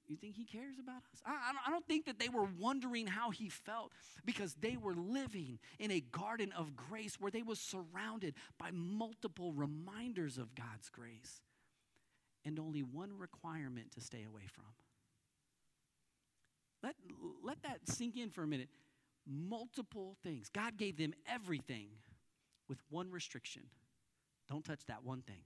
You 0.08 0.16
think 0.16 0.36
he 0.36 0.44
cares 0.44 0.78
about 0.78 1.02
us? 1.12 1.20
I, 1.26 1.52
I 1.66 1.70
don't 1.70 1.86
think 1.86 2.06
that 2.06 2.18
they 2.18 2.28
were 2.28 2.48
wondering 2.58 3.06
how 3.06 3.30
he 3.30 3.48
felt 3.48 3.92
because 4.24 4.54
they 4.54 4.76
were 4.76 4.94
living 4.94 5.58
in 5.78 5.90
a 5.90 6.00
garden 6.00 6.52
of 6.56 6.74
grace 6.74 7.20
where 7.20 7.30
they 7.30 7.42
was 7.42 7.60
surrounded 7.60 8.34
by 8.58 8.70
multiple 8.72 9.52
reminders 9.52 10.38
of 10.38 10.54
God's 10.54 10.88
grace 10.90 11.42
and 12.44 12.58
only 12.58 12.82
one 12.82 13.18
requirement 13.18 13.92
to 13.92 14.00
stay 14.00 14.24
away 14.24 14.46
from. 14.50 14.64
Let, 16.82 16.94
let 17.44 17.62
that 17.62 17.80
sink 17.88 18.16
in 18.16 18.30
for 18.30 18.42
a 18.42 18.46
minute. 18.46 18.70
Multiple 19.26 20.16
things. 20.22 20.48
God 20.48 20.78
gave 20.78 20.96
them 20.96 21.12
everything 21.28 21.88
with 22.68 22.78
one 22.88 23.10
restriction 23.10 23.64
don't 24.48 24.64
touch 24.64 24.84
that 24.86 25.04
one 25.04 25.22
thing. 25.22 25.42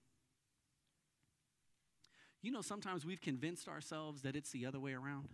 You 2.43 2.51
know, 2.51 2.61
sometimes 2.61 3.07
we've 3.07 3.21
convinced 3.21 3.69
ourselves 3.69 4.23
that 4.23 4.35
it's 4.35 4.51
the 4.51 4.67
other 4.67 4.81
way 4.81 4.93
around. 4.93 5.29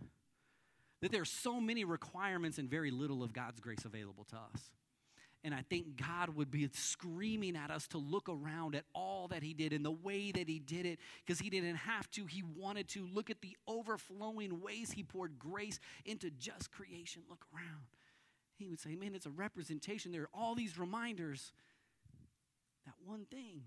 That 1.01 1.11
there 1.11 1.21
are 1.21 1.25
so 1.25 1.59
many 1.59 1.83
requirements 1.83 2.57
and 2.57 2.69
very 2.69 2.91
little 2.91 3.23
of 3.23 3.33
God's 3.33 3.59
grace 3.59 3.85
available 3.85 4.25
to 4.25 4.35
us. 4.35 4.71
And 5.43 5.55
I 5.55 5.63
think 5.69 5.95
God 5.95 6.35
would 6.35 6.51
be 6.51 6.69
screaming 6.73 7.55
at 7.55 7.71
us 7.71 7.87
to 7.89 7.97
look 7.97 8.27
around 8.27 8.75
at 8.75 8.83
all 8.93 9.29
that 9.29 9.41
He 9.41 9.53
did 9.53 9.71
and 9.71 9.85
the 9.85 9.91
way 9.91 10.31
that 10.31 10.49
He 10.49 10.59
did 10.59 10.85
it, 10.85 10.99
because 11.25 11.39
He 11.39 11.49
didn't 11.49 11.77
have 11.77 12.11
to. 12.11 12.25
He 12.25 12.43
wanted 12.43 12.89
to. 12.89 13.07
Look 13.13 13.29
at 13.29 13.41
the 13.41 13.55
overflowing 13.65 14.59
ways 14.61 14.91
He 14.91 15.03
poured 15.03 15.39
grace 15.39 15.79
into 16.05 16.29
just 16.29 16.71
creation. 16.71 17.21
Look 17.29 17.45
around. 17.55 17.85
He 18.57 18.67
would 18.67 18.81
say, 18.81 18.97
Man, 18.97 19.15
it's 19.15 19.25
a 19.25 19.31
representation. 19.31 20.11
There 20.11 20.23
are 20.23 20.29
all 20.33 20.55
these 20.55 20.77
reminders. 20.77 21.53
That 22.85 22.95
one 23.05 23.25
thing. 23.31 23.61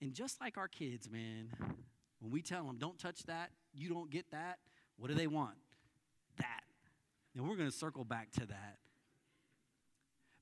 And 0.00 0.14
just 0.14 0.40
like 0.40 0.58
our 0.58 0.66
kids, 0.66 1.08
man, 1.08 1.52
when 2.22 2.30
we 2.30 2.40
tell 2.40 2.64
them, 2.64 2.76
don't 2.78 2.98
touch 2.98 3.24
that, 3.24 3.50
you 3.74 3.88
don't 3.88 4.08
get 4.08 4.30
that, 4.30 4.58
what 4.96 5.08
do 5.08 5.14
they 5.14 5.26
want? 5.26 5.56
That. 6.38 6.62
And 7.34 7.48
we're 7.48 7.56
going 7.56 7.70
to 7.70 7.76
circle 7.76 8.04
back 8.04 8.30
to 8.32 8.46
that. 8.46 8.78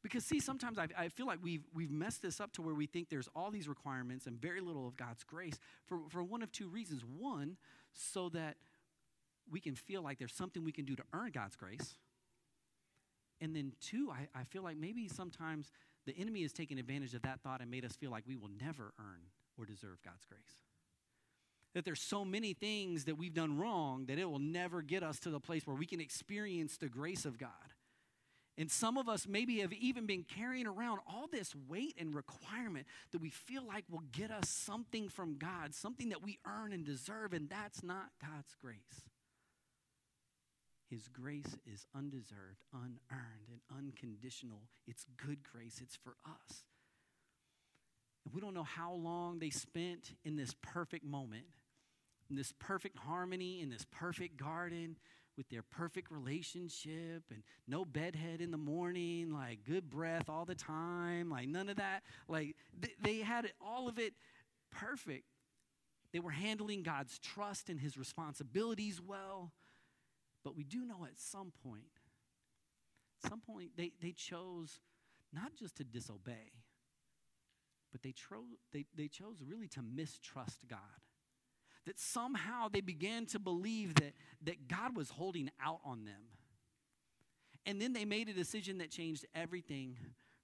Because, 0.03 0.25
see, 0.25 0.41
sometimes 0.41 0.79
I, 0.79 0.89
I, 0.97 1.09
feel 1.09 1.27
like 1.27 1.39
we've, 1.43 1.65
we've 1.75 1.91
messed 1.91 2.23
this 2.23 2.41
up 2.41 2.53
to 2.55 2.63
where 2.63 2.75
we 2.75 2.87
think 2.87 3.09
there's 3.09 3.29
all 3.35 3.51
these 3.51 3.69
requirements 3.69 4.27
and 4.27 4.41
very 4.41 4.61
little 4.61 4.87
of 4.87 4.97
God's 4.97 5.25
grace 5.25 5.59
for, 5.87 6.01
for 6.11 6.23
one 6.23 6.43
of 6.43 6.53
two 6.53 6.69
reasons. 6.69 7.03
One, 7.19 7.57
so 7.93 8.29
that 8.31 8.57
we 9.51 9.61
can 9.61 9.75
feel 9.75 10.03
like 10.03 10.19
there's 10.19 10.35
something 10.35 10.65
we 10.65 10.73
can 10.73 10.85
do 10.85 10.97
to 10.97 11.03
earn 11.13 11.33
God's 11.33 11.57
grace. 11.57 11.97
And 13.43 13.55
then, 13.57 13.73
two, 13.81 14.11
I, 14.11 14.39
I 14.39 14.45
feel 14.45 14.63
like 14.63 14.77
maybe 14.77 15.09
sometimes 15.09 15.71
the 16.07 16.17
enemy 16.17 16.43
has 16.43 16.53
taken 16.53 16.79
advantage 16.79 17.15
of 17.15 17.23
that 17.23 17.41
thought 17.41 17.61
and 17.61 17.71
made 17.71 17.85
us 17.85 17.97
feel 17.97 18.11
like 18.11 18.25
we 18.27 18.37
will 18.37 18.51
never 18.63 18.93
earn 18.99 19.21
or 19.59 19.65
deserve 19.65 19.99
God's 20.03 20.25
grace 20.27 20.70
that 21.75 21.85
there's 21.85 22.01
so 22.01 22.25
many 22.25 22.53
things 22.53 23.05
that 23.05 23.17
we've 23.17 23.35
done 23.35 23.59
wrong 23.59 24.07
that 24.07 24.19
it 24.19 24.29
will 24.29 24.39
never 24.39 24.83
get 24.83 25.03
us 25.03 25.19
to 25.21 25.31
the 25.31 25.41
place 25.41 25.67
where 25.67 25.77
we 25.77 25.87
can 25.87 26.01
experience 26.01 26.77
the 26.77 26.89
grace 26.89 27.25
of 27.25 27.39
God. 27.39 27.51
And 28.59 28.71
some 28.71 28.99
of 28.99 29.09
us 29.09 29.27
maybe 29.27 29.61
have 29.61 29.73
even 29.73 30.07
been 30.07 30.25
carrying 30.25 30.67
around 30.67 30.99
all 31.07 31.29
this 31.31 31.55
weight 31.69 31.95
and 31.99 32.15
requirement 32.15 32.87
that 33.13 33.23
we 33.23 33.31
feel 33.31 33.63
like 33.67 33.85
will 33.89 34.03
get 34.13 34.31
us 34.31 34.51
something 34.51 35.09
from 35.09 35.39
God, 35.39 35.75
something 35.75 36.11
that 36.11 36.23
we 36.23 36.39
earn 36.47 36.73
and 36.73 36.85
deserve, 36.85 37.33
and 37.33 37.49
that's 37.49 37.83
not 37.83 38.11
God's 38.21 38.55
grace. 38.61 39.09
His 40.91 41.07
grace 41.07 41.57
is 41.73 41.87
undeserved, 41.95 42.65
unearned, 42.75 43.49
and 43.49 43.61
unconditional. 43.79 44.63
It's 44.89 45.07
good 45.17 45.39
grace, 45.43 45.81
it's 45.81 45.97
for 45.97 46.17
us. 46.27 46.65
And 48.25 48.35
we 48.35 48.41
don't 48.41 48.55
know 48.55 48.65
how 48.65 48.93
long 48.93 49.39
they 49.39 49.51
spent 49.51 50.13
in 50.25 50.37
this 50.37 50.55
perfect 50.61 51.05
moment 51.05 51.45
in 52.31 52.37
this 52.37 52.55
perfect 52.59 52.97
harmony, 52.99 53.61
in 53.61 53.69
this 53.69 53.85
perfect 53.91 54.37
garden, 54.37 54.97
with 55.37 55.49
their 55.49 55.63
perfect 55.63 56.11
relationship 56.11 57.25
and 57.31 57.43
no 57.67 57.85
bedhead 57.85 58.41
in 58.41 58.51
the 58.51 58.59
morning, 58.59 59.33
like 59.33 59.65
good 59.65 59.89
breath 59.89 60.29
all 60.29 60.45
the 60.45 60.55
time, 60.55 61.31
like 61.31 61.49
none 61.49 61.69
of 61.69 61.77
that. 61.77 62.03
Like 62.29 62.57
th- 62.81 62.97
they 63.03 63.19
had 63.19 63.51
all 63.61 63.89
of 63.89 63.99
it 63.99 64.15
perfect. 64.71 65.25
They 66.13 66.21
were 66.21 66.31
handling 66.31 66.83
God's 66.83 67.19
trust 67.19 67.69
and 67.69 67.81
his 67.81 67.97
responsibilities 67.97 69.01
well. 69.01 69.53
But 70.45 70.57
we 70.57 70.65
do 70.65 70.85
know 70.85 71.05
at 71.05 71.19
some 71.19 71.53
point, 71.65 71.85
at 73.23 73.31
some 73.31 73.41
point, 73.41 73.71
they, 73.77 73.93
they 74.01 74.13
chose 74.13 74.81
not 75.33 75.55
just 75.55 75.77
to 75.77 75.85
disobey, 75.85 76.53
but 77.93 78.03
they, 78.03 78.13
tro- 78.13 78.45
they, 78.73 78.87
they 78.95 79.09
chose 79.09 79.43
really 79.47 79.69
to 79.69 79.81
mistrust 79.83 80.67
God. 80.69 80.79
That 81.87 81.99
somehow 81.99 82.69
they 82.69 82.81
began 82.81 83.27
to 83.27 83.39
believe 83.39 83.95
that, 83.95 84.13
that 84.43 84.69
God 84.69 84.97
was 84.97 85.11
holding 85.11 85.51
out 85.63 85.81
on 85.85 86.05
them. 86.05 86.23
And 87.67 87.81
then 87.81 87.93
they 87.93 88.05
made 88.05 88.29
a 88.29 88.33
decision 88.33 88.79
that 88.79 88.91
changed 88.91 89.27
everything 89.35 89.97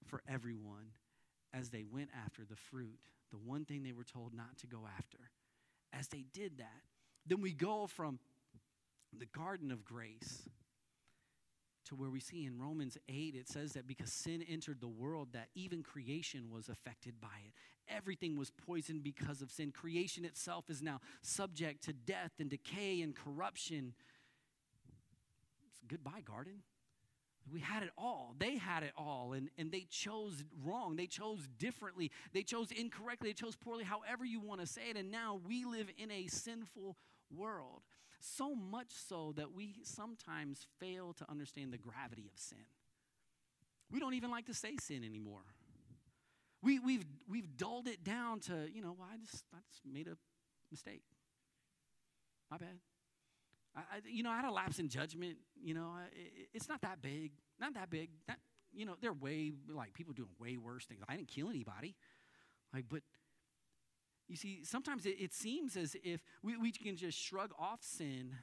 for 0.05 0.21
everyone 0.27 0.91
as 1.53 1.69
they 1.69 1.83
went 1.83 2.09
after 2.25 2.43
the 2.43 2.55
fruit, 2.55 2.99
the 3.31 3.37
one 3.37 3.65
thing 3.65 3.83
they 3.83 3.91
were 3.91 4.03
told 4.03 4.33
not 4.33 4.57
to 4.59 4.67
go 4.67 4.87
after. 4.97 5.17
As 5.93 6.07
they 6.07 6.25
did 6.33 6.57
that, 6.57 6.81
then 7.25 7.41
we 7.41 7.53
go 7.53 7.87
from 7.87 8.19
the 9.17 9.25
garden 9.25 9.71
of 9.71 9.83
grace 9.83 10.47
to 11.87 11.95
where 11.95 12.09
we 12.09 12.19
see 12.19 12.45
in 12.45 12.59
Romans 12.59 12.97
8, 13.07 13.35
it 13.35 13.47
says 13.47 13.73
that 13.73 13.87
because 13.87 14.11
sin 14.11 14.43
entered 14.47 14.81
the 14.81 14.87
world, 14.87 15.29
that 15.31 15.47
even 15.55 15.83
creation 15.83 16.51
was 16.51 16.67
affected 16.67 17.19
by 17.21 17.27
it. 17.45 17.53
Everything 17.89 18.37
was 18.37 18.51
poisoned 18.51 19.03
because 19.03 19.41
of 19.41 19.51
sin. 19.51 19.71
Creation 19.71 20.25
itself 20.25 20.69
is 20.69 20.81
now 20.81 20.99
subject 21.21 21.83
to 21.85 21.93
death 21.93 22.31
and 22.39 22.49
decay 22.49 23.01
and 23.01 23.15
corruption. 23.15 23.93
Goodbye, 25.87 26.21
garden. 26.25 26.63
We 27.51 27.61
had 27.61 27.83
it 27.83 27.91
all. 27.97 28.35
They 28.37 28.57
had 28.57 28.83
it 28.83 28.91
all, 28.97 29.31
and, 29.31 29.49
and 29.57 29.71
they 29.71 29.87
chose 29.89 30.43
wrong. 30.65 30.97
They 30.97 31.07
chose 31.07 31.47
differently. 31.57 32.11
They 32.33 32.43
chose 32.43 32.71
incorrectly. 32.71 33.29
They 33.29 33.33
chose 33.33 33.55
poorly, 33.55 33.85
however 33.85 34.25
you 34.25 34.41
want 34.41 34.59
to 34.59 34.67
say 34.67 34.89
it. 34.89 34.97
And 34.97 35.11
now 35.11 35.39
we 35.47 35.63
live 35.63 35.87
in 35.97 36.11
a 36.11 36.27
sinful 36.27 36.97
world. 37.33 37.83
So 38.19 38.53
much 38.53 38.89
so 38.91 39.33
that 39.37 39.53
we 39.53 39.75
sometimes 39.83 40.67
fail 40.79 41.13
to 41.13 41.29
understand 41.29 41.71
the 41.71 41.77
gravity 41.77 42.29
of 42.33 42.37
sin. 42.37 42.65
We 43.91 43.99
don't 44.01 44.15
even 44.15 44.31
like 44.31 44.47
to 44.47 44.53
say 44.53 44.75
sin 44.77 45.05
anymore. 45.05 45.43
We, 46.63 46.79
we've, 46.79 47.05
we've 47.29 47.55
dulled 47.55 47.87
it 47.87 48.03
down 48.03 48.39
to, 48.41 48.67
you 48.73 48.81
know, 48.81 48.95
well, 48.97 49.07
I 49.11 49.17
just, 49.17 49.43
I 49.53 49.57
just 49.69 49.81
made 49.85 50.07
a 50.07 50.17
mistake. 50.71 51.03
My 52.49 52.57
bad. 52.57 52.79
I, 53.75 53.79
I, 53.79 53.99
you 54.09 54.23
know, 54.23 54.31
I 54.31 54.37
had 54.37 54.45
a 54.45 54.51
lapse 54.51 54.79
in 54.79 54.89
judgment. 54.89 55.37
You 55.61 55.75
know, 55.75 55.91
it, 56.11 56.49
it's 56.53 56.67
not 56.67 56.81
that 56.81 57.01
big. 57.01 57.31
Not 57.59 57.75
that 57.75 57.89
big. 57.89 58.09
That, 58.27 58.39
you 58.73 58.85
know, 58.85 58.95
they're 59.01 59.13
way, 59.13 59.51
like, 59.69 59.93
people 59.93 60.13
doing 60.13 60.29
way 60.39 60.57
worse 60.57 60.85
things. 60.85 61.01
I 61.07 61.15
didn't 61.15 61.29
kill 61.29 61.49
anybody. 61.49 61.95
Like, 62.73 62.85
but 62.89 63.01
you 64.27 64.35
see, 64.35 64.63
sometimes 64.63 65.05
it, 65.05 65.15
it 65.19 65.33
seems 65.33 65.77
as 65.77 65.95
if 66.03 66.21
we, 66.43 66.57
we 66.57 66.71
can 66.71 66.97
just 66.97 67.17
shrug 67.17 67.51
off 67.57 67.79
sin 67.81 68.33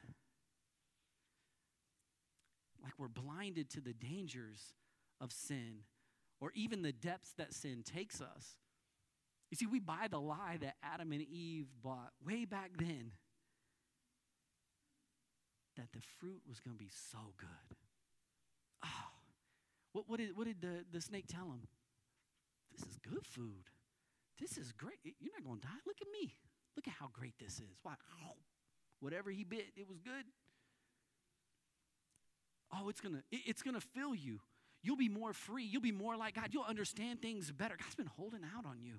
like 2.83 2.93
we're 2.99 3.09
blinded 3.09 3.71
to 3.71 3.81
the 3.81 3.93
dangers 3.93 4.75
of 5.21 5.33
sin 5.33 5.81
or 6.45 6.53
even 6.55 6.83
the 6.83 6.93
depths 6.93 7.33
that 7.39 7.55
sin 7.55 7.83
takes 7.83 8.21
us. 8.21 8.59
You 9.51 9.57
see, 9.57 9.65
we 9.65 9.81
buy 9.81 10.09
the 10.11 10.21
lie 10.21 10.59
that 10.61 10.75
Adam 10.83 11.11
and 11.13 11.23
Eve 11.23 11.69
bought 11.83 12.13
way 12.23 12.45
back 12.45 12.73
then 12.79 13.13
that 15.79 15.91
the 15.95 16.03
fruit 16.21 16.43
was 16.47 16.61
going 16.61 16.77
to 16.77 16.85
be 16.85 16.91
so 17.11 17.17
good. 17.39 17.79
Oh, 18.85 18.89
what, 19.93 20.05
what 20.07 20.19
did, 20.19 20.37
what 20.37 20.47
did 20.47 20.61
the, 20.61 20.85
the 20.93 21.01
snake 21.01 21.25
tell 21.27 21.47
him? 21.47 21.67
This 22.77 22.87
is 22.91 22.99
good 22.99 23.27
food. 23.27 23.71
This 24.39 24.59
is 24.59 24.71
great. 24.73 24.99
You're 25.03 25.33
not 25.33 25.47
going 25.47 25.61
to 25.61 25.67
die. 25.67 25.81
Look 25.87 26.03
at 26.03 26.09
me. 26.13 26.35
Look 26.77 26.87
at 26.89 26.95
how 27.01 27.09
great 27.11 27.39
this 27.39 27.55
is. 27.55 27.79
Why? 27.83 27.95
Oh, 28.23 28.37
whatever 29.01 29.31
he 29.31 29.45
bit, 29.45 29.69
it 29.77 29.89
was 29.89 29.99
good. 29.99 30.27
Oh, 32.71 32.91
it's 32.91 33.01
gonna 33.01 33.23
it, 33.31 33.41
it's 33.47 33.63
gonna 33.63 33.81
fill 33.81 34.15
you. 34.15 34.41
You'll 34.85 34.97
be 34.97 35.09
more 35.09 35.33
free. 35.33 35.65
You'll 35.65 35.83
be 35.83 35.93
more 35.93 36.17
like 36.17 36.35
God. 36.35 36.51
You'll 36.53 36.65
understand 36.65 37.23
things 37.23 37.51
better. 37.51 37.77
God's 37.77 37.95
been 37.95 38.11
holding 38.19 38.43
out 38.57 38.67
on 38.67 38.83
you. 38.83 38.97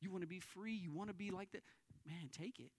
You 0.00 0.10
want 0.10 0.22
to 0.22 0.28
be 0.28 0.38
free. 0.40 0.74
You 0.74 0.92
want 0.92 1.08
to 1.08 1.14
be 1.14 1.30
like 1.30 1.50
that. 1.52 1.62
Man, 2.06 2.28
take 2.30 2.60
it. 2.60 2.70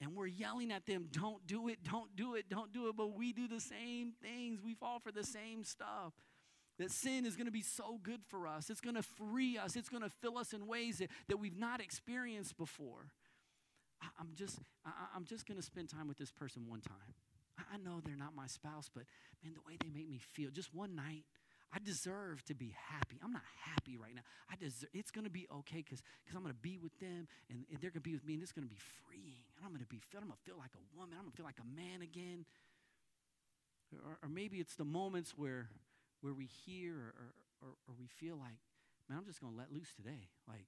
And 0.00 0.16
we're 0.16 0.26
yelling 0.26 0.72
at 0.72 0.86
them, 0.86 1.08
don't 1.12 1.46
do 1.46 1.68
it, 1.68 1.84
don't 1.84 2.16
do 2.16 2.34
it, 2.34 2.48
don't 2.48 2.72
do 2.72 2.88
it. 2.88 2.96
But 2.96 3.14
we 3.16 3.32
do 3.32 3.46
the 3.46 3.60
same 3.60 4.14
things. 4.22 4.60
We 4.62 4.74
fall 4.74 4.98
for 4.98 5.12
the 5.12 5.22
same 5.22 5.62
stuff 5.62 6.14
that 6.78 6.90
sin 6.90 7.26
is 7.26 7.36
going 7.36 7.46
to 7.46 7.52
be 7.52 7.62
so 7.62 8.00
good 8.02 8.22
for 8.26 8.46
us. 8.46 8.70
It's 8.70 8.80
going 8.80 8.96
to 8.96 9.02
free 9.02 9.58
us. 9.58 9.76
It's 9.76 9.90
going 9.90 10.02
to 10.02 10.08
fill 10.08 10.38
us 10.38 10.54
in 10.54 10.66
ways 10.66 10.98
that, 10.98 11.10
that 11.28 11.36
we've 11.36 11.58
not 11.58 11.80
experienced 11.80 12.56
before. 12.56 13.12
I, 14.02 14.06
am 14.18 14.30
just, 14.34 14.58
I'm 15.14 15.26
just 15.26 15.46
going 15.46 15.60
to 15.60 15.62
spend 15.62 15.90
time 15.90 16.08
with 16.08 16.16
this 16.16 16.32
person 16.32 16.66
one 16.66 16.80
time. 16.80 17.14
I, 17.72 17.76
know 17.78 18.00
they're 18.04 18.16
not 18.16 18.34
my 18.34 18.46
spouse, 18.46 18.90
but 18.92 19.04
man, 19.42 19.54
the 19.54 19.60
way 19.66 19.76
they 19.80 19.90
make 19.90 20.08
me 20.08 20.18
feel, 20.18 20.50
just 20.50 20.74
one 20.74 20.94
night, 20.94 21.24
I 21.72 21.78
deserve 21.78 22.44
to 22.46 22.54
be 22.54 22.74
happy. 22.74 23.20
I'm 23.22 23.32
not 23.32 23.46
happy 23.62 23.96
right 23.96 24.14
now. 24.14 24.22
I 24.50 24.56
deserve, 24.56 24.90
it's 24.92 25.10
going 25.10 25.24
to 25.24 25.30
be 25.30 25.46
okay 25.62 25.84
because 25.86 26.02
I'm 26.34 26.42
going 26.42 26.54
to 26.54 26.62
be 26.62 26.78
with 26.78 26.98
them 26.98 27.28
and, 27.48 27.64
and 27.70 27.78
they're 27.80 27.94
going 27.94 28.02
to 28.02 28.08
be 28.08 28.14
with 28.14 28.26
me 28.26 28.34
and 28.34 28.42
it's 28.42 28.52
going 28.52 28.66
to 28.66 28.72
be 28.72 28.80
freeing. 29.06 29.46
And 29.56 29.64
I'm 29.64 29.70
going 29.70 29.80
to 29.82 29.86
be, 29.86 30.02
I'm 30.16 30.26
going 30.26 30.32
to 30.32 30.44
feel 30.44 30.58
like 30.58 30.74
a 30.74 30.84
woman. 30.98 31.14
I'm 31.14 31.30
going 31.30 31.30
to 31.30 31.36
feel 31.36 31.46
like 31.46 31.62
a 31.62 31.70
man 31.70 32.02
again. 32.02 32.44
Or, 33.94 34.18
or 34.22 34.28
maybe 34.28 34.58
it's 34.58 34.74
the 34.74 34.84
moments 34.84 35.34
where 35.36 35.70
where 36.20 36.34
we 36.34 36.46
hear 36.66 36.94
or, 37.16 37.32
or, 37.62 37.68
or 37.88 37.94
we 37.98 38.06
feel 38.06 38.36
like, 38.36 38.60
man, 39.08 39.18
I'm 39.18 39.24
just 39.24 39.40
going 39.40 39.52
to 39.52 39.58
let 39.58 39.72
loose 39.72 39.92
today. 39.96 40.28
Like 40.46 40.66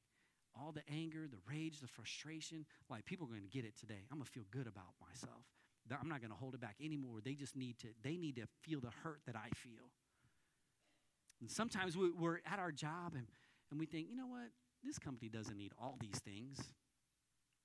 all 0.58 0.72
the 0.72 0.82
anger, 0.90 1.26
the 1.30 1.40
rage, 1.48 1.80
the 1.80 1.88
frustration, 1.88 2.64
like 2.88 3.04
people 3.04 3.26
are 3.26 3.30
going 3.30 3.48
to 3.48 3.48
get 3.48 3.64
it 3.64 3.78
today. 3.78 4.06
I'm 4.10 4.18
going 4.18 4.26
to 4.26 4.32
feel 4.32 4.46
good 4.50 4.66
about 4.66 4.94
myself. 5.00 5.44
I'm 5.90 6.08
not 6.08 6.20
going 6.20 6.30
to 6.30 6.36
hold 6.36 6.54
it 6.54 6.60
back 6.60 6.76
anymore. 6.82 7.18
They 7.24 7.34
just 7.34 7.56
need 7.56 7.78
to, 7.80 7.88
they 8.02 8.16
need 8.16 8.36
to 8.36 8.46
feel 8.62 8.80
the 8.80 8.90
hurt 9.02 9.20
that 9.26 9.36
I 9.36 9.48
feel. 9.54 9.90
And 11.40 11.50
sometimes 11.50 11.96
we, 11.96 12.10
we're 12.10 12.38
at 12.50 12.58
our 12.58 12.72
job 12.72 13.14
and, 13.14 13.26
and 13.70 13.80
we 13.80 13.86
think, 13.86 14.08
you 14.08 14.16
know 14.16 14.26
what? 14.26 14.50
This 14.84 14.98
company 14.98 15.28
doesn't 15.28 15.56
need 15.56 15.72
all 15.80 15.96
these 16.00 16.20
things. 16.24 16.58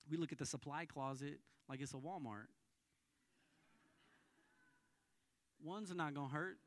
We 0.09 0.17
look 0.17 0.31
at 0.31 0.39
the 0.39 0.45
supply 0.45 0.85
closet 0.85 1.39
like 1.69 1.81
it's 1.81 1.93
a 1.93 1.97
Walmart. 1.97 2.47
One's 5.63 5.91
are 5.91 5.95
not 5.95 6.13
going 6.13 6.29
to 6.29 6.33
hurt 6.33 6.57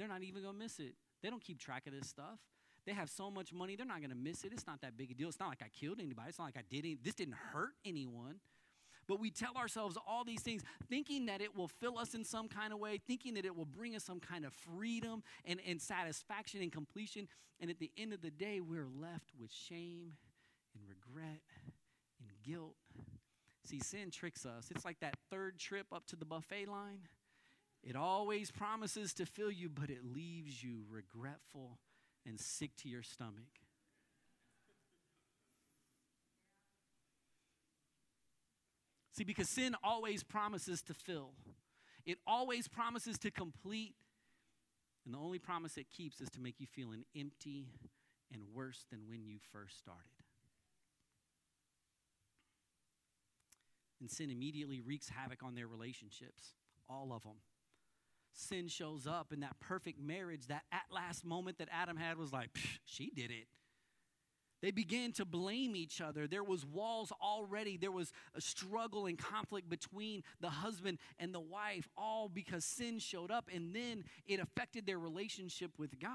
they're 0.00 0.08
not 0.08 0.22
even 0.22 0.40
going 0.42 0.54
to 0.54 0.58
miss 0.58 0.78
it. 0.78 0.94
They 1.22 1.28
don't 1.28 1.44
keep 1.44 1.58
track 1.58 1.86
of 1.86 1.92
this 1.92 2.08
stuff. 2.08 2.38
They 2.86 2.94
have 2.94 3.10
so 3.10 3.30
much 3.30 3.52
money, 3.52 3.76
they're 3.76 3.84
not 3.84 3.98
going 3.98 4.08
to 4.08 4.16
miss 4.16 4.44
it. 4.44 4.52
It's 4.54 4.66
not 4.66 4.80
that 4.80 4.96
big 4.96 5.10
a 5.10 5.14
deal. 5.14 5.28
It's 5.28 5.38
not 5.38 5.50
like 5.50 5.60
I 5.62 5.68
killed 5.68 6.00
anybody. 6.00 6.30
It's 6.30 6.38
not 6.38 6.46
like 6.46 6.56
I 6.56 6.62
did 6.70 6.86
any, 6.86 6.96
this 7.04 7.14
didn't 7.14 7.34
hurt 7.52 7.72
anyone. 7.84 8.36
But 9.10 9.18
we 9.18 9.32
tell 9.32 9.56
ourselves 9.56 9.98
all 10.06 10.22
these 10.22 10.40
things 10.40 10.62
thinking 10.88 11.26
that 11.26 11.40
it 11.40 11.56
will 11.56 11.66
fill 11.66 11.98
us 11.98 12.14
in 12.14 12.24
some 12.24 12.46
kind 12.46 12.72
of 12.72 12.78
way, 12.78 13.00
thinking 13.08 13.34
that 13.34 13.44
it 13.44 13.56
will 13.56 13.64
bring 13.64 13.96
us 13.96 14.04
some 14.04 14.20
kind 14.20 14.44
of 14.44 14.52
freedom 14.52 15.24
and, 15.44 15.58
and 15.66 15.82
satisfaction 15.82 16.62
and 16.62 16.70
completion. 16.70 17.26
And 17.58 17.72
at 17.72 17.80
the 17.80 17.90
end 17.98 18.12
of 18.12 18.22
the 18.22 18.30
day, 18.30 18.60
we're 18.60 18.86
left 18.86 19.32
with 19.36 19.50
shame 19.50 20.12
and 20.76 20.84
regret 20.88 21.42
and 22.20 22.30
guilt. 22.44 22.76
See, 23.64 23.80
sin 23.80 24.12
tricks 24.12 24.46
us. 24.46 24.68
It's 24.70 24.84
like 24.84 25.00
that 25.00 25.16
third 25.28 25.58
trip 25.58 25.88
up 25.92 26.06
to 26.06 26.16
the 26.16 26.24
buffet 26.24 26.68
line 26.68 27.08
it 27.82 27.96
always 27.96 28.52
promises 28.52 29.12
to 29.14 29.26
fill 29.26 29.50
you, 29.50 29.70
but 29.70 29.90
it 29.90 30.04
leaves 30.04 30.62
you 30.62 30.84
regretful 30.88 31.78
and 32.26 32.38
sick 32.38 32.76
to 32.82 32.88
your 32.88 33.02
stomach. 33.02 33.58
See, 39.20 39.24
because 39.24 39.50
sin 39.50 39.76
always 39.84 40.22
promises 40.22 40.80
to 40.80 40.94
fill, 40.94 41.32
it 42.06 42.16
always 42.26 42.68
promises 42.68 43.18
to 43.18 43.30
complete, 43.30 43.94
and 45.04 45.12
the 45.12 45.18
only 45.18 45.38
promise 45.38 45.76
it 45.76 45.90
keeps 45.90 46.22
is 46.22 46.30
to 46.30 46.40
make 46.40 46.58
you 46.58 46.66
feel 46.66 46.92
an 46.92 47.04
empty 47.14 47.66
and 48.32 48.40
worse 48.54 48.86
than 48.90 49.00
when 49.06 49.26
you 49.26 49.36
first 49.52 49.76
started. 49.76 50.24
And 54.00 54.10
sin 54.10 54.30
immediately 54.30 54.80
wreaks 54.80 55.10
havoc 55.10 55.42
on 55.42 55.54
their 55.54 55.66
relationships, 55.66 56.54
all 56.88 57.12
of 57.12 57.22
them 57.22 57.36
sin 58.32 58.68
shows 58.68 59.06
up 59.06 59.32
in 59.32 59.40
that 59.40 59.58
perfect 59.60 60.00
marriage, 60.00 60.46
that 60.46 60.62
at 60.72 60.84
last 60.90 61.26
moment 61.26 61.58
that 61.58 61.68
Adam 61.70 61.98
had 61.98 62.16
was 62.16 62.32
like, 62.32 62.48
she 62.86 63.10
did 63.10 63.30
it. 63.30 63.48
They 64.62 64.70
began 64.70 65.12
to 65.12 65.24
blame 65.24 65.74
each 65.74 66.00
other. 66.00 66.26
There 66.26 66.44
was 66.44 66.66
walls 66.66 67.12
already. 67.22 67.76
There 67.76 67.92
was 67.92 68.12
a 68.34 68.40
struggle 68.40 69.06
and 69.06 69.16
conflict 69.18 69.68
between 69.70 70.22
the 70.40 70.50
husband 70.50 70.98
and 71.18 71.34
the 71.34 71.40
wife, 71.40 71.88
all 71.96 72.28
because 72.28 72.64
sin 72.64 72.98
showed 72.98 73.30
up, 73.30 73.48
and 73.52 73.74
then 73.74 74.04
it 74.26 74.38
affected 74.38 74.86
their 74.86 74.98
relationship 74.98 75.70
with 75.78 75.98
God. 75.98 76.12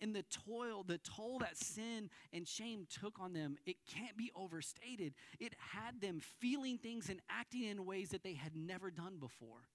And 0.00 0.14
the 0.14 0.24
toil, 0.46 0.84
the 0.86 0.98
toll 0.98 1.40
that 1.40 1.56
sin 1.56 2.10
and 2.32 2.46
shame 2.46 2.86
took 3.00 3.18
on 3.20 3.32
them, 3.32 3.56
it 3.66 3.76
can't 3.92 4.16
be 4.16 4.30
overstated. 4.34 5.14
It 5.40 5.54
had 5.58 6.00
them 6.00 6.20
feeling 6.40 6.78
things 6.78 7.08
and 7.08 7.20
acting 7.28 7.64
in 7.64 7.84
ways 7.84 8.10
that 8.10 8.22
they 8.22 8.34
had 8.34 8.54
never 8.54 8.90
done 8.90 9.18
before. 9.18 9.66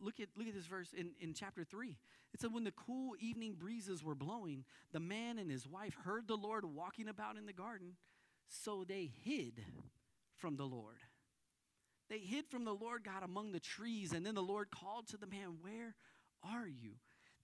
Look 0.00 0.20
at, 0.20 0.28
look 0.36 0.48
at 0.48 0.54
this 0.54 0.66
verse 0.66 0.92
in, 0.96 1.10
in 1.20 1.34
chapter 1.34 1.64
3. 1.64 1.96
It 2.34 2.40
said, 2.40 2.52
When 2.52 2.64
the 2.64 2.72
cool 2.72 3.14
evening 3.20 3.54
breezes 3.58 4.02
were 4.02 4.14
blowing, 4.14 4.64
the 4.92 5.00
man 5.00 5.38
and 5.38 5.50
his 5.50 5.66
wife 5.66 5.94
heard 6.04 6.26
the 6.26 6.36
Lord 6.36 6.64
walking 6.64 7.08
about 7.08 7.36
in 7.36 7.46
the 7.46 7.52
garden. 7.52 7.96
So 8.48 8.84
they 8.86 9.10
hid 9.24 9.62
from 10.36 10.56
the 10.56 10.66
Lord. 10.66 10.98
They 12.08 12.18
hid 12.18 12.46
from 12.48 12.64
the 12.64 12.74
Lord 12.74 13.04
God 13.04 13.22
among 13.22 13.52
the 13.52 13.60
trees, 13.60 14.12
and 14.12 14.24
then 14.24 14.34
the 14.34 14.42
Lord 14.42 14.70
called 14.70 15.08
to 15.08 15.16
the 15.16 15.26
man, 15.26 15.58
Where 15.60 15.94
are 16.42 16.68
you? 16.68 16.92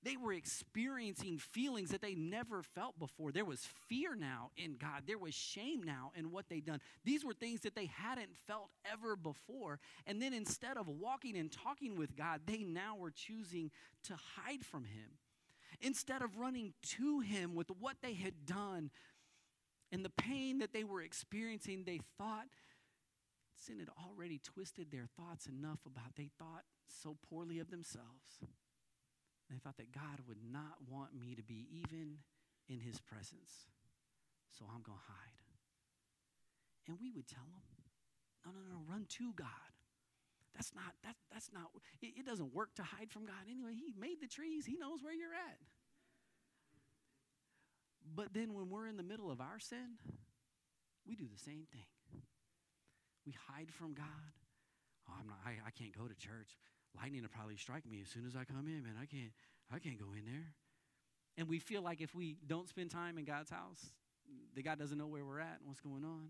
They 0.05 0.17
were 0.17 0.33
experiencing 0.33 1.39
feelings 1.39 1.91
that 1.91 2.03
they 2.03 2.15
never 2.15 2.63
felt 2.63 2.99
before. 2.99 3.31
There 3.31 3.45
was 3.45 3.69
fear 3.89 4.17
now 4.17 4.51
in 4.57 4.77
God. 4.77 5.03
There 5.07 5.19
was 5.19 5.35
shame 5.35 5.83
now 5.83 6.11
in 6.17 6.33
what 6.33 6.49
they'd 6.49 6.65
done. 6.65 6.81
These 7.05 7.25
were 7.25 7.35
things 7.35 7.61
that 7.61 7.77
they 7.77 7.87
hadn't 7.87 8.37
felt 8.49 8.71
ever 8.91 9.15
before. 9.15 9.79
And 10.07 10.21
then 10.21 10.33
instead 10.33 10.77
of 10.77 10.89
walking 10.89 11.37
and 11.37 11.53
talking 11.53 11.97
with 11.97 12.17
God, 12.17 12.41
they 12.47 12.65
now 12.65 12.97
were 12.97 13.13
choosing 13.13 13.71
to 14.05 14.17
hide 14.37 14.65
from 14.65 14.85
Him. 14.85 15.19
Instead 15.81 16.23
of 16.23 16.37
running 16.37 16.73
to 16.83 17.21
Him 17.21 17.55
with 17.55 17.71
what 17.71 17.97
they 18.03 18.15
had 18.15 18.45
done 18.45 18.91
and 19.93 20.05
the 20.05 20.11
pain 20.11 20.59
that 20.59 20.73
they 20.73 20.85
were 20.85 21.03
experiencing, 21.03 21.85
they 21.85 22.01
thought 22.19 22.47
sin 23.55 23.79
had 23.79 23.91
already 24.05 24.41
twisted 24.43 24.91
their 24.91 25.07
thoughts 25.17 25.47
enough 25.47 25.79
about 25.87 26.17
they 26.17 26.31
thought 26.39 26.65
so 26.89 27.17
poorly 27.31 27.61
of 27.61 27.71
themselves 27.71 28.41
they 29.51 29.59
thought 29.59 29.77
that 29.77 29.93
God 29.93 30.21
would 30.29 30.41
not 30.43 30.77
want 30.89 31.15
me 31.19 31.35
to 31.35 31.43
be 31.43 31.69
even 31.71 32.19
in 32.69 32.81
his 32.81 33.01
presence. 33.01 33.69
So 34.59 34.65
I'm 34.65 34.83
going 34.83 34.99
to 34.99 35.13
hide. 35.13 35.41
And 36.89 36.99
we 37.01 37.11
would 37.13 37.29
tell 37.29 37.47
them, 37.47 37.63
no, 38.45 38.53
no, 38.53 38.63
no, 38.75 38.83
run 38.89 39.07
to 39.19 39.33
God. 39.35 39.73
That's 40.55 40.75
not, 40.75 40.93
that, 41.05 41.17
that's 41.33 41.51
not, 41.53 41.71
it, 42.03 42.13
it 42.19 42.27
doesn't 42.27 42.53
work 42.53 42.75
to 42.77 42.83
hide 42.83 43.11
from 43.11 43.25
God 43.25 43.49
anyway. 43.49 43.73
He 43.73 43.95
made 43.99 44.21
the 44.21 44.27
trees, 44.27 44.67
He 44.67 44.77
knows 44.77 45.03
where 45.03 45.15
you're 45.15 45.35
at. 45.35 45.59
But 48.15 48.35
then 48.35 48.53
when 48.53 48.69
we're 48.69 48.89
in 48.89 48.97
the 48.97 49.03
middle 49.03 49.31
of 49.31 49.41
our 49.41 49.59
sin, 49.59 49.97
we 51.07 51.15
do 51.15 51.25
the 51.25 51.39
same 51.39 51.65
thing. 51.73 51.89
We 53.25 53.35
hide 53.49 53.71
from 53.71 53.95
God. 53.95 54.33
Oh, 55.09 55.15
I'm 55.19 55.27
not, 55.29 55.39
I, 55.47 55.53
I 55.67 55.71
can't 55.71 55.97
go 55.97 56.07
to 56.07 56.15
church 56.15 56.59
lightning 56.97 57.23
will 57.23 57.29
probably 57.29 57.57
strike 57.57 57.89
me 57.89 58.01
as 58.03 58.09
soon 58.09 58.27
as 58.27 58.37
I 58.37 58.45
come 58.45 58.67
in, 58.67 58.83
man. 58.83 58.95
I 59.01 59.07
can't, 59.07 59.33
I 59.73 59.79
can't 59.79 59.99
go 59.99 60.13
in 60.17 60.25
there. 60.25 60.55
And 61.39 61.49
we 61.49 61.59
feel 61.59 61.83
like 61.83 62.01
if 62.01 62.15
we 62.15 62.37
don't 62.47 62.69
spend 62.69 62.91
time 62.91 63.19
in 63.19 63.25
God's 63.25 63.51
house, 63.51 63.91
that 64.55 64.65
God 64.65 64.79
doesn't 64.79 64.99
know 64.99 65.07
where 65.07 65.25
we're 65.25 65.41
at 65.41 65.59
and 65.59 65.67
what's 65.67 65.81
going 65.81 66.05
on. 66.05 66.29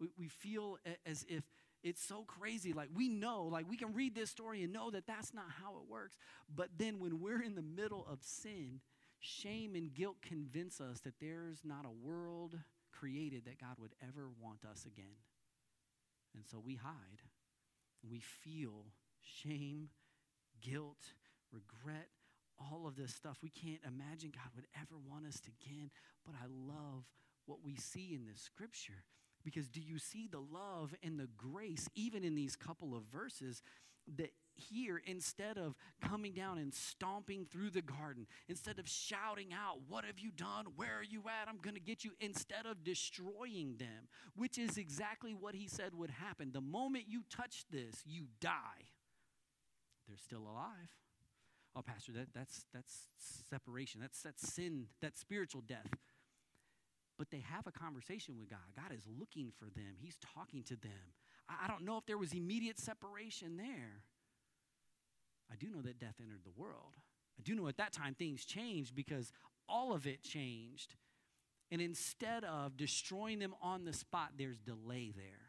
We, 0.00 0.08
we 0.18 0.28
feel 0.28 0.78
as 1.04 1.26
if 1.28 1.44
it's 1.82 2.02
so 2.02 2.24
crazy. 2.26 2.72
Like 2.72 2.88
we 2.94 3.08
know, 3.08 3.44
like 3.44 3.68
we 3.68 3.76
can 3.76 3.92
read 3.94 4.14
this 4.14 4.30
story 4.30 4.62
and 4.62 4.72
know 4.72 4.90
that 4.90 5.06
that's 5.06 5.34
not 5.34 5.46
how 5.62 5.72
it 5.76 5.90
works. 5.90 6.16
But 6.54 6.70
then 6.78 6.98
when 6.98 7.20
we're 7.20 7.42
in 7.42 7.54
the 7.54 7.62
middle 7.62 8.06
of 8.10 8.18
sin, 8.22 8.80
shame 9.20 9.74
and 9.74 9.92
guilt 9.92 10.16
convince 10.22 10.80
us 10.80 11.00
that 11.00 11.14
there's 11.20 11.60
not 11.64 11.84
a 11.84 12.06
world 12.06 12.58
created 12.92 13.44
that 13.44 13.60
God 13.60 13.76
would 13.78 13.94
ever 14.02 14.28
want 14.40 14.64
us 14.64 14.86
again. 14.86 15.18
And 16.34 16.44
so 16.46 16.60
we 16.64 16.74
hide 16.76 17.22
we 18.08 18.20
feel 18.20 18.86
shame, 19.20 19.88
guilt, 20.60 21.12
regret, 21.52 22.08
all 22.58 22.86
of 22.86 22.96
this 22.96 23.14
stuff. 23.14 23.38
We 23.42 23.50
can't 23.50 23.80
imagine 23.86 24.32
God 24.34 24.50
would 24.54 24.66
ever 24.74 24.98
want 24.98 25.26
us 25.26 25.40
to 25.40 25.50
again, 25.64 25.90
but 26.26 26.34
I 26.34 26.46
love 26.48 27.04
what 27.46 27.58
we 27.64 27.76
see 27.76 28.14
in 28.14 28.26
this 28.26 28.40
scripture. 28.40 29.04
Because 29.44 29.68
do 29.68 29.80
you 29.80 29.98
see 29.98 30.28
the 30.30 30.40
love 30.40 30.94
and 31.02 31.18
the 31.18 31.28
grace, 31.36 31.88
even 31.94 32.24
in 32.24 32.34
these 32.34 32.56
couple 32.56 32.94
of 32.94 33.04
verses, 33.04 33.62
that 34.16 34.32
here, 34.58 35.00
instead 35.06 35.58
of 35.58 35.74
coming 36.02 36.32
down 36.32 36.58
and 36.58 36.74
stomping 36.74 37.46
through 37.50 37.70
the 37.70 37.82
garden, 37.82 38.26
instead 38.48 38.78
of 38.78 38.88
shouting 38.88 39.52
out, 39.52 39.78
What 39.88 40.04
have 40.04 40.18
you 40.18 40.30
done? 40.30 40.66
Where 40.76 40.98
are 40.98 41.04
you 41.04 41.22
at? 41.26 41.48
I'm 41.48 41.58
going 41.58 41.74
to 41.74 41.80
get 41.80 42.04
you, 42.04 42.12
instead 42.20 42.66
of 42.66 42.84
destroying 42.84 43.76
them, 43.78 44.08
which 44.36 44.58
is 44.58 44.76
exactly 44.76 45.34
what 45.34 45.54
he 45.54 45.68
said 45.68 45.94
would 45.94 46.10
happen. 46.10 46.50
The 46.52 46.60
moment 46.60 47.04
you 47.08 47.22
touch 47.30 47.64
this, 47.70 48.02
you 48.04 48.24
die. 48.40 48.88
They're 50.08 50.18
still 50.18 50.42
alive. 50.42 50.90
Oh, 51.76 51.82
Pastor, 51.82 52.12
that, 52.12 52.28
that's, 52.34 52.64
that's 52.74 53.08
separation. 53.50 54.00
That's, 54.00 54.22
that's 54.22 54.52
sin. 54.52 54.86
That's 55.00 55.20
spiritual 55.20 55.60
death. 55.60 55.88
But 57.18 57.30
they 57.30 57.40
have 57.40 57.66
a 57.66 57.72
conversation 57.72 58.36
with 58.38 58.48
God. 58.48 58.58
God 58.74 58.96
is 58.96 59.02
looking 59.18 59.52
for 59.56 59.66
them, 59.66 59.96
He's 60.00 60.16
talking 60.34 60.62
to 60.64 60.76
them. 60.76 61.14
I, 61.48 61.64
I 61.64 61.68
don't 61.68 61.84
know 61.84 61.96
if 61.98 62.06
there 62.06 62.18
was 62.18 62.32
immediate 62.32 62.78
separation 62.78 63.56
there. 63.56 64.02
I 65.50 65.56
do 65.56 65.70
know 65.70 65.82
that 65.82 65.98
death 65.98 66.16
entered 66.20 66.44
the 66.44 66.60
world. 66.60 66.94
I 67.38 67.42
do 67.42 67.54
know 67.54 67.68
at 67.68 67.76
that 67.76 67.92
time 67.92 68.14
things 68.14 68.44
changed 68.44 68.94
because 68.94 69.32
all 69.68 69.92
of 69.92 70.06
it 70.06 70.22
changed. 70.22 70.94
And 71.70 71.80
instead 71.80 72.44
of 72.44 72.76
destroying 72.76 73.38
them 73.38 73.54
on 73.62 73.84
the 73.84 73.92
spot, 73.92 74.32
there's 74.36 74.58
delay 74.58 75.12
there. 75.14 75.48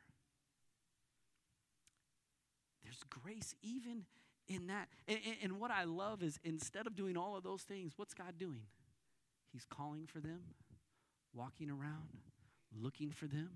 There's 2.84 3.04
grace 3.10 3.56
even 3.62 4.06
in 4.48 4.68
that. 4.68 4.90
And, 5.08 5.20
and, 5.44 5.60
what 5.60 5.70
I 5.70 5.84
love 5.84 6.24
is 6.24 6.40
instead 6.44 6.88
of 6.88 6.96
doing 6.96 7.16
all 7.16 7.38
of 7.38 7.44
those 7.44 7.62
things, 7.62 7.94
what's 7.96 8.14
God 8.14 8.34
doing? 8.40 8.64
He's 9.54 9.66
calling 9.66 10.08
for 10.08 10.20
them, 10.20 10.42
walking 11.34 11.70
around, 11.70 12.24
looking 12.76 13.12
for 13.12 13.28
them. 13.28 13.52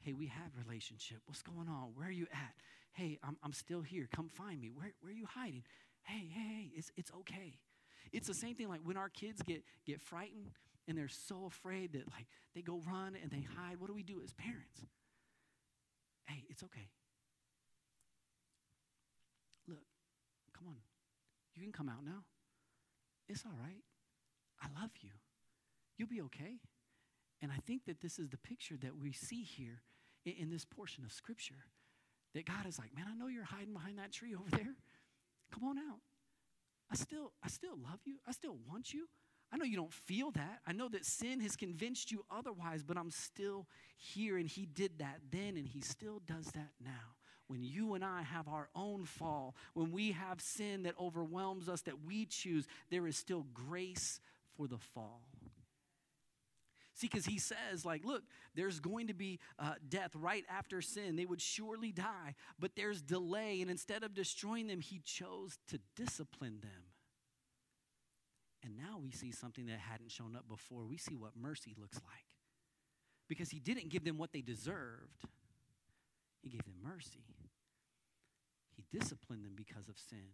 Hey, 0.00 0.14
we 0.14 0.26
have 0.28 0.50
relationship. 0.66 1.18
What's 1.26 1.42
going 1.42 1.68
on? 1.68 1.90
Where 1.94 2.08
are 2.08 2.12
you 2.12 2.26
at? 2.32 2.54
Hey, 2.92 3.18
I'm, 3.22 3.36
I'm 3.42 3.52
still 3.52 3.82
here. 3.82 4.08
Come 4.14 4.28
find 4.28 4.60
me. 4.60 4.70
Where, 4.74 4.92
where 5.00 5.12
are 5.12 5.14
you 5.14 5.26
hiding? 5.26 5.62
Hey, 6.02 6.28
hey, 6.32 6.40
hey, 6.40 6.70
it's, 6.74 6.90
it's 6.96 7.10
okay. 7.20 7.58
It's 8.12 8.26
the 8.26 8.34
same 8.34 8.54
thing 8.54 8.68
like 8.68 8.80
when 8.82 8.96
our 8.96 9.08
kids 9.08 9.42
get, 9.42 9.62
get 9.86 10.00
frightened 10.00 10.50
and 10.88 10.98
they're 10.98 11.08
so 11.08 11.46
afraid 11.46 11.92
that 11.92 12.10
like 12.10 12.26
they 12.54 12.62
go 12.62 12.80
run 12.86 13.16
and 13.20 13.30
they 13.30 13.46
hide. 13.56 13.78
What 13.78 13.86
do 13.86 13.94
we 13.94 14.02
do 14.02 14.20
as 14.24 14.32
parents? 14.32 14.80
Hey, 16.26 16.44
it's 16.48 16.62
okay. 16.64 16.88
Look, 19.68 19.82
come 20.56 20.68
on. 20.68 20.76
You 21.54 21.62
can 21.62 21.72
come 21.72 21.88
out 21.88 22.04
now. 22.04 22.24
It's 23.28 23.44
all 23.46 23.56
right. 23.62 23.82
I 24.60 24.80
love 24.80 24.90
you. 25.00 25.10
You'll 25.96 26.08
be 26.08 26.20
okay. 26.22 26.58
And 27.42 27.52
I 27.52 27.58
think 27.66 27.84
that 27.86 28.00
this 28.00 28.18
is 28.18 28.28
the 28.28 28.36
picture 28.36 28.76
that 28.82 28.98
we 29.00 29.12
see 29.12 29.42
here 29.42 29.82
in, 30.24 30.32
in 30.32 30.50
this 30.50 30.64
portion 30.64 31.04
of 31.04 31.12
Scripture. 31.12 31.64
That 32.34 32.46
God 32.46 32.66
is 32.66 32.78
like, 32.78 32.94
man, 32.94 33.06
I 33.10 33.14
know 33.14 33.28
you're 33.28 33.44
hiding 33.44 33.72
behind 33.72 33.98
that 33.98 34.12
tree 34.12 34.34
over 34.34 34.50
there. 34.50 34.74
Come 35.52 35.68
on 35.68 35.78
out. 35.78 35.98
I 36.90 36.96
still, 36.96 37.32
I 37.42 37.48
still 37.48 37.76
love 37.82 38.00
you. 38.04 38.16
I 38.26 38.32
still 38.32 38.56
want 38.68 38.92
you. 38.92 39.08
I 39.52 39.56
know 39.56 39.64
you 39.64 39.76
don't 39.76 39.92
feel 39.92 40.30
that. 40.32 40.60
I 40.66 40.72
know 40.72 40.88
that 40.88 41.04
sin 41.04 41.40
has 41.40 41.56
convinced 41.56 42.12
you 42.12 42.24
otherwise, 42.30 42.84
but 42.84 42.96
I'm 42.96 43.10
still 43.10 43.66
here. 43.96 44.36
And 44.36 44.48
He 44.48 44.64
did 44.66 44.98
that 44.98 45.20
then, 45.30 45.56
and 45.56 45.66
He 45.66 45.80
still 45.80 46.20
does 46.24 46.46
that 46.46 46.70
now. 46.82 47.16
When 47.48 47.64
you 47.64 47.94
and 47.94 48.04
I 48.04 48.22
have 48.22 48.46
our 48.46 48.68
own 48.76 49.06
fall, 49.06 49.56
when 49.74 49.90
we 49.90 50.12
have 50.12 50.40
sin 50.40 50.84
that 50.84 50.94
overwhelms 51.00 51.68
us, 51.68 51.80
that 51.82 52.04
we 52.04 52.26
choose, 52.26 52.66
there 52.90 53.08
is 53.08 53.16
still 53.16 53.44
grace 53.52 54.20
for 54.56 54.68
the 54.68 54.78
fall. 54.78 55.22
See, 57.00 57.06
because 57.06 57.24
he 57.24 57.38
says, 57.38 57.86
like, 57.86 58.04
look, 58.04 58.24
there's 58.54 58.78
going 58.78 59.06
to 59.06 59.14
be 59.14 59.38
uh, 59.58 59.72
death 59.88 60.10
right 60.14 60.44
after 60.50 60.82
sin. 60.82 61.16
They 61.16 61.24
would 61.24 61.40
surely 61.40 61.92
die, 61.92 62.34
but 62.58 62.72
there's 62.76 63.00
delay. 63.00 63.62
And 63.62 63.70
instead 63.70 64.02
of 64.04 64.12
destroying 64.12 64.66
them, 64.66 64.82
he 64.82 65.00
chose 65.02 65.56
to 65.68 65.80
discipline 65.96 66.58
them. 66.60 66.82
And 68.62 68.76
now 68.76 68.98
we 69.02 69.12
see 69.12 69.32
something 69.32 69.64
that 69.68 69.78
hadn't 69.78 70.10
shown 70.10 70.36
up 70.36 70.46
before. 70.46 70.84
We 70.84 70.98
see 70.98 71.16
what 71.16 71.30
mercy 71.40 71.74
looks 71.80 71.96
like. 71.96 72.26
Because 73.30 73.48
he 73.48 73.60
didn't 73.60 73.88
give 73.88 74.04
them 74.04 74.18
what 74.18 74.34
they 74.34 74.42
deserved, 74.42 75.24
he 76.42 76.50
gave 76.50 76.64
them 76.64 76.74
mercy. 76.84 77.24
He 78.76 78.84
disciplined 78.92 79.46
them 79.46 79.54
because 79.56 79.88
of 79.88 79.96
sin 79.96 80.28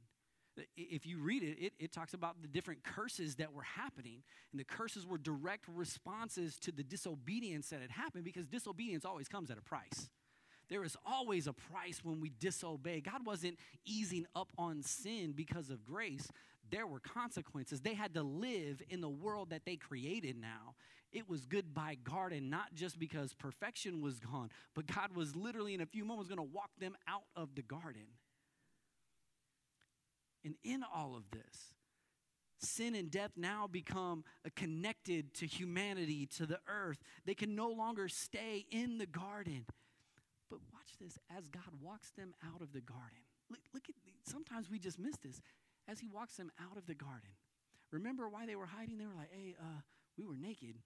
if 0.77 1.07
you 1.07 1.19
read 1.19 1.43
it, 1.43 1.59
it, 1.59 1.73
it, 1.79 1.93
talks 1.93 2.15
about 2.15 2.41
the 2.41 2.49
different 2.49 2.83
curses 2.83 3.37
that 3.37 3.53
were 3.53 3.63
happening. 3.63 4.23
And 4.53 4.61
the 4.61 4.65
curses 4.65 5.07
were 5.07 5.19
direct 5.19 5.65
responses 5.69 6.59
to 6.61 6.73
the 6.73 6.83
disobedience 6.83 7.71
that 7.71 7.81
had 7.81 7.91
happened 7.91 8.25
because 8.25 8.47
disobedience 8.47 9.05
always 9.05 9.29
comes 9.29 9.51
at 9.51 9.59
a 9.59 9.63
price. 9.63 10.09
There 10.69 10.83
is 10.85 10.97
always 11.07 11.47
a 11.47 11.53
price 11.53 12.01
when 12.03 12.21
we 12.21 12.31
disobey. 12.31 13.01
God 13.01 13.25
wasn't 13.25 13.59
easing 13.85 14.27
up 14.35 14.49
on 14.59 14.83
sin 14.83 15.33
because 15.37 15.71
of 15.71 15.85
grace. 15.85 16.29
There 16.71 16.87
were 16.87 16.99
consequences. 16.99 17.81
They 17.81 17.95
had 17.95 18.15
to 18.15 18.23
live 18.23 18.83
in 18.89 19.01
the 19.01 19.09
world 19.09 19.51
that 19.51 19.65
they 19.65 19.77
created 19.77 20.37
now. 20.37 20.75
It 21.13 21.29
was 21.29 21.47
good 21.47 21.67
goodbye 21.67 21.97
garden, 22.03 22.51
not 22.51 22.75
just 22.75 22.99
because 22.99 23.33
perfection 23.33 24.03
was 24.03 24.19
gone, 24.19 24.51
but 24.75 24.87
God 24.87 25.15
was 25.15 25.37
literally 25.37 25.73
in 25.73 25.81
a 25.81 25.87
few 25.87 26.05
moments 26.05 26.29
going 26.29 26.37
to 26.39 26.55
walk 26.55 26.71
them 26.79 26.97
out 27.09 27.23
of 27.37 27.55
the 27.55 27.63
garden. 27.63 28.07
And 30.47 30.55
in 30.63 30.85
all 30.95 31.17
of 31.17 31.25
this, 31.33 31.75
sin 32.61 32.95
and 32.95 33.11
death 33.11 33.33
now 33.37 33.67
become 33.67 34.23
connected 34.55 35.35
to 35.35 35.47
humanity, 35.47 36.25
to 36.37 36.47
the 36.47 36.61
earth. 36.69 37.03
They 37.25 37.35
can 37.35 37.57
no 37.57 37.69
longer 37.69 38.09
stay 38.09 38.65
in 38.71 38.99
the 38.99 39.07
garden. 39.07 39.67
But 40.49 40.61
watch 40.73 40.97
this 41.01 41.19
as 41.37 41.49
God 41.49 41.83
walks 41.83 42.13
them 42.13 42.33
out 42.55 42.63
of 42.63 42.73
the 42.73 42.81
garden. 42.81 43.27
Look, 43.51 43.59
look 43.75 43.89
at, 43.89 43.97
sometimes 44.23 44.71
we 44.71 44.79
just 44.79 45.01
miss 45.01 45.17
this. 45.17 45.41
As 45.89 45.99
He 45.99 46.07
walks 46.07 46.37
them 46.37 46.53
out 46.61 46.79
of 46.79 46.87
the 46.87 46.95
garden. 46.95 47.31
Remember 47.91 48.29
why 48.29 48.47
they 48.47 48.55
were 48.55 48.67
hiding? 48.67 48.99
They 48.99 49.07
were 49.07 49.15
like, 49.19 49.33
hey, 49.33 49.57
uh, 49.61 49.81
we 50.17 50.25
were 50.25 50.37
naked. 50.37 50.77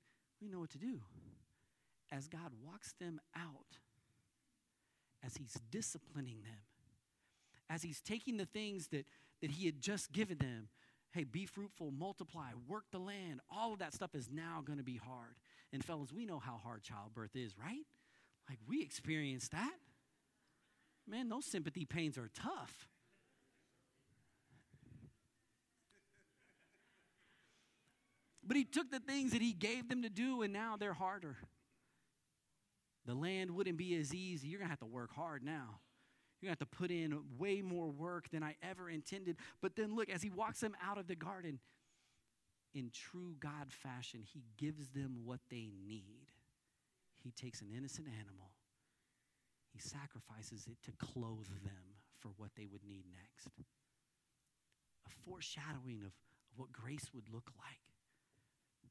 We 0.40 0.48
know 0.48 0.60
what 0.60 0.70
to 0.70 0.78
do. 0.78 1.00
as 2.12 2.28
God 2.28 2.52
walks 2.64 2.94
them 2.98 3.20
out, 3.36 3.78
as 5.24 5.36
He's 5.36 5.56
disciplining 5.70 6.42
them, 6.42 6.60
as 7.68 7.82
He's 7.82 8.00
taking 8.00 8.36
the 8.36 8.46
things 8.46 8.88
that, 8.88 9.06
that 9.40 9.50
He 9.50 9.66
had 9.66 9.80
just 9.80 10.12
given 10.12 10.38
them 10.38 10.68
hey, 11.12 11.24
be 11.24 11.46
fruitful, 11.46 11.90
multiply, 11.90 12.50
work 12.68 12.84
the 12.92 12.98
land, 12.98 13.40
all 13.50 13.72
of 13.72 13.80
that 13.80 13.94
stuff 13.94 14.14
is 14.14 14.28
now 14.30 14.62
going 14.64 14.78
to 14.78 14.84
be 14.84 14.96
hard. 14.96 15.34
And 15.72 15.84
fellas, 15.84 16.12
we 16.12 16.24
know 16.24 16.38
how 16.38 16.56
hard 16.62 16.82
childbirth 16.82 17.34
is, 17.34 17.56
right? 17.58 17.84
Like 18.48 18.58
we 18.68 18.82
experienced 18.82 19.52
that. 19.52 19.74
Man, 21.08 21.28
those 21.28 21.46
sympathy 21.46 21.84
pains 21.84 22.16
are 22.16 22.30
tough. 22.34 22.86
But 28.46 28.56
he 28.56 28.64
took 28.64 28.90
the 28.90 29.00
things 29.00 29.32
that 29.32 29.42
he 29.42 29.52
gave 29.52 29.88
them 29.88 30.02
to 30.02 30.08
do, 30.08 30.42
and 30.42 30.52
now 30.52 30.76
they're 30.76 30.92
harder. 30.92 31.36
The 33.06 33.14
land 33.14 33.52
wouldn't 33.52 33.76
be 33.76 33.96
as 33.96 34.12
easy. 34.12 34.48
You're 34.48 34.58
going 34.58 34.68
to 34.68 34.72
have 34.72 34.80
to 34.80 34.86
work 34.86 35.12
hard 35.14 35.44
now. 35.44 35.80
You're 36.40 36.48
going 36.48 36.56
to 36.56 36.64
have 36.64 36.70
to 36.70 36.76
put 36.76 36.90
in 36.90 37.18
way 37.38 37.60
more 37.60 37.90
work 37.90 38.30
than 38.30 38.42
I 38.42 38.56
ever 38.62 38.88
intended. 38.88 39.36
But 39.60 39.76
then 39.76 39.94
look, 39.94 40.08
as 40.08 40.22
he 40.22 40.30
walks 40.30 40.60
them 40.60 40.74
out 40.82 40.96
of 40.96 41.06
the 41.06 41.14
garden, 41.14 41.58
in 42.74 42.90
true 42.94 43.34
God 43.40 43.72
fashion, 43.72 44.22
he 44.24 44.44
gives 44.56 44.88
them 44.88 45.20
what 45.24 45.40
they 45.50 45.70
need. 45.86 46.32
He 47.22 47.30
takes 47.32 47.60
an 47.60 47.68
innocent 47.76 48.08
animal, 48.08 48.50
he 49.72 49.78
sacrifices 49.78 50.66
it 50.66 50.78
to 50.84 50.92
clothe 50.92 51.48
them 51.62 51.96
for 52.18 52.30
what 52.36 52.50
they 52.56 52.66
would 52.66 52.84
need 52.86 53.04
next. 53.12 53.48
A 55.06 55.10
foreshadowing 55.24 56.00
of, 56.00 56.12
of 56.12 56.56
what 56.56 56.72
grace 56.72 57.10
would 57.14 57.28
look 57.32 57.50
like. 57.56 57.80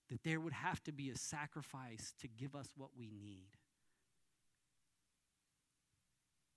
That 0.10 0.24
there 0.24 0.40
would 0.40 0.54
have 0.54 0.84
to 0.86 0.92
be 0.92 1.10
a 1.10 1.18
sacrifice 1.18 2.14
to 2.22 2.28
give 2.28 2.56
us 2.56 2.70
what 2.76 2.90
we 2.98 3.12
need. 3.12 3.59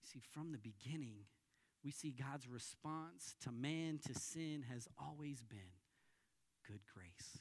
See, 0.02 0.20
from 0.32 0.52
the 0.52 0.58
beginning, 0.58 1.26
we 1.84 1.90
see 1.90 2.10
God's 2.12 2.48
response 2.48 3.34
to 3.42 3.52
man, 3.52 3.98
to 4.06 4.18
sin, 4.18 4.64
has 4.70 4.88
always 4.98 5.42
been 5.42 5.58
good 6.66 6.80
grace. 6.92 7.38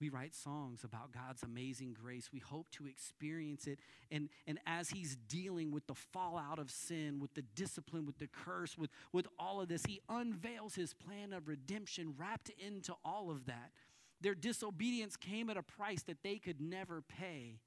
We 0.00 0.10
write 0.10 0.34
songs 0.34 0.84
about 0.84 1.12
God's 1.12 1.42
amazing 1.42 1.96
grace. 2.00 2.30
We 2.32 2.38
hope 2.38 2.70
to 2.72 2.86
experience 2.86 3.66
it. 3.66 3.80
And, 4.12 4.28
and 4.46 4.60
as 4.64 4.90
He's 4.90 5.16
dealing 5.28 5.72
with 5.72 5.86
the 5.88 5.94
fallout 5.94 6.60
of 6.60 6.70
sin, 6.70 7.18
with 7.18 7.34
the 7.34 7.42
discipline, 7.42 8.06
with 8.06 8.18
the 8.18 8.28
curse, 8.28 8.78
with, 8.78 8.90
with 9.12 9.26
all 9.38 9.60
of 9.60 9.68
this, 9.68 9.84
He 9.86 10.00
unveils 10.08 10.76
His 10.76 10.94
plan 10.94 11.32
of 11.32 11.48
redemption 11.48 12.14
wrapped 12.16 12.50
into 12.64 12.94
all 13.04 13.30
of 13.30 13.46
that. 13.46 13.72
Their 14.20 14.36
disobedience 14.36 15.16
came 15.16 15.50
at 15.50 15.56
a 15.56 15.62
price 15.62 16.02
that 16.04 16.22
they 16.22 16.38
could 16.38 16.60
never 16.60 17.02
pay. 17.02 17.58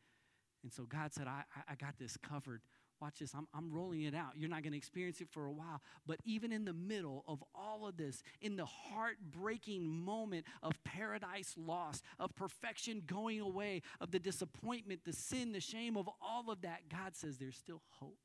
And 0.64 0.72
so 0.72 0.84
God 0.84 1.14
said, 1.14 1.28
I, 1.28 1.44
I 1.68 1.76
got 1.76 1.98
this 2.00 2.16
covered 2.18 2.62
watch 3.02 3.20
this, 3.20 3.34
I'm, 3.34 3.48
I'm 3.54 3.72
rolling 3.72 4.04
it 4.04 4.14
out. 4.14 4.34
You're 4.36 4.50
not 4.50 4.64
going 4.64 4.72
to 4.72 4.78
experience 4.78 5.22
it 5.22 5.30
for 5.30 5.46
a 5.46 5.52
while. 5.52 5.82
But 6.06 6.20
even 6.24 6.52
in 6.52 6.66
the 6.66 6.74
middle 6.74 7.24
of 7.28 7.44
all 7.56 7.88
of 7.88 7.98
this, 7.98 8.24
in 8.42 8.56
the 8.56 8.66
heartbreaking 8.66 9.88
moment 9.88 10.46
of 10.62 10.74
paradise 10.84 11.56
lost, 11.58 12.04
of 12.20 12.36
perfection 12.36 13.02
going 13.06 13.40
away, 13.40 13.82
of 14.00 14.12
the 14.12 14.20
disappointment, 14.20 15.02
the 15.06 15.14
sin, 15.14 15.52
the 15.52 15.60
shame 15.60 15.98
of 15.98 16.10
all 16.22 16.52
of 16.52 16.62
that, 16.62 16.90
God 16.90 17.16
says 17.16 17.38
there's 17.38 17.58
still 17.58 17.82
hope. 18.00 18.18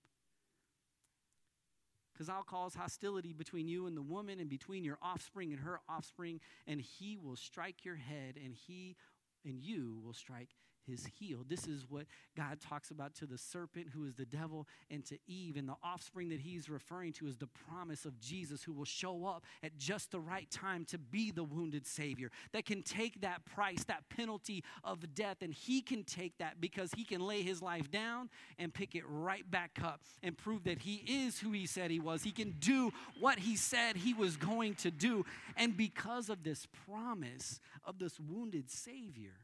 Because 2.13 2.29
I'll 2.29 2.43
cause 2.43 2.75
hostility 2.75 3.35
between 3.35 3.69
you 3.69 3.87
and 3.87 3.95
the 3.95 4.03
woman, 4.03 4.41
and 4.41 4.49
between 4.49 4.85
your 4.85 4.97
offspring 5.03 5.53
and 5.53 5.61
her 5.61 5.81
offspring, 5.87 6.41
and 6.67 6.81
he 6.81 7.19
will 7.19 7.37
strike 7.37 7.85
your 7.85 7.97
head, 7.97 8.39
and 8.43 8.55
he 8.55 8.97
and 9.45 9.61
you 9.61 10.01
will 10.03 10.15
strike 10.15 10.49
his 10.87 11.07
heel. 11.19 11.45
This 11.49 11.67
is 11.67 11.85
what 11.89 12.07
God 12.37 12.61
talks 12.61 12.91
about 12.91 13.15
to 13.17 13.27
the 13.27 13.39
serpent, 13.39 13.89
who 13.93 14.05
is 14.05 14.15
the 14.15 14.25
devil, 14.25 14.67
and 14.91 15.05
to 15.07 15.19
Eve. 15.27 15.57
And 15.57 15.69
the 15.69 15.77
offspring 15.83 16.29
that 16.31 16.41
he's 16.41 16.69
referring 16.69 17.13
to 17.15 17.27
is 17.27 17.37
the 17.37 17.49
promise 17.69 18.05
of 18.05 18.19
Jesus, 18.21 18.63
who 18.63 18.73
will 18.73 18.85
show 18.85 19.27
up 19.27 19.45
at 19.63 19.77
just 19.77 20.11
the 20.11 20.21
right 20.21 20.51
time 20.51 20.85
to 20.87 20.99
be 20.99 21.31
the 21.31 21.45
wounded 21.45 21.87
Savior 21.87 22.31
that 22.53 22.65
can 22.65 22.83
take 22.83 23.21
that 23.23 23.45
price, 23.45 23.85
that 23.85 24.09
penalty 24.09 24.63
of 24.85 25.15
death. 25.15 25.39
And 25.43 25.53
he 25.53 25.81
can 25.81 26.05
take 26.05 26.39
that 26.39 26.61
because 26.61 26.93
he 26.95 27.05
can 27.05 27.21
lay 27.21 27.43
his 27.43 27.63
life 27.63 27.91
down 27.91 28.31
and 28.59 28.73
pick 28.73 28.95
it 28.95 29.05
right 29.07 29.49
back 29.51 29.79
up 29.83 30.01
and 30.23 30.37
prove 30.37 30.65
that 30.65 30.81
he 30.81 31.03
is 31.07 31.39
who 31.39 31.53
he 31.53 31.67
said 31.67 31.91
he 31.91 32.01
was. 32.01 32.23
He 32.23 32.33
can 32.33 32.55
do 32.59 32.93
what 33.21 33.39
he 33.39 33.57
said 33.57 33.97
he 33.97 34.15
was 34.15 34.37
going 34.37 34.75
to 34.77 34.91
do. 34.91 35.25
And 35.57 35.77
because 35.77 36.29
of 36.29 36.43
this 36.43 36.67
promise 36.87 37.61
of 37.85 37.99
this 37.99 38.19
wounded 38.21 38.71
Savior, 38.71 39.35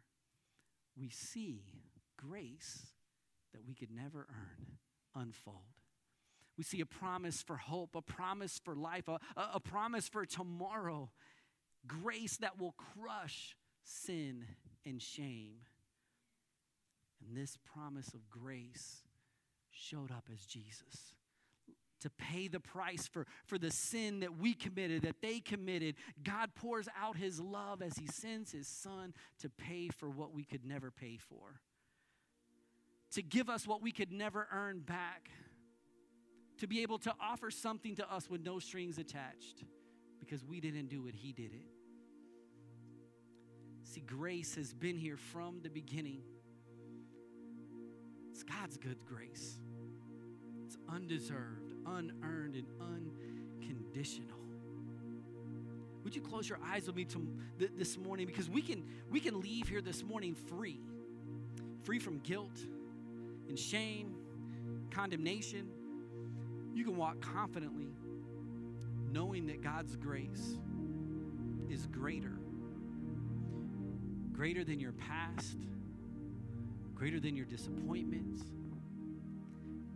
we 0.98 1.08
see 1.08 1.64
grace 2.16 2.86
that 3.52 3.64
we 3.66 3.74
could 3.74 3.90
never 3.90 4.26
earn 4.28 4.78
unfold. 5.14 5.56
We 6.56 6.64
see 6.64 6.80
a 6.80 6.86
promise 6.86 7.42
for 7.42 7.56
hope, 7.56 7.94
a 7.94 8.02
promise 8.02 8.60
for 8.62 8.74
life, 8.74 9.08
a, 9.08 9.18
a, 9.36 9.60
promise 9.60 10.08
for 10.08 10.26
tomorrow, 10.26 11.10
grace 11.86 12.36
that 12.38 12.60
will 12.60 12.74
crush 12.94 13.56
sin 13.82 14.44
and 14.84 15.00
shame. 15.00 15.56
And 17.26 17.36
this 17.36 17.56
promise 17.72 18.12
of 18.14 18.28
grace 18.28 19.02
showed 19.70 20.10
up 20.10 20.28
as 20.32 20.44
Jesus 20.44 21.14
to 22.02 22.10
pay 22.10 22.48
the 22.48 22.60
price 22.60 23.06
for, 23.06 23.26
for 23.44 23.58
the 23.58 23.70
sin 23.70 24.20
that 24.20 24.38
we 24.38 24.54
committed, 24.54 25.02
that 25.02 25.20
they 25.22 25.40
committed. 25.40 25.94
God 26.22 26.54
pours 26.54 26.88
out 27.00 27.16
his 27.16 27.40
love 27.40 27.80
as 27.80 27.96
he 27.96 28.06
sends 28.06 28.52
his 28.52 28.66
son 28.66 29.14
to 29.40 29.48
pay 29.48 29.88
for 29.88 30.08
what 30.08 30.34
we 30.34 30.44
could 30.44 30.64
never 30.64 30.90
pay 30.90 31.16
for, 31.16 31.60
to 33.12 33.22
give 33.22 33.48
us 33.48 33.66
what 33.66 33.82
we 33.82 33.92
could 33.92 34.12
never 34.12 34.48
earn 34.52 34.80
back, 34.80 35.30
to 36.58 36.66
be 36.66 36.82
able 36.82 36.98
to 36.98 37.14
offer 37.20 37.50
something 37.50 37.94
to 37.96 38.12
us 38.12 38.28
with 38.28 38.44
no 38.44 38.58
strings 38.58 38.98
attached 38.98 39.64
because 40.20 40.44
we 40.44 40.60
didn't 40.60 40.88
do 40.88 41.06
it, 41.06 41.14
he 41.14 41.32
did 41.32 41.52
it. 41.52 41.68
See, 43.84 44.00
grace 44.00 44.54
has 44.54 44.72
been 44.72 44.96
here 44.96 45.16
from 45.16 45.60
the 45.62 45.68
beginning. 45.68 46.22
It's 48.30 48.42
God's 48.42 48.76
good 48.76 49.04
grace. 49.04 49.58
It's 50.64 50.78
undeserved 50.88 51.61
unearned 51.86 52.56
and 52.56 52.66
unconditional. 52.80 54.38
Would 56.04 56.16
you 56.16 56.22
close 56.22 56.48
your 56.48 56.58
eyes 56.64 56.86
with 56.86 56.96
me 56.96 57.04
to, 57.06 57.26
th- 57.58 57.70
this 57.76 57.96
morning 57.96 58.26
because 58.26 58.48
we 58.50 58.60
can 58.60 58.84
we 59.10 59.20
can 59.20 59.40
leave 59.40 59.68
here 59.68 59.80
this 59.80 60.02
morning 60.02 60.34
free. 60.34 60.80
Free 61.84 61.98
from 61.98 62.18
guilt 62.18 62.58
and 63.48 63.58
shame, 63.58 64.14
condemnation. 64.90 65.68
You 66.74 66.84
can 66.84 66.96
walk 66.96 67.20
confidently 67.20 67.88
knowing 69.10 69.46
that 69.46 69.62
God's 69.62 69.96
grace 69.96 70.58
is 71.68 71.86
greater. 71.86 72.32
Greater 74.32 74.64
than 74.64 74.80
your 74.80 74.92
past, 74.92 75.58
greater 76.94 77.20
than 77.20 77.36
your 77.36 77.46
disappointments, 77.46 78.42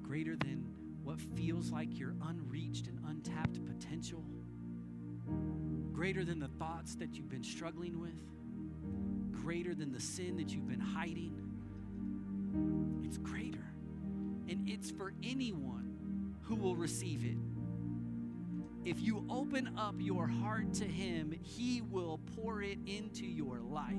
greater 0.02 0.36
than 0.36 0.75
what 1.06 1.20
feels 1.36 1.70
like 1.70 1.96
your 1.96 2.14
unreached 2.24 2.88
and 2.88 2.98
untapped 3.08 3.64
potential, 3.64 4.24
greater 5.92 6.24
than 6.24 6.40
the 6.40 6.48
thoughts 6.48 6.96
that 6.96 7.14
you've 7.14 7.28
been 7.28 7.44
struggling 7.44 8.00
with, 8.00 9.40
greater 9.40 9.72
than 9.72 9.92
the 9.92 10.00
sin 10.00 10.36
that 10.36 10.50
you've 10.50 10.66
been 10.66 10.80
hiding. 10.80 11.32
It's 13.04 13.18
greater. 13.18 13.64
And 14.48 14.68
it's 14.68 14.90
for 14.90 15.12
anyone 15.22 16.34
who 16.42 16.56
will 16.56 16.74
receive 16.74 17.24
it. 17.24 17.38
If 18.84 19.00
you 19.00 19.24
open 19.30 19.78
up 19.78 19.94
your 19.98 20.26
heart 20.26 20.74
to 20.74 20.84
Him, 20.84 21.32
He 21.40 21.82
will 21.82 22.18
pour 22.34 22.62
it 22.62 22.78
into 22.84 23.26
your 23.26 23.60
life. 23.60 23.94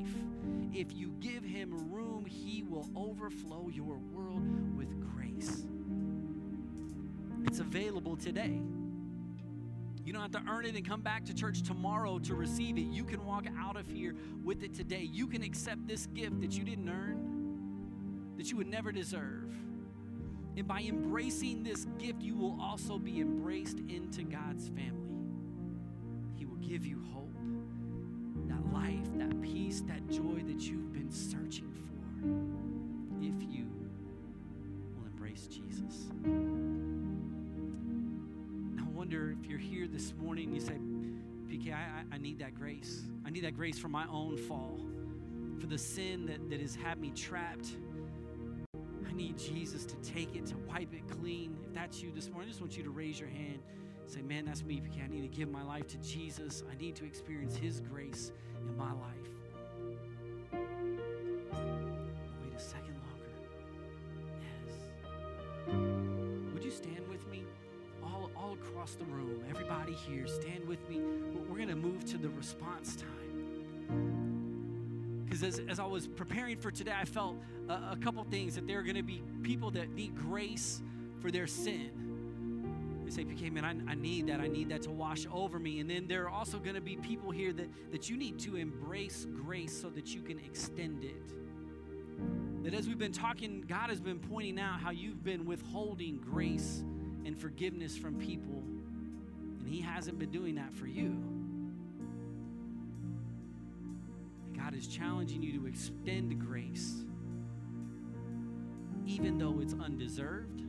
If 0.74 0.94
you 0.94 1.14
give 1.22 1.44
Him 1.46 1.90
room, 1.90 2.26
He 2.26 2.64
will 2.64 2.90
overflow 2.98 3.70
your 3.70 3.98
world 3.98 4.17
available 7.68 8.16
today. 8.16 8.62
You 10.06 10.14
don't 10.14 10.22
have 10.22 10.32
to 10.32 10.44
earn 10.50 10.66
it 10.66 10.76
and 10.76 10.88
come 10.88 11.02
back 11.02 11.26
to 11.26 11.34
church 11.34 11.64
tomorrow 11.64 12.18
to 12.20 12.34
receive 12.34 12.78
it. 12.78 12.86
You 12.86 13.04
can 13.04 13.26
walk 13.26 13.46
out 13.60 13.76
of 13.76 13.88
here 13.90 14.16
with 14.42 14.64
it 14.64 14.74
today. 14.74 15.02
You 15.12 15.28
can 15.28 15.44
accept 15.44 15.86
this 15.86 16.06
gift 16.08 16.40
that 16.40 16.58
you 16.58 16.64
didn't 16.64 16.88
earn, 16.88 18.36
that 18.38 18.50
you 18.50 18.56
would 18.56 18.68
never 18.68 18.94
deserve. 18.94 19.54
And 20.56 20.66
by 20.66 20.82
embracing 20.82 21.64
this 21.64 21.86
gift, 22.00 22.22
you 22.22 22.36
will 22.36 22.58
also 22.62 22.98
be 22.98 23.20
embraced 23.20 23.80
into 23.80 24.24
God's 24.24 24.70
family. 24.70 25.20
He 26.36 26.46
will 26.46 26.56
give 26.56 26.86
you 26.86 27.04
hope, 27.14 27.36
that 28.48 28.74
life, 28.74 29.10
that 29.18 29.42
peace, 29.42 29.82
that 29.82 30.10
joy 30.10 30.42
that 30.48 30.62
you've 30.62 30.94
been 30.94 31.12
searching 31.12 31.72
for 31.74 31.88
if 33.22 33.42
you 33.52 33.66
will 34.96 35.06
embrace 35.06 35.48
Jesus 35.48 36.08
wonder 39.08 39.34
if 39.40 39.50
you're 39.50 39.58
here 39.58 39.88
this 39.88 40.14
morning 40.22 40.54
you 40.54 40.60
say, 40.60 40.78
PK, 41.50 41.74
I, 41.74 42.04
I 42.14 42.18
need 42.18 42.40
that 42.40 42.54
grace. 42.54 43.04
I 43.26 43.30
need 43.30 43.46
that 43.46 43.56
grace 43.56 43.80
for 43.80 43.88
my 43.88 44.06
own 44.12 44.36
fall, 44.36 44.82
for 45.62 45.68
the 45.68 45.78
sin 45.78 46.26
that, 46.26 46.50
that 46.50 46.60
has 46.60 46.76
had 46.76 47.00
me 47.00 47.12
trapped 47.12 47.68
I 49.08 49.14
need 49.14 49.38
Jesus 49.38 49.86
to 49.86 49.96
take 49.98 50.36
it, 50.36 50.46
to 50.48 50.58
wipe 50.68 50.94
it 50.94 51.08
clean. 51.08 51.56
If 51.66 51.74
that's 51.74 52.04
you 52.04 52.12
this 52.14 52.30
morning, 52.30 52.50
I 52.50 52.52
just 52.52 52.60
want 52.60 52.76
you 52.76 52.84
to 52.84 52.90
raise 52.90 53.18
your 53.18 53.30
hand. 53.30 53.60
Say, 54.08 54.22
man, 54.22 54.44
that's 54.44 54.66
me. 54.66 54.82
PK. 54.82 55.02
I 55.02 55.08
need 55.08 55.22
to 55.22 55.30
give 55.30 55.50
my 55.50 55.64
life 55.64 55.88
to 55.88 55.98
Jesus. 56.00 56.64
I 56.70 56.76
need 56.76 56.98
to 56.98 57.06
experience 57.06 57.56
His 57.56 57.80
grace 57.80 58.34
in 58.68 58.76
my 58.76 58.92
life. 58.92 59.37
As, 75.60 75.80
I 75.80 75.86
was 75.86 76.08
preparing 76.08 76.58
for 76.58 76.72
today, 76.72 76.94
I 77.00 77.06
felt 77.06 77.38
a, 77.70 77.74
a 77.74 77.98
couple 78.02 78.24
things 78.26 78.56
that 78.56 78.68
there 78.68 78.80
are 78.80 78.84
going 78.84 78.96
to 78.96 79.04
be 79.04 79.22
people 79.44 79.72
that 79.72 79.90
need 79.92 80.16
grace 80.16 80.82
for 81.22 81.32
their 81.32 81.48
sin. 81.48 83.02
They 83.06 83.12
say, 83.12 83.24
PK, 83.24 83.52
man, 83.52 83.64
I, 83.64 83.92
I 83.92 83.96
need 83.96 84.28
that. 84.28 84.42
I 84.42 84.48
need 84.48 84.70
that 84.70 84.82
to 84.84 84.92
wash 84.92 85.26
over 85.32 85.60
me. 85.60 85.80
And 85.80 85.90
then 85.90 86.08
there 86.08 86.26
are 86.26 86.30
also 86.30 86.60
going 86.60 86.76
to 86.76 86.82
be 86.82 86.98
people 86.98 87.32
here 87.32 87.54
that, 87.54 87.68
that 87.92 88.10
you 88.10 88.18
need 88.18 88.40
to 88.40 88.58
embrace 88.58 89.26
grace 89.46 89.80
so 89.80 89.90
that 89.92 90.14
you 90.14 90.22
can 90.22 90.40
extend 90.40 91.04
it. 91.04 92.64
That 92.64 92.74
as 92.74 92.88
we've 92.88 92.98
been 92.98 93.14
talking, 93.14 93.64
God 93.68 93.90
has 93.90 94.02
been 94.02 94.20
pointing 94.20 94.60
out 94.60 94.82
how 94.82 94.92
you've 94.92 95.24
been 95.24 95.46
withholding 95.46 96.18
grace 96.18 96.84
and 97.26 97.40
forgiveness 97.40 97.96
from 97.96 98.16
people, 98.16 98.64
and 99.60 99.68
He 99.68 99.80
hasn't 99.80 100.20
been 100.20 100.32
doing 100.32 100.56
that 100.56 100.74
for 100.74 100.88
you. 100.88 101.37
God 104.68 104.76
is 104.76 104.88
challenging 104.88 105.42
you 105.42 105.62
to 105.62 105.66
extend 105.66 106.38
grace, 106.46 107.06
even 109.06 109.38
though 109.38 109.62
it's 109.62 109.74
undeserved 109.74 110.60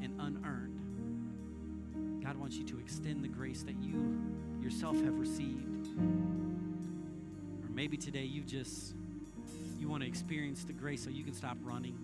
and 0.00 0.14
unearned. 0.20 2.22
God 2.22 2.36
wants 2.36 2.54
you 2.54 2.62
to 2.66 2.78
extend 2.78 3.24
the 3.24 3.28
grace 3.28 3.64
that 3.64 3.74
you 3.82 4.16
yourself 4.60 4.94
have 5.02 5.18
received. 5.18 5.88
Or 5.98 7.68
maybe 7.74 7.96
today 7.96 8.22
you 8.22 8.42
just 8.42 8.94
you 9.80 9.88
want 9.88 10.04
to 10.04 10.08
experience 10.08 10.62
the 10.62 10.72
grace 10.72 11.02
so 11.02 11.10
you 11.10 11.24
can 11.24 11.34
stop 11.34 11.56
running. 11.64 11.98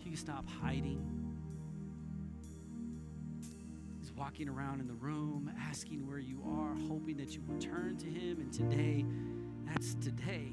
You 0.00 0.10
can 0.10 0.16
stop 0.16 0.44
hiding. 0.60 1.02
He's 3.98 4.12
walking 4.12 4.50
around 4.50 4.80
in 4.80 4.88
the 4.88 4.92
room, 4.92 5.50
asking 5.70 6.06
where 6.06 6.18
you 6.18 6.42
are, 6.46 6.74
hoping 6.86 7.16
that 7.16 7.34
you 7.34 7.40
will 7.48 7.58
turn 7.58 7.96
to 7.96 8.06
him. 8.06 8.40
And 8.40 8.52
today, 8.52 9.06
that's 9.70 9.94
today. 9.94 10.52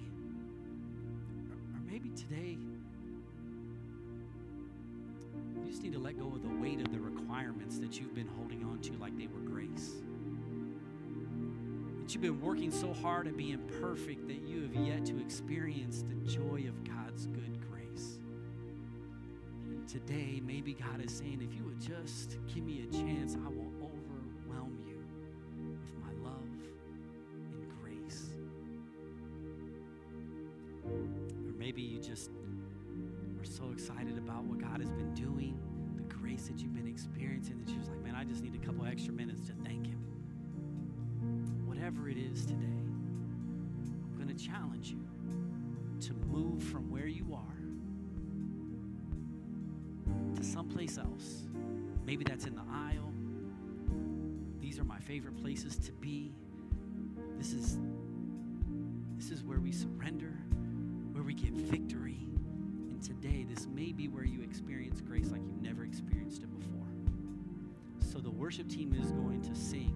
Or, 1.49 1.91
maybe 1.91 2.09
today 2.09 2.57
you 5.55 5.69
just 5.69 5.83
need 5.83 5.93
to 5.93 5.99
let 5.99 6.17
go 6.17 6.27
of 6.27 6.41
the 6.41 6.55
weight 6.61 6.81
of 6.81 6.91
the 6.91 6.99
requirements 6.99 7.79
that 7.79 7.99
you've 7.99 8.15
been 8.15 8.27
holding 8.27 8.63
on 8.63 8.79
to 8.81 8.93
like 8.93 9.17
they 9.17 9.27
were 9.27 9.39
grace. 9.39 9.91
That 12.01 12.13
you've 12.13 12.21
been 12.21 12.41
working 12.41 12.71
so 12.71 12.93
hard 12.93 13.27
at 13.27 13.35
being 13.35 13.59
perfect 13.79 14.27
that 14.27 14.41
you 14.41 14.63
have 14.63 14.75
yet 14.75 15.05
to 15.07 15.19
experience 15.19 16.03
the 16.03 16.15
joy 16.29 16.65
of 16.67 16.83
God's 16.83 17.27
good 17.27 17.59
grace. 17.69 18.19
And 19.67 19.87
today, 19.87 20.41
maybe 20.45 20.73
God 20.73 21.03
is 21.03 21.11
saying, 21.11 21.41
if 21.41 21.55
you 21.55 21.63
would 21.65 21.81
just 21.81 22.37
give 22.53 22.63
me 22.63 22.87
a 22.87 22.93
chance, 22.93 23.35
I 23.35 23.49
will 23.49 23.64
just 38.27 38.43
need 38.43 38.55
a 38.55 38.65
couple 38.65 38.85
extra 38.85 39.13
minutes 39.13 39.41
to 39.47 39.53
thank 39.63 39.87
Him. 39.87 39.99
Whatever 41.65 42.09
it 42.09 42.17
is 42.17 42.45
today, 42.45 42.65
I'm 42.65 44.15
going 44.17 44.35
to 44.35 44.43
challenge 44.45 44.91
you 44.91 45.05
to 46.01 46.13
move 46.27 46.63
from 46.63 46.89
where 46.89 47.07
you 47.07 47.33
are 47.33 47.55
to 50.35 50.43
someplace 50.43 50.97
else. 50.97 51.47
Maybe 52.05 52.23
that's 52.23 52.45
in 52.45 52.55
the 52.55 52.61
aisle. 52.71 53.11
These 54.59 54.79
are 54.79 54.83
my 54.83 54.99
favorite 54.99 55.37
places 55.41 55.77
to 55.77 55.91
be. 55.93 56.33
This 57.37 57.53
is 57.53 57.77
this 59.17 59.31
is 59.31 59.43
where 59.43 59.59
we 59.59 59.71
surrender, 59.71 60.33
where 61.13 61.23
we 61.23 61.33
get 61.33 61.53
victory. 61.53 62.27
And 62.91 63.01
today, 63.01 63.45
this 63.49 63.67
may 63.67 63.91
be 63.91 64.07
where 64.07 64.25
you 64.25 64.41
experience 64.41 65.01
grace 65.01 65.31
like 65.31 65.41
you've 65.45 65.61
never 65.61 65.83
experienced 65.83 66.43
it 66.43 66.59
before. 66.59 66.87
The 68.25 68.31
worship 68.31 68.67
team 68.67 68.91
is 68.99 69.11
going 69.11 69.43
to 69.43 69.53
sing, 69.55 69.95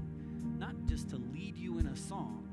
not 0.60 0.76
just 0.86 1.10
to 1.10 1.16
lead 1.18 1.58
you 1.58 1.80
in 1.80 1.88
a 1.88 1.96
song, 1.96 2.48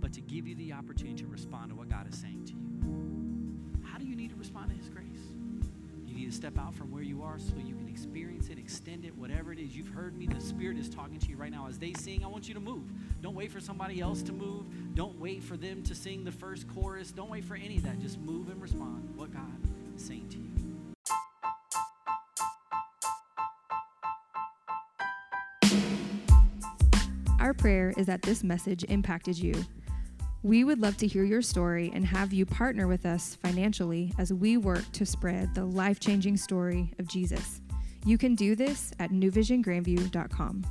but 0.00 0.12
to 0.14 0.20
give 0.20 0.48
you 0.48 0.56
the 0.56 0.72
opportunity 0.72 1.22
to 1.22 1.28
respond 1.28 1.70
to 1.70 1.76
what 1.76 1.88
God 1.88 2.12
is 2.12 2.18
saying 2.18 2.46
to 2.46 2.52
you. 2.52 3.84
How 3.84 3.96
do 3.96 4.04
you 4.04 4.16
need 4.16 4.30
to 4.30 4.36
respond 4.36 4.70
to 4.70 4.76
His 4.76 4.88
grace? 4.88 5.06
You 6.04 6.16
need 6.16 6.26
to 6.26 6.36
step 6.36 6.58
out 6.58 6.74
from 6.74 6.90
where 6.90 7.04
you 7.04 7.22
are 7.22 7.38
so 7.38 7.54
you 7.64 7.76
can 7.76 7.88
experience 7.88 8.48
it, 8.48 8.58
extend 8.58 9.04
it, 9.04 9.16
whatever 9.16 9.52
it 9.52 9.60
is. 9.60 9.76
You've 9.76 9.86
heard 9.86 10.18
me. 10.18 10.26
The 10.26 10.40
Spirit 10.40 10.78
is 10.78 10.88
talking 10.88 11.20
to 11.20 11.28
you 11.28 11.36
right 11.36 11.52
now. 11.52 11.68
As 11.68 11.78
they 11.78 11.92
sing, 11.92 12.24
I 12.24 12.26
want 12.26 12.48
you 12.48 12.54
to 12.54 12.60
move. 12.60 12.90
Don't 13.22 13.36
wait 13.36 13.52
for 13.52 13.60
somebody 13.60 14.00
else 14.00 14.20
to 14.22 14.32
move. 14.32 14.64
Don't 14.96 15.16
wait 15.20 15.44
for 15.44 15.56
them 15.56 15.84
to 15.84 15.94
sing 15.94 16.24
the 16.24 16.32
first 16.32 16.66
chorus. 16.74 17.12
Don't 17.12 17.30
wait 17.30 17.44
for 17.44 17.54
any 17.54 17.76
of 17.76 17.84
that. 17.84 18.00
Just 18.00 18.18
move 18.18 18.48
and 18.48 18.60
respond 18.60 19.12
what 19.14 19.32
God 19.32 19.65
prayer 27.66 27.92
is 27.96 28.06
that 28.06 28.22
this 28.22 28.44
message 28.44 28.84
impacted 28.84 29.36
you. 29.36 29.52
We 30.44 30.62
would 30.62 30.80
love 30.80 30.96
to 30.98 31.06
hear 31.08 31.24
your 31.24 31.42
story 31.42 31.90
and 31.92 32.06
have 32.06 32.32
you 32.32 32.46
partner 32.46 32.86
with 32.86 33.04
us 33.04 33.34
financially 33.42 34.14
as 34.18 34.32
we 34.32 34.56
work 34.56 34.84
to 34.92 35.04
spread 35.04 35.52
the 35.52 35.64
life 35.64 35.98
changing 35.98 36.36
story 36.36 36.92
of 37.00 37.08
Jesus. 37.08 37.60
You 38.04 38.18
can 38.18 38.36
do 38.36 38.54
this 38.54 38.92
at 39.00 39.10
newvisiongrandview.com. 39.10 40.64